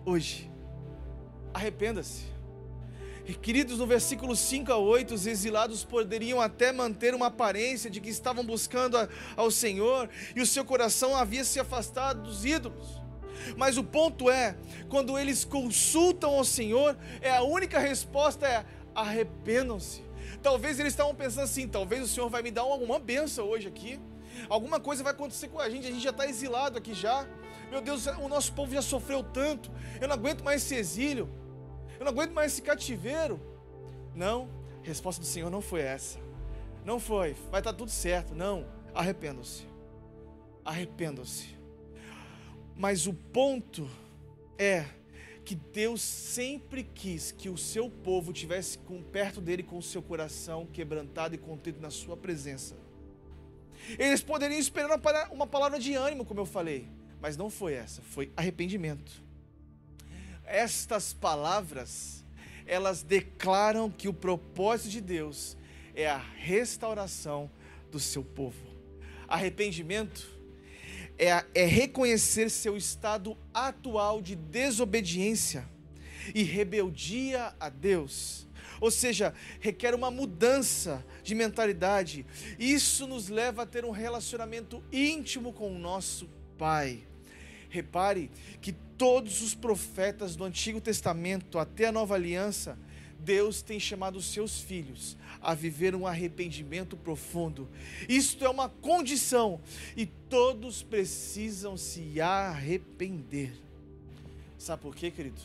hoje. 0.04 0.50
Arrependa-se. 1.52 2.39
E, 3.26 3.34
queridos, 3.34 3.78
no 3.78 3.86
versículo 3.86 4.34
5 4.34 4.72
a 4.72 4.76
8, 4.76 5.14
os 5.14 5.26
exilados 5.26 5.84
poderiam 5.84 6.40
até 6.40 6.72
manter 6.72 7.14
uma 7.14 7.26
aparência 7.26 7.90
de 7.90 8.00
que 8.00 8.08
estavam 8.08 8.44
buscando 8.44 8.96
a, 8.96 9.08
ao 9.36 9.50
Senhor 9.50 10.08
e 10.34 10.40
o 10.40 10.46
seu 10.46 10.64
coração 10.64 11.14
havia 11.14 11.44
se 11.44 11.60
afastado 11.60 12.22
dos 12.22 12.44
ídolos. 12.44 13.00
Mas 13.56 13.76
o 13.76 13.84
ponto 13.84 14.30
é, 14.30 14.56
quando 14.88 15.18
eles 15.18 15.44
consultam 15.44 16.34
ao 16.34 16.44
Senhor, 16.44 16.96
é 17.20 17.30
a 17.30 17.42
única 17.42 17.78
resposta 17.78 18.46
é 18.46 18.64
arrependam-se. 18.94 20.02
Talvez 20.42 20.78
eles 20.78 20.92
estavam 20.92 21.14
pensando 21.14 21.44
assim, 21.44 21.68
talvez 21.68 22.02
o 22.02 22.08
Senhor 22.08 22.28
vai 22.28 22.42
me 22.42 22.50
dar 22.50 22.62
alguma 22.62 22.98
benção 22.98 23.46
hoje 23.48 23.68
aqui. 23.68 23.98
Alguma 24.48 24.80
coisa 24.80 25.02
vai 25.02 25.12
acontecer 25.12 25.48
com 25.48 25.60
a 25.60 25.68
gente, 25.68 25.86
a 25.86 25.90
gente 25.90 26.02
já 26.02 26.10
está 26.10 26.26
exilado 26.26 26.78
aqui 26.78 26.94
já. 26.94 27.26
Meu 27.70 27.80
Deus, 27.80 28.06
o 28.06 28.28
nosso 28.28 28.52
povo 28.52 28.72
já 28.72 28.82
sofreu 28.82 29.22
tanto. 29.22 29.70
Eu 30.00 30.08
não 30.08 30.14
aguento 30.14 30.42
mais 30.42 30.62
esse 30.62 30.74
exílio 30.74 31.28
eu 32.00 32.04
não 32.06 32.12
aguento 32.12 32.32
mais 32.32 32.52
esse 32.52 32.62
cativeiro. 32.62 33.38
Não, 34.14 34.48
a 34.82 34.86
resposta 34.86 35.20
do 35.20 35.26
Senhor 35.26 35.50
não 35.50 35.60
foi 35.60 35.82
essa. 35.82 36.18
Não 36.82 36.98
foi, 36.98 37.34
vai 37.50 37.60
estar 37.60 37.74
tudo 37.74 37.90
certo. 37.90 38.34
Não, 38.34 38.66
arrependam-se. 38.94 39.66
Arrependam-se. 40.64 41.54
Mas 42.74 43.06
o 43.06 43.12
ponto 43.12 43.86
é 44.58 44.86
que 45.44 45.54
Deus 45.54 46.00
sempre 46.00 46.84
quis 46.84 47.32
que 47.32 47.50
o 47.50 47.58
seu 47.58 47.90
povo 47.90 48.32
tivesse 48.32 48.78
com, 48.78 49.02
perto 49.02 49.38
dele 49.38 49.62
com 49.62 49.76
o 49.76 49.82
seu 49.82 50.00
coração 50.00 50.64
quebrantado 50.64 51.34
e 51.34 51.38
contido 51.38 51.82
na 51.82 51.90
sua 51.90 52.16
presença. 52.16 52.76
Eles 53.98 54.22
poderiam 54.22 54.58
esperar 54.58 54.98
uma 55.30 55.46
palavra 55.46 55.78
de 55.78 55.94
ânimo, 55.94 56.24
como 56.24 56.40
eu 56.40 56.46
falei, 56.46 56.88
mas 57.20 57.36
não 57.36 57.50
foi 57.50 57.74
essa, 57.74 58.00
foi 58.00 58.32
arrependimento 58.36 59.29
estas 60.50 61.12
palavras, 61.12 62.24
elas 62.66 63.02
declaram 63.02 63.90
que 63.90 64.08
o 64.08 64.12
propósito 64.12 64.90
de 64.90 65.00
Deus 65.00 65.56
é 65.94 66.08
a 66.08 66.18
restauração 66.18 67.50
do 67.90 67.98
seu 67.98 68.22
povo. 68.22 68.58
Arrependimento 69.28 70.28
é, 71.18 71.44
é 71.54 71.64
reconhecer 71.66 72.50
seu 72.50 72.76
estado 72.76 73.36
atual 73.52 74.20
de 74.20 74.34
desobediência 74.34 75.68
e 76.34 76.42
rebeldia 76.42 77.54
a 77.58 77.68
Deus. 77.68 78.46
Ou 78.80 78.90
seja, 78.90 79.34
requer 79.60 79.94
uma 79.94 80.10
mudança 80.10 81.04
de 81.22 81.34
mentalidade. 81.34 82.24
Isso 82.58 83.06
nos 83.06 83.28
leva 83.28 83.62
a 83.62 83.66
ter 83.66 83.84
um 83.84 83.90
relacionamento 83.90 84.82
íntimo 84.90 85.52
com 85.52 85.70
o 85.74 85.78
nosso 85.78 86.28
Pai. 86.56 87.02
Repare 87.68 88.30
que 88.60 88.74
todos 89.00 89.40
os 89.40 89.54
profetas 89.54 90.36
do 90.36 90.44
Antigo 90.44 90.78
Testamento 90.78 91.58
até 91.58 91.86
a 91.86 91.92
Nova 91.92 92.16
Aliança, 92.16 92.78
Deus 93.18 93.62
tem 93.62 93.80
chamado 93.80 94.20
seus 94.20 94.60
filhos 94.60 95.16
a 95.40 95.54
viver 95.54 95.94
um 95.94 96.06
arrependimento 96.06 96.98
profundo. 96.98 97.66
Isto 98.06 98.44
é 98.44 98.48
uma 98.50 98.68
condição 98.68 99.58
e 99.96 100.04
todos 100.04 100.82
precisam 100.82 101.78
se 101.78 102.20
arrepender. 102.20 103.54
Sabe 104.58 104.82
por 104.82 104.94
quê, 104.94 105.10
querido? 105.10 105.40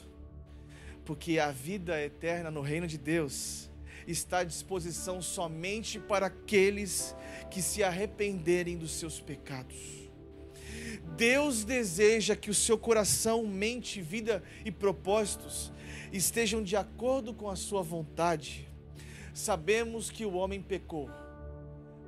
Porque 1.06 1.40
a 1.40 1.50
vida 1.50 2.04
eterna 2.04 2.52
no 2.52 2.60
reino 2.60 2.88
de 2.88 2.98
Deus 2.98 3.70
está 4.06 4.40
à 4.40 4.44
disposição 4.44 5.22
somente 5.22 5.98
para 5.98 6.26
aqueles 6.26 7.16
que 7.50 7.62
se 7.62 7.82
arrependerem 7.82 8.78
dos 8.78 8.92
seus 8.92 9.22
pecados. 9.22 10.05
Deus 11.16 11.64
deseja 11.64 12.36
que 12.36 12.50
o 12.50 12.54
seu 12.54 12.78
coração, 12.78 13.46
mente, 13.46 14.02
vida 14.02 14.44
e 14.64 14.72
propósitos 14.72 15.72
estejam 16.12 16.64
de 16.64 16.76
acordo 16.76 17.34
com 17.34 17.50
a 17.50 17.56
sua 17.56 17.82
vontade. 17.82 18.68
Sabemos 19.34 20.10
que 20.10 20.26
o 20.26 20.34
homem 20.34 20.62
pecou, 20.62 21.10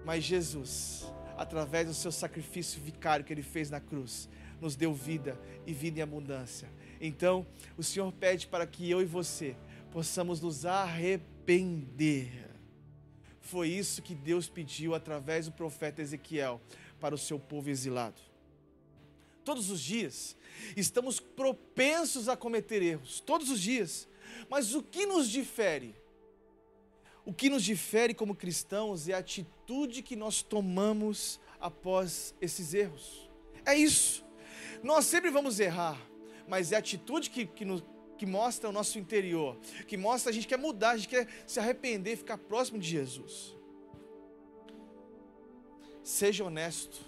mas 0.05 0.23
Jesus, 0.23 1.05
através 1.38 1.88
do 1.88 1.93
seu 1.93 2.11
sacrifício 2.11 2.82
vicário 2.82 3.25
que 3.25 3.34
ele 3.34 3.43
fez 3.43 3.69
na 3.69 3.80
cruz, 3.80 4.30
nos 4.61 4.75
deu 4.75 4.93
vida 4.93 5.39
e 5.65 5.73
vida 5.73 5.99
em 5.99 6.01
abundância. 6.01 6.69
Então, 6.99 7.45
o 7.78 7.84
Senhor 7.84 8.11
pede 8.11 8.47
para 8.47 8.65
que 8.65 8.89
eu 8.89 9.01
e 9.01 9.05
você 9.05 9.55
possamos 9.91 10.41
nos 10.41 10.65
arrepender. 10.65 12.47
Foi 13.41 13.69
isso 13.69 14.01
que 14.01 14.13
Deus 14.13 14.49
pediu 14.49 14.93
através 14.93 15.45
do 15.45 15.51
profeta 15.51 16.01
Ezequiel 16.01 16.59
para 16.99 17.15
o 17.15 17.17
seu 17.17 17.39
povo 17.39 17.69
exilado. 17.69 18.26
Todos 19.47 19.69
os 19.69 19.79
dias 19.79 20.35
estamos 20.75 21.21
propensos 21.21 22.27
a 22.27 22.35
cometer 22.35 22.81
erros, 22.81 23.21
todos 23.21 23.49
os 23.49 23.61
dias. 23.61 24.05
Mas 24.49 24.75
o 24.75 24.83
que 24.83 25.05
nos 25.05 25.29
difere? 25.29 25.95
O 27.23 27.31
que 27.31 27.49
nos 27.49 27.63
difere 27.63 28.13
como 28.13 28.35
cristãos 28.35 29.07
é 29.07 29.13
a 29.13 29.19
atitude 29.19 30.01
que 30.01 30.17
nós 30.17 30.41
tomamos 30.41 31.39
após 31.61 32.35
esses 32.41 32.73
erros. 32.73 33.29
É 33.65 33.73
isso. 33.73 34.25
Nós 34.83 35.05
sempre 35.05 35.31
vamos 35.31 35.61
errar, 35.61 35.97
mas 36.45 36.73
é 36.73 36.75
a 36.75 36.79
atitude 36.79 37.29
que, 37.29 37.45
que, 37.45 37.63
nos, 37.63 37.81
que 38.17 38.25
mostra 38.25 38.69
o 38.69 38.73
nosso 38.73 38.99
interior, 38.99 39.57
que 39.87 39.95
mostra 39.95 40.29
a 40.29 40.33
gente 40.33 40.45
quer 40.45 40.57
mudar, 40.57 40.89
a 40.89 40.97
gente 40.97 41.07
quer 41.07 41.25
se 41.47 41.57
arrepender, 41.57 42.17
ficar 42.17 42.37
próximo 42.37 42.77
de 42.77 42.89
Jesus. 42.89 43.55
Seja 46.03 46.43
honesto 46.43 46.99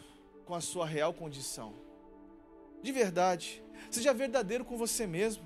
com 0.45 0.55
a 0.55 0.61
sua 0.61 0.85
real 0.85 1.13
condição. 1.13 1.88
De 2.81 2.91
verdade. 2.91 3.63
Seja 3.89 4.13
verdadeiro 4.13 4.63
com 4.63 4.77
você 4.77 5.05
mesmo. 5.07 5.43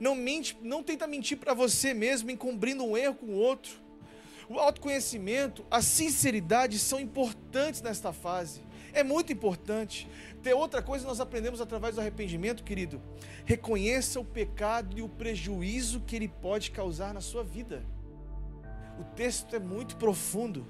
Não 0.00 0.14
mente, 0.14 0.56
não 0.62 0.82
tenta 0.82 1.06
mentir 1.06 1.38
para 1.38 1.54
você 1.54 1.94
mesmo, 1.94 2.30
encobrindo 2.30 2.84
um 2.84 2.96
erro 2.96 3.14
com 3.14 3.26
o 3.26 3.36
outro. 3.36 3.84
O 4.48 4.58
autoconhecimento, 4.58 5.64
a 5.70 5.80
sinceridade 5.80 6.78
são 6.78 7.00
importantes 7.00 7.80
nesta 7.80 8.12
fase. 8.12 8.62
É 8.92 9.02
muito 9.02 9.32
importante. 9.32 10.08
Tem 10.42 10.52
outra 10.52 10.82
coisa 10.82 11.04
que 11.04 11.08
nós 11.08 11.20
aprendemos 11.20 11.60
através 11.60 11.94
do 11.94 12.00
arrependimento, 12.00 12.62
querido. 12.62 13.00
Reconheça 13.44 14.20
o 14.20 14.24
pecado 14.24 14.98
e 14.98 15.02
o 15.02 15.08
prejuízo 15.08 16.00
que 16.00 16.14
ele 16.14 16.28
pode 16.28 16.70
causar 16.70 17.14
na 17.14 17.20
sua 17.20 17.42
vida. 17.42 17.84
O 19.00 19.04
texto 19.16 19.56
é 19.56 19.58
muito 19.58 19.96
profundo. 19.96 20.66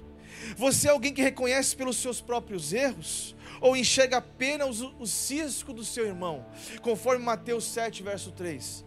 Você 0.57 0.87
é 0.87 0.91
alguém 0.91 1.13
que 1.13 1.21
reconhece 1.21 1.75
pelos 1.75 1.97
seus 1.97 2.21
próprios 2.21 2.73
erros? 2.73 3.35
Ou 3.61 3.75
enxerga 3.75 4.17
apenas 4.17 4.81
o, 4.81 5.05
cisco 5.07 5.73
do 5.73 5.83
seu 5.83 6.05
irmão? 6.05 6.45
Conforme 6.81 7.23
Mateus 7.23 7.65
7, 7.65 8.03
verso 8.03 8.31
3. 8.31 8.85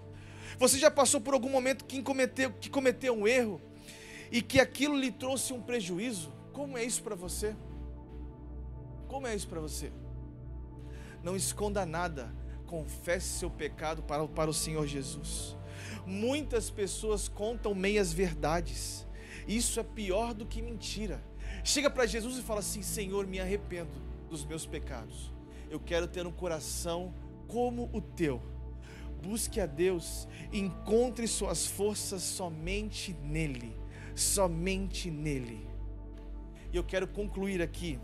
Você 0.59 0.79
já 0.79 0.91
passou 0.91 1.21
por 1.21 1.35
algum 1.35 1.49
momento 1.49 1.85
que 1.85 2.03
cometeu, 2.03 2.53
que 2.53 2.69
cometeu 2.69 3.15
um 3.15 3.27
erro 3.27 3.61
e 4.31 4.43
que 4.43 4.61
aquilo 4.61 4.99
lhe 4.99 5.11
trouxe 5.11 5.53
um 5.53 5.63
prejuízo? 5.63 6.33
Como 6.53 6.77
é 6.77 6.85
isso 6.85 7.03
para 7.03 7.15
você? 7.15 7.57
Como 9.07 9.27
é 9.27 9.35
isso 9.35 9.49
para 9.49 9.61
você? 9.61 9.93
Não 11.23 11.37
esconda 11.37 11.87
nada, 11.87 12.35
confesse 12.67 13.39
seu 13.39 13.51
pecado 13.51 14.03
para, 14.03 14.27
para 14.29 14.51
o 14.51 14.55
Senhor 14.55 14.87
Jesus. 14.87 15.57
Muitas 16.07 16.71
pessoas 16.71 17.29
contam 17.29 17.75
meias 17.75 18.13
verdades. 18.13 19.07
Isso 19.47 19.81
é 19.81 19.83
pior 19.83 20.35
do 20.35 20.47
que 20.47 20.61
mentira. 20.61 21.23
Chega 21.69 21.91
para 21.91 22.07
Jesus 22.07 22.39
e 22.39 22.43
fala 22.43 22.61
assim: 22.61 22.81
Senhor, 22.81 23.27
me 23.27 23.39
arrependo 23.39 23.91
dos 24.31 24.43
meus 24.43 24.65
pecados. 24.65 25.31
Eu 25.69 25.79
quero 25.79 26.09
ter 26.09 26.27
um 26.27 26.33
coração 26.33 27.13
como 27.47 27.91
o 27.93 28.01
teu. 28.01 28.41
Busque 29.23 29.61
a 29.61 29.67
Deus, 29.67 30.27
encontre 30.51 31.29
suas 31.29 31.67
forças 31.67 32.23
somente 32.23 33.13
nele, 33.23 33.77
somente 34.17 35.11
nele. 35.11 35.69
E 36.73 36.77
eu 36.79 36.83
quero 36.83 37.07
concluir 37.07 37.61
aqui, 37.61 38.01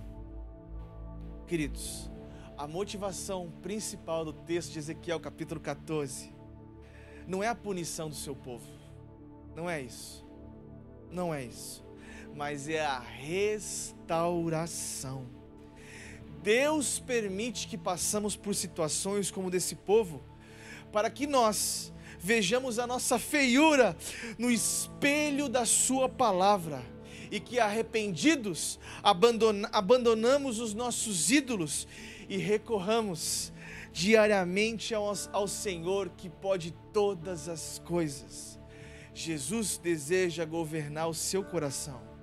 queridos, 1.46 2.10
a 2.58 2.68
motivação 2.68 3.50
principal 3.62 4.26
do 4.26 4.34
texto 4.34 4.72
de 4.72 4.78
Ezequiel, 4.78 5.18
capítulo 5.18 5.58
14, 5.58 6.34
não 7.26 7.42
é 7.42 7.48
a 7.48 7.54
punição 7.54 8.10
do 8.10 8.14
seu 8.14 8.36
povo, 8.36 8.68
não 9.56 9.70
é 9.70 9.80
isso, 9.80 10.22
não 11.10 11.32
é 11.32 11.42
isso, 11.42 11.83
mas 12.34 12.68
é 12.68 12.84
a 12.84 12.98
restauração. 12.98 14.24
Deus 16.42 16.98
permite 16.98 17.68
que 17.68 17.78
passamos 17.78 18.36
por 18.36 18.54
situações 18.54 19.30
como 19.30 19.50
desse 19.50 19.74
povo, 19.74 20.22
para 20.92 21.08
que 21.08 21.26
nós 21.26 21.90
vejamos 22.18 22.78
a 22.78 22.86
nossa 22.86 23.18
feiura 23.18 23.96
no 24.38 24.50
espelho 24.50 25.48
da 25.48 25.64
Sua 25.64 26.08
palavra 26.08 26.82
e 27.30 27.40
que 27.40 27.58
arrependidos 27.58 28.78
abandona, 29.02 29.68
abandonamos 29.72 30.60
os 30.60 30.74
nossos 30.74 31.30
ídolos 31.30 31.88
e 32.28 32.36
recorramos 32.36 33.52
diariamente 33.92 34.94
ao 34.94 35.48
Senhor 35.48 36.10
que 36.10 36.28
pode 36.28 36.72
todas 36.92 37.48
as 37.48 37.78
coisas. 37.78 38.58
Jesus 39.14 39.78
deseja 39.78 40.44
governar 40.44 41.08
o 41.08 41.14
seu 41.14 41.44
coração. 41.44 42.13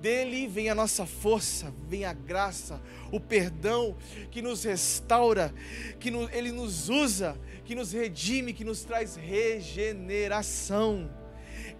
Dele 0.00 0.46
vem 0.46 0.70
a 0.70 0.74
nossa 0.74 1.04
força, 1.04 1.74
vem 1.86 2.06
a 2.06 2.14
graça, 2.14 2.80
o 3.12 3.20
perdão 3.20 3.94
que 4.30 4.40
nos 4.40 4.64
restaura, 4.64 5.52
que 5.98 6.10
no, 6.10 6.28
Ele 6.30 6.50
nos 6.50 6.88
usa, 6.88 7.38
que 7.66 7.74
nos 7.74 7.92
redime, 7.92 8.54
que 8.54 8.64
nos 8.64 8.82
traz 8.82 9.14
regeneração. 9.14 11.10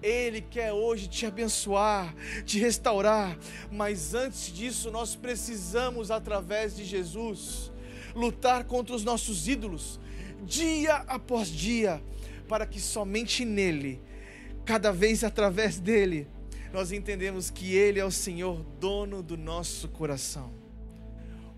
Ele 0.03 0.43
quer 0.43 0.71
hoje 0.71 1.09
te 1.09 1.25
abençoar, 1.25 2.15
te 2.45 2.59
restaurar, 2.59 3.39
mas 3.73 4.15
antes 4.15 4.53
disso 4.53 4.91
nós 4.91 5.17
precisamos, 5.17 6.11
através 6.11 6.77
de 6.77 6.85
Jesus, 6.85 7.73
lutar 8.15 8.65
contra 8.65 8.95
os 8.95 9.03
nossos 9.03 9.49
ídolos, 9.49 9.99
dia 10.45 10.97
após 11.07 11.49
dia, 11.49 12.03
para 12.47 12.67
que 12.67 12.81
somente 12.81 13.47
nele, 13.47 13.99
cada 14.67 14.93
vez 14.93 15.25
através 15.25 15.79
dele, 15.79 16.29
nós 16.73 16.93
entendemos 16.93 17.51
que 17.51 17.75
Ele 17.75 17.99
é 17.99 18.05
o 18.05 18.11
Senhor, 18.11 18.63
dono 18.79 19.23
do 19.23 19.37
nosso 19.37 19.89
coração. 19.89 20.53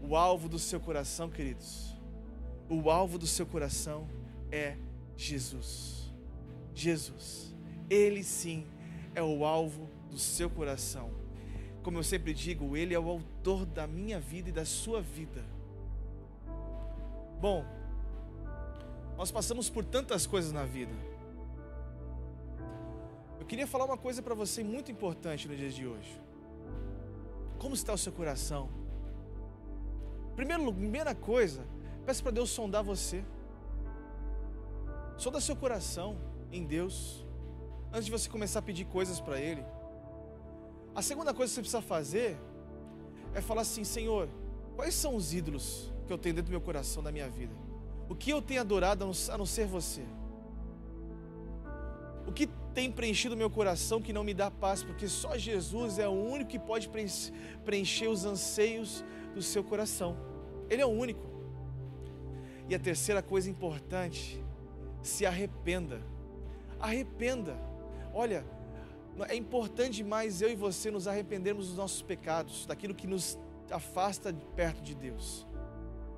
O 0.00 0.16
alvo 0.16 0.48
do 0.48 0.58
seu 0.58 0.80
coração, 0.80 1.30
queridos, 1.30 1.94
o 2.68 2.90
alvo 2.90 3.18
do 3.18 3.26
seu 3.26 3.46
coração 3.46 4.08
é 4.50 4.76
Jesus. 5.16 6.10
Jesus. 6.74 7.54
Ele 7.88 8.24
sim 8.24 8.66
é 9.14 9.22
o 9.22 9.44
alvo 9.44 9.88
do 10.10 10.18
seu 10.18 10.48
coração. 10.48 11.10
Como 11.82 11.98
eu 11.98 12.02
sempre 12.02 12.32
digo, 12.32 12.76
Ele 12.76 12.94
é 12.94 12.98
o 12.98 13.08
autor 13.08 13.66
da 13.66 13.86
minha 13.86 14.18
vida 14.18 14.48
e 14.48 14.52
da 14.52 14.64
sua 14.64 15.02
vida. 15.02 15.44
Bom, 17.40 17.64
nós 19.16 19.30
passamos 19.30 19.68
por 19.68 19.84
tantas 19.84 20.26
coisas 20.26 20.52
na 20.52 20.64
vida. 20.64 21.11
Queria 23.52 23.66
falar 23.66 23.84
uma 23.84 23.98
coisa 23.98 24.22
para 24.22 24.34
você 24.34 24.64
muito 24.64 24.90
importante 24.90 25.46
no 25.46 25.54
dia 25.54 25.68
de 25.68 25.86
hoje. 25.86 26.18
Como 27.58 27.74
está 27.74 27.92
o 27.92 27.98
seu 27.98 28.10
coração? 28.10 28.70
Primeiro, 30.34 30.72
primeira 30.72 31.14
coisa, 31.14 31.62
peça 32.06 32.22
para 32.22 32.32
Deus 32.32 32.48
sondar 32.48 32.82
você. 32.82 33.22
Sonda 35.18 35.38
seu 35.38 35.54
coração 35.54 36.16
em 36.50 36.64
Deus 36.64 37.26
antes 37.92 38.06
de 38.06 38.10
você 38.10 38.26
começar 38.26 38.60
a 38.60 38.62
pedir 38.62 38.86
coisas 38.86 39.20
para 39.20 39.38
Ele. 39.38 39.62
A 40.94 41.02
segunda 41.02 41.34
coisa 41.34 41.50
que 41.50 41.56
você 41.56 41.60
precisa 41.60 41.82
fazer 41.82 42.38
é 43.34 43.42
falar 43.42 43.60
assim: 43.60 43.84
Senhor, 43.84 44.30
quais 44.76 44.94
são 44.94 45.14
os 45.14 45.34
ídolos 45.34 45.92
que 46.06 46.12
eu 46.14 46.16
tenho 46.16 46.36
dentro 46.36 46.48
do 46.48 46.52
meu 46.52 46.62
coração, 46.62 47.02
da 47.02 47.12
minha 47.12 47.28
vida? 47.28 47.54
O 48.08 48.14
que 48.14 48.30
eu 48.30 48.40
tenho 48.40 48.62
adorado 48.62 49.04
a 49.04 49.36
não 49.36 49.44
ser 49.44 49.66
você? 49.66 50.06
O 52.26 52.32
que 52.32 52.48
tem 52.74 52.90
preenchido 52.90 53.36
meu 53.36 53.50
coração 53.50 54.00
que 54.00 54.12
não 54.12 54.24
me 54.24 54.34
dá 54.34 54.50
paz? 54.50 54.82
Porque 54.82 55.08
só 55.08 55.36
Jesus 55.36 55.98
é 55.98 56.08
o 56.08 56.12
único 56.12 56.50
que 56.50 56.58
pode 56.58 56.90
preencher 57.64 58.08
os 58.08 58.24
anseios 58.24 59.04
do 59.34 59.42
seu 59.42 59.62
coração. 59.62 60.16
Ele 60.68 60.82
é 60.82 60.86
o 60.86 60.90
único. 60.90 61.30
E 62.68 62.74
a 62.74 62.78
terceira 62.78 63.22
coisa 63.22 63.50
importante, 63.50 64.42
se 65.02 65.26
arrependa. 65.26 66.00
Arrependa. 66.80 67.56
Olha, 68.14 68.44
é 69.28 69.34
importante 69.34 69.96
demais 69.96 70.40
eu 70.40 70.50
e 70.50 70.56
você 70.56 70.90
nos 70.90 71.06
arrependermos 71.06 71.68
dos 71.68 71.76
nossos 71.76 72.02
pecados, 72.02 72.66
daquilo 72.66 72.94
que 72.94 73.06
nos 73.06 73.38
afasta 73.70 74.32
de 74.32 74.44
perto 74.56 74.82
de 74.82 74.94
Deus. 74.94 75.46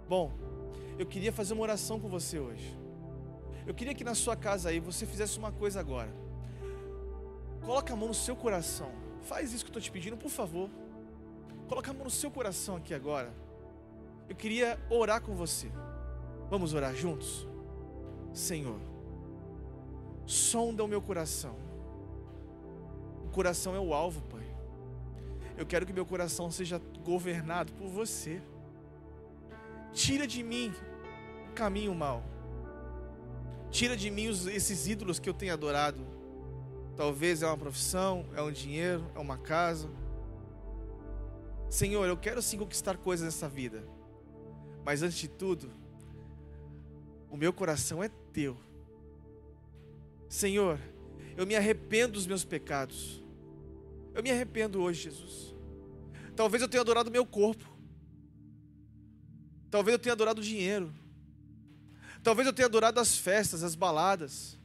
Bom, 0.09 0.33
eu 0.99 1.07
queria 1.07 1.33
fazer 1.33 1.55
uma 1.55 1.63
oração 1.63 1.99
com 1.99 2.09
você 2.09 2.39
hoje. 2.39 2.79
Eu 3.67 3.75
queria 3.75 3.95
que 3.95 4.05
na 4.05 4.15
sua 4.15 4.37
casa 4.37 4.69
aí 4.69 4.79
você 4.79 5.07
fizesse 5.07 5.39
uma 5.39 5.51
coisa 5.51 5.81
agora. 5.81 6.24
Coloca 7.65 7.93
a 7.93 7.97
mão 7.97 8.09
no 8.09 8.15
seu 8.15 8.37
coração. 8.37 8.91
Faz 9.23 9.53
isso 9.53 9.65
que 9.65 9.69
eu 9.69 9.79
estou 9.79 9.83
te 9.83 9.91
pedindo, 9.91 10.17
por 10.17 10.31
favor. 10.31 10.69
Coloca 11.69 11.91
a 11.91 11.95
mão 11.95 12.05
no 12.05 12.11
seu 12.11 12.31
coração 12.31 12.77
aqui 12.77 12.93
agora. 12.95 13.33
eu 14.29 14.35
queria 14.37 14.79
orar 14.91 15.21
com 15.21 15.35
você. 15.35 15.71
Vamos 16.51 16.73
orar 16.75 16.95
juntos? 16.95 17.47
Senhor, 18.33 18.79
sonda 20.27 20.83
o 20.83 20.89
meu 20.89 21.01
coração. 21.03 21.55
O 23.27 23.29
coração 23.31 23.75
é 23.75 23.79
o 23.81 23.93
alvo, 23.93 24.23
Pai. 24.23 24.45
Eu 25.59 25.67
quero 25.67 25.85
que 25.87 25.93
meu 25.93 26.07
coração 26.07 26.51
seja 26.51 26.81
governado 27.05 27.73
por 27.75 27.87
você. 27.89 28.41
Tira 29.93 30.27
de 30.27 30.43
mim 30.43 30.73
o 31.51 31.53
caminho 31.53 31.95
mau. 31.95 32.23
Tira 33.71 33.97
de 33.97 34.11
mim 34.11 34.29
os- 34.29 34.47
esses 34.47 34.87
ídolos 34.89 35.19
que 35.19 35.29
eu 35.29 35.35
tenho 35.35 35.53
adorado. 35.53 36.05
Talvez 36.97 37.43
é 37.43 37.47
uma 37.47 37.57
profissão, 37.57 38.25
é 38.35 38.43
um 38.43 38.53
dinheiro, 38.53 39.05
é 39.15 39.19
uma 39.19 39.37
casa. 39.37 39.91
Senhor, 41.69 42.07
eu 42.07 42.17
quero 42.17 42.41
sim 42.41 42.57
conquistar 42.57 42.97
coisas 42.97 43.25
nessa 43.25 43.49
vida. 43.49 43.85
Mas 44.85 45.03
antes 45.03 45.19
de 45.19 45.29
tudo, 45.29 45.71
o 47.31 47.37
meu 47.37 47.53
coração 47.53 48.03
é 48.03 48.09
teu. 48.33 48.57
Senhor, 50.29 50.79
eu 51.37 51.47
me 51.47 51.57
arrependo 51.57 52.13
dos 52.13 52.27
meus 52.27 52.45
pecados. 52.45 53.25
Eu 54.15 54.23
me 54.23 54.31
arrependo 54.31 54.81
hoje, 54.81 55.03
Jesus. 55.03 55.55
Talvez 56.37 56.63
eu 56.63 56.69
tenha 56.69 56.81
adorado 56.81 57.11
meu 57.11 57.27
corpo. 57.27 57.65
Talvez 59.71 59.95
eu 59.95 59.99
tenha 59.99 60.13
adorado 60.13 60.41
o 60.41 60.45
dinheiro. 60.45 60.95
Talvez 62.23 62.47
eu 62.47 62.53
tenha 62.53 62.67
adorado 62.67 63.01
as 63.01 63.19
festas, 63.19 63.65
as 63.65 63.75
baladas. 63.75 64.57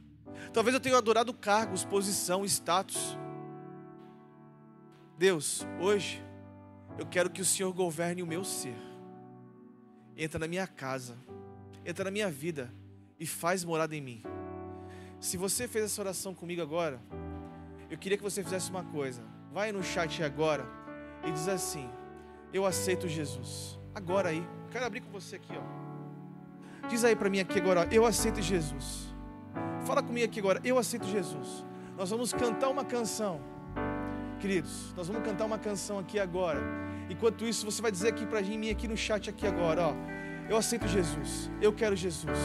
Talvez 0.52 0.74
eu 0.74 0.80
tenha 0.80 0.96
adorado 0.96 1.32
cargos, 1.32 1.84
posição, 1.84 2.44
status. 2.44 3.18
Deus, 5.16 5.66
hoje 5.80 6.24
eu 6.98 7.06
quero 7.06 7.30
que 7.30 7.40
o 7.40 7.44
Senhor 7.44 7.72
governe 7.72 8.22
o 8.22 8.26
meu 8.26 8.44
ser. 8.44 8.76
Entra 10.16 10.38
na 10.38 10.48
minha 10.48 10.66
casa, 10.66 11.16
entra 11.84 12.04
na 12.04 12.10
minha 12.10 12.30
vida 12.30 12.72
e 13.18 13.26
faz 13.26 13.64
morada 13.64 13.94
em 13.94 14.00
mim. 14.00 14.22
Se 15.20 15.36
você 15.36 15.68
fez 15.68 15.84
essa 15.84 16.00
oração 16.00 16.34
comigo 16.34 16.62
agora, 16.62 17.00
eu 17.90 17.98
queria 17.98 18.16
que 18.16 18.22
você 18.22 18.42
fizesse 18.42 18.70
uma 18.70 18.84
coisa. 18.84 19.22
Vai 19.52 19.72
no 19.72 19.82
chat 19.82 20.22
agora 20.22 20.66
e 21.26 21.30
diz 21.30 21.48
assim: 21.48 21.88
Eu 22.52 22.64
aceito 22.64 23.06
Jesus. 23.06 23.78
Agora 23.94 24.30
aí, 24.30 24.46
quero 24.70 24.86
abrir 24.86 25.00
com 25.00 25.10
você 25.10 25.36
aqui, 25.36 25.52
ó. 25.52 26.88
Diz 26.88 27.04
aí 27.04 27.14
para 27.14 27.28
mim 27.28 27.40
aqui 27.40 27.58
agora, 27.58 27.80
ó, 27.80 27.84
eu 27.92 28.06
aceito 28.06 28.40
Jesus. 28.40 29.09
Fala 29.90 30.04
comigo 30.04 30.24
aqui 30.24 30.38
agora, 30.38 30.60
eu 30.62 30.78
aceito 30.78 31.04
Jesus. 31.04 31.66
Nós 31.98 32.10
vamos 32.10 32.32
cantar 32.32 32.68
uma 32.68 32.84
canção. 32.84 33.40
Queridos, 34.38 34.94
nós 34.96 35.08
vamos 35.08 35.24
cantar 35.24 35.44
uma 35.44 35.58
canção 35.58 35.98
aqui 35.98 36.16
agora. 36.16 36.60
Enquanto 37.08 37.44
isso, 37.44 37.64
você 37.64 37.82
vai 37.82 37.90
dizer 37.90 38.10
aqui 38.10 38.24
pra 38.24 38.40
mim 38.40 38.70
aqui 38.70 38.86
no 38.86 38.96
chat 38.96 39.28
aqui 39.28 39.48
agora, 39.48 39.88
ó. 39.88 39.94
Eu 40.48 40.56
aceito 40.56 40.86
Jesus. 40.86 41.50
Eu 41.60 41.72
quero 41.72 41.96
Jesus. 41.96 42.38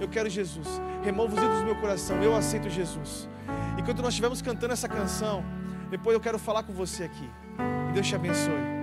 Eu 0.00 0.08
quero 0.08 0.30
Jesus. 0.30 0.80
Remova 1.04 1.34
os 1.34 1.38
ídolos 1.38 1.58
do 1.58 1.66
meu 1.66 1.76
coração. 1.76 2.22
Eu 2.22 2.34
aceito 2.34 2.70
Jesus. 2.70 3.28
Enquanto 3.78 4.00
nós 4.00 4.14
estivermos 4.14 4.40
cantando 4.40 4.72
essa 4.72 4.88
canção, 4.88 5.44
depois 5.90 6.14
eu 6.14 6.20
quero 6.20 6.38
falar 6.38 6.62
com 6.62 6.72
você 6.72 7.04
aqui. 7.04 7.28
Deus 7.92 8.06
te 8.06 8.14
abençoe. 8.14 8.77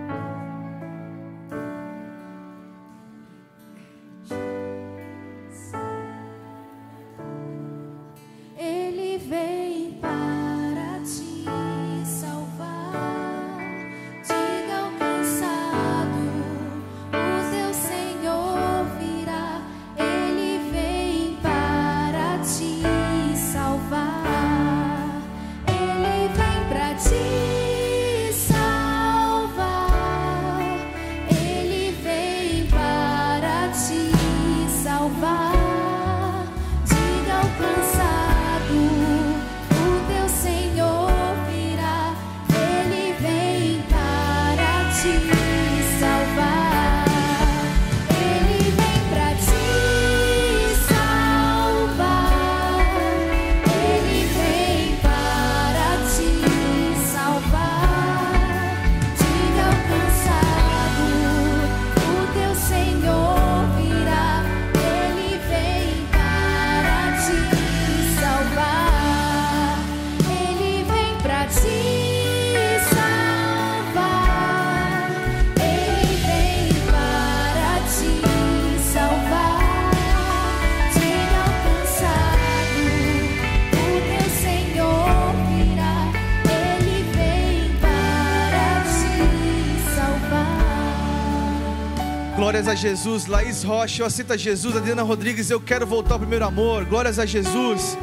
Jesus, 92.75 93.25
Laís 93.25 93.63
Rocha, 93.63 94.01
eu 94.01 94.05
aceito 94.05 94.33
a 94.33 94.37
Jesus, 94.37 94.75
Adriana 94.75 95.01
Rodrigues, 95.01 95.49
eu 95.49 95.59
quero 95.59 95.87
voltar 95.87 96.15
ao 96.15 96.19
primeiro 96.19 96.45
amor. 96.45 96.85
Glórias 96.85 97.17
a 97.17 97.25
Jesus. 97.25 97.97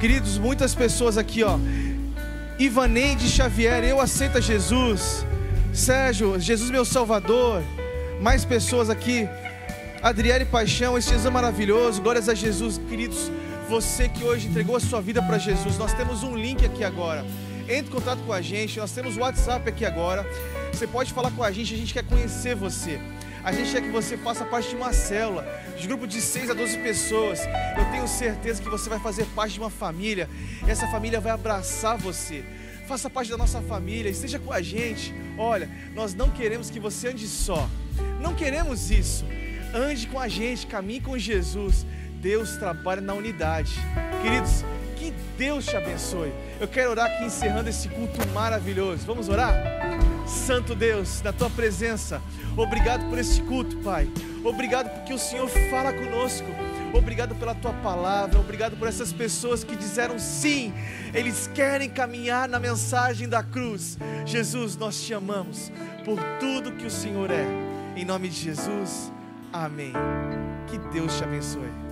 Queridos, 0.00 0.38
muitas 0.38 0.74
pessoas 0.74 1.16
aqui, 1.16 1.44
ó. 1.44 1.56
Ivaneide 2.58 3.28
Xavier, 3.28 3.84
eu 3.84 4.00
aceito 4.00 4.38
a 4.38 4.40
Jesus. 4.40 5.24
Sérgio, 5.72 6.38
Jesus 6.40 6.70
meu 6.70 6.84
Salvador. 6.84 7.62
Mais 8.20 8.44
pessoas 8.44 8.90
aqui. 8.90 9.28
Adriele 10.02 10.44
Paixão, 10.44 10.98
esse 10.98 11.10
Jesus 11.10 11.26
é 11.26 11.30
maravilhoso. 11.30 12.02
Glórias 12.02 12.28
a 12.28 12.34
Jesus, 12.34 12.80
queridos. 12.88 13.30
Você 13.68 14.08
que 14.08 14.24
hoje 14.24 14.48
entregou 14.48 14.76
a 14.76 14.80
sua 14.80 15.00
vida 15.00 15.22
para 15.22 15.38
Jesus, 15.38 15.78
nós 15.78 15.94
temos 15.94 16.22
um 16.22 16.36
link 16.36 16.64
aqui 16.64 16.82
agora. 16.82 17.24
Entre 17.68 17.86
em 17.86 17.94
contato 17.94 18.18
com 18.26 18.32
a 18.32 18.42
gente, 18.42 18.78
nós 18.78 18.90
temos 18.90 19.16
o 19.16 19.20
WhatsApp 19.20 19.68
aqui 19.68 19.84
agora. 19.84 20.26
Você 20.72 20.86
pode 20.86 21.12
falar 21.12 21.30
com 21.30 21.44
a 21.44 21.52
gente, 21.52 21.72
a 21.72 21.76
gente 21.76 21.94
quer 21.94 22.04
conhecer 22.04 22.56
você. 22.56 23.00
A 23.44 23.50
gente 23.50 23.72
quer 23.72 23.82
que 23.82 23.90
você 23.90 24.16
faça 24.16 24.44
parte 24.44 24.68
de 24.68 24.76
uma 24.76 24.92
célula, 24.92 25.44
de 25.76 25.88
grupo 25.88 26.06
de 26.06 26.20
6 26.20 26.50
a 26.50 26.54
12 26.54 26.78
pessoas. 26.78 27.40
Eu 27.76 27.84
tenho 27.90 28.06
certeza 28.06 28.62
que 28.62 28.68
você 28.68 28.88
vai 28.88 29.00
fazer 29.00 29.26
parte 29.34 29.54
de 29.54 29.60
uma 29.60 29.70
família. 29.70 30.28
E 30.64 30.70
essa 30.70 30.86
família 30.86 31.20
vai 31.20 31.32
abraçar 31.32 31.98
você. 31.98 32.44
Faça 32.86 33.10
parte 33.10 33.30
da 33.30 33.36
nossa 33.36 33.60
família, 33.60 34.10
esteja 34.10 34.38
com 34.38 34.52
a 34.52 34.62
gente. 34.62 35.12
Olha, 35.36 35.68
nós 35.92 36.14
não 36.14 36.30
queremos 36.30 36.70
que 36.70 36.78
você 36.78 37.08
ande 37.08 37.26
só. 37.26 37.68
Não 38.20 38.32
queremos 38.32 38.92
isso. 38.92 39.24
Ande 39.74 40.06
com 40.06 40.20
a 40.20 40.28
gente, 40.28 40.66
caminhe 40.66 41.00
com 41.00 41.18
Jesus. 41.18 41.84
Deus 42.20 42.56
trabalha 42.58 43.00
na 43.00 43.14
unidade. 43.14 43.72
Queridos, 44.22 44.64
que 44.96 45.12
Deus 45.36 45.66
te 45.66 45.76
abençoe. 45.76 46.32
Eu 46.60 46.68
quero 46.68 46.90
orar 46.90 47.06
aqui 47.06 47.24
encerrando 47.24 47.68
esse 47.68 47.88
culto 47.88 48.24
maravilhoso. 48.28 49.04
Vamos 49.04 49.28
orar? 49.28 49.52
Santo 50.26 50.74
Deus, 50.74 51.20
na 51.22 51.32
tua 51.32 51.50
presença, 51.50 52.22
obrigado 52.56 53.08
por 53.08 53.18
esse 53.18 53.40
culto, 53.42 53.76
Pai. 53.78 54.08
Obrigado 54.44 54.90
porque 54.90 55.12
o 55.12 55.18
Senhor 55.18 55.48
fala 55.70 55.92
conosco. 55.92 56.46
Obrigado 56.92 57.34
pela 57.36 57.54
tua 57.54 57.72
palavra, 57.72 58.38
obrigado 58.38 58.76
por 58.76 58.86
essas 58.86 59.12
pessoas 59.12 59.64
que 59.64 59.74
disseram 59.74 60.18
sim, 60.18 60.74
eles 61.14 61.46
querem 61.54 61.88
caminhar 61.88 62.46
na 62.46 62.60
mensagem 62.60 63.26
da 63.26 63.42
cruz. 63.42 63.98
Jesus, 64.26 64.76
nós 64.76 65.00
te 65.02 65.14
amamos 65.14 65.72
por 66.04 66.18
tudo 66.38 66.72
que 66.72 66.86
o 66.86 66.90
Senhor 66.90 67.30
é. 67.30 67.46
Em 67.96 68.04
nome 68.04 68.28
de 68.28 68.36
Jesus, 68.36 69.10
amém. 69.50 69.92
Que 70.66 70.78
Deus 70.92 71.16
te 71.16 71.24
abençoe. 71.24 71.91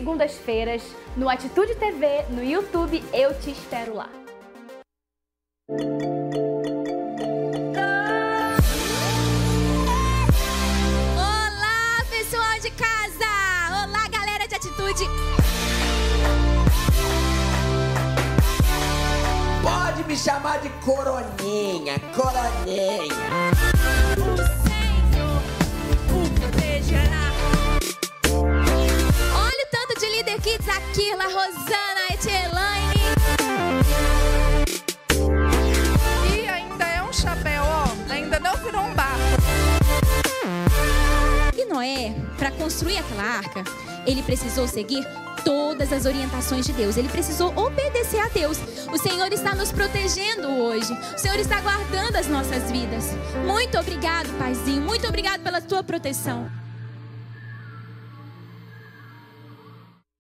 Segundas-feiras 0.00 0.82
no 1.14 1.28
Atitude 1.28 1.74
TV, 1.74 2.24
no 2.30 2.42
YouTube. 2.42 3.04
Eu 3.12 3.38
te 3.38 3.50
espero 3.50 3.94
lá. 3.94 4.19
Precisou 44.50 44.66
seguir 44.66 45.06
todas 45.44 45.92
as 45.92 46.06
orientações 46.06 46.66
de 46.66 46.72
Deus. 46.72 46.96
Ele 46.96 47.08
precisou 47.08 47.56
obedecer 47.56 48.18
a 48.18 48.28
Deus. 48.28 48.58
O 48.92 48.98
Senhor 48.98 49.32
está 49.32 49.54
nos 49.54 49.70
protegendo 49.70 50.48
hoje. 50.48 50.92
O 51.14 51.18
Senhor 51.18 51.38
está 51.38 51.60
guardando 51.60 52.16
as 52.16 52.26
nossas 52.26 52.68
vidas. 52.70 53.04
Muito 53.46 53.78
obrigado, 53.78 54.28
Paizinho. 54.38 54.82
Muito 54.82 55.06
obrigado 55.06 55.42
pela 55.42 55.60
tua 55.60 55.84
proteção. 55.84 56.59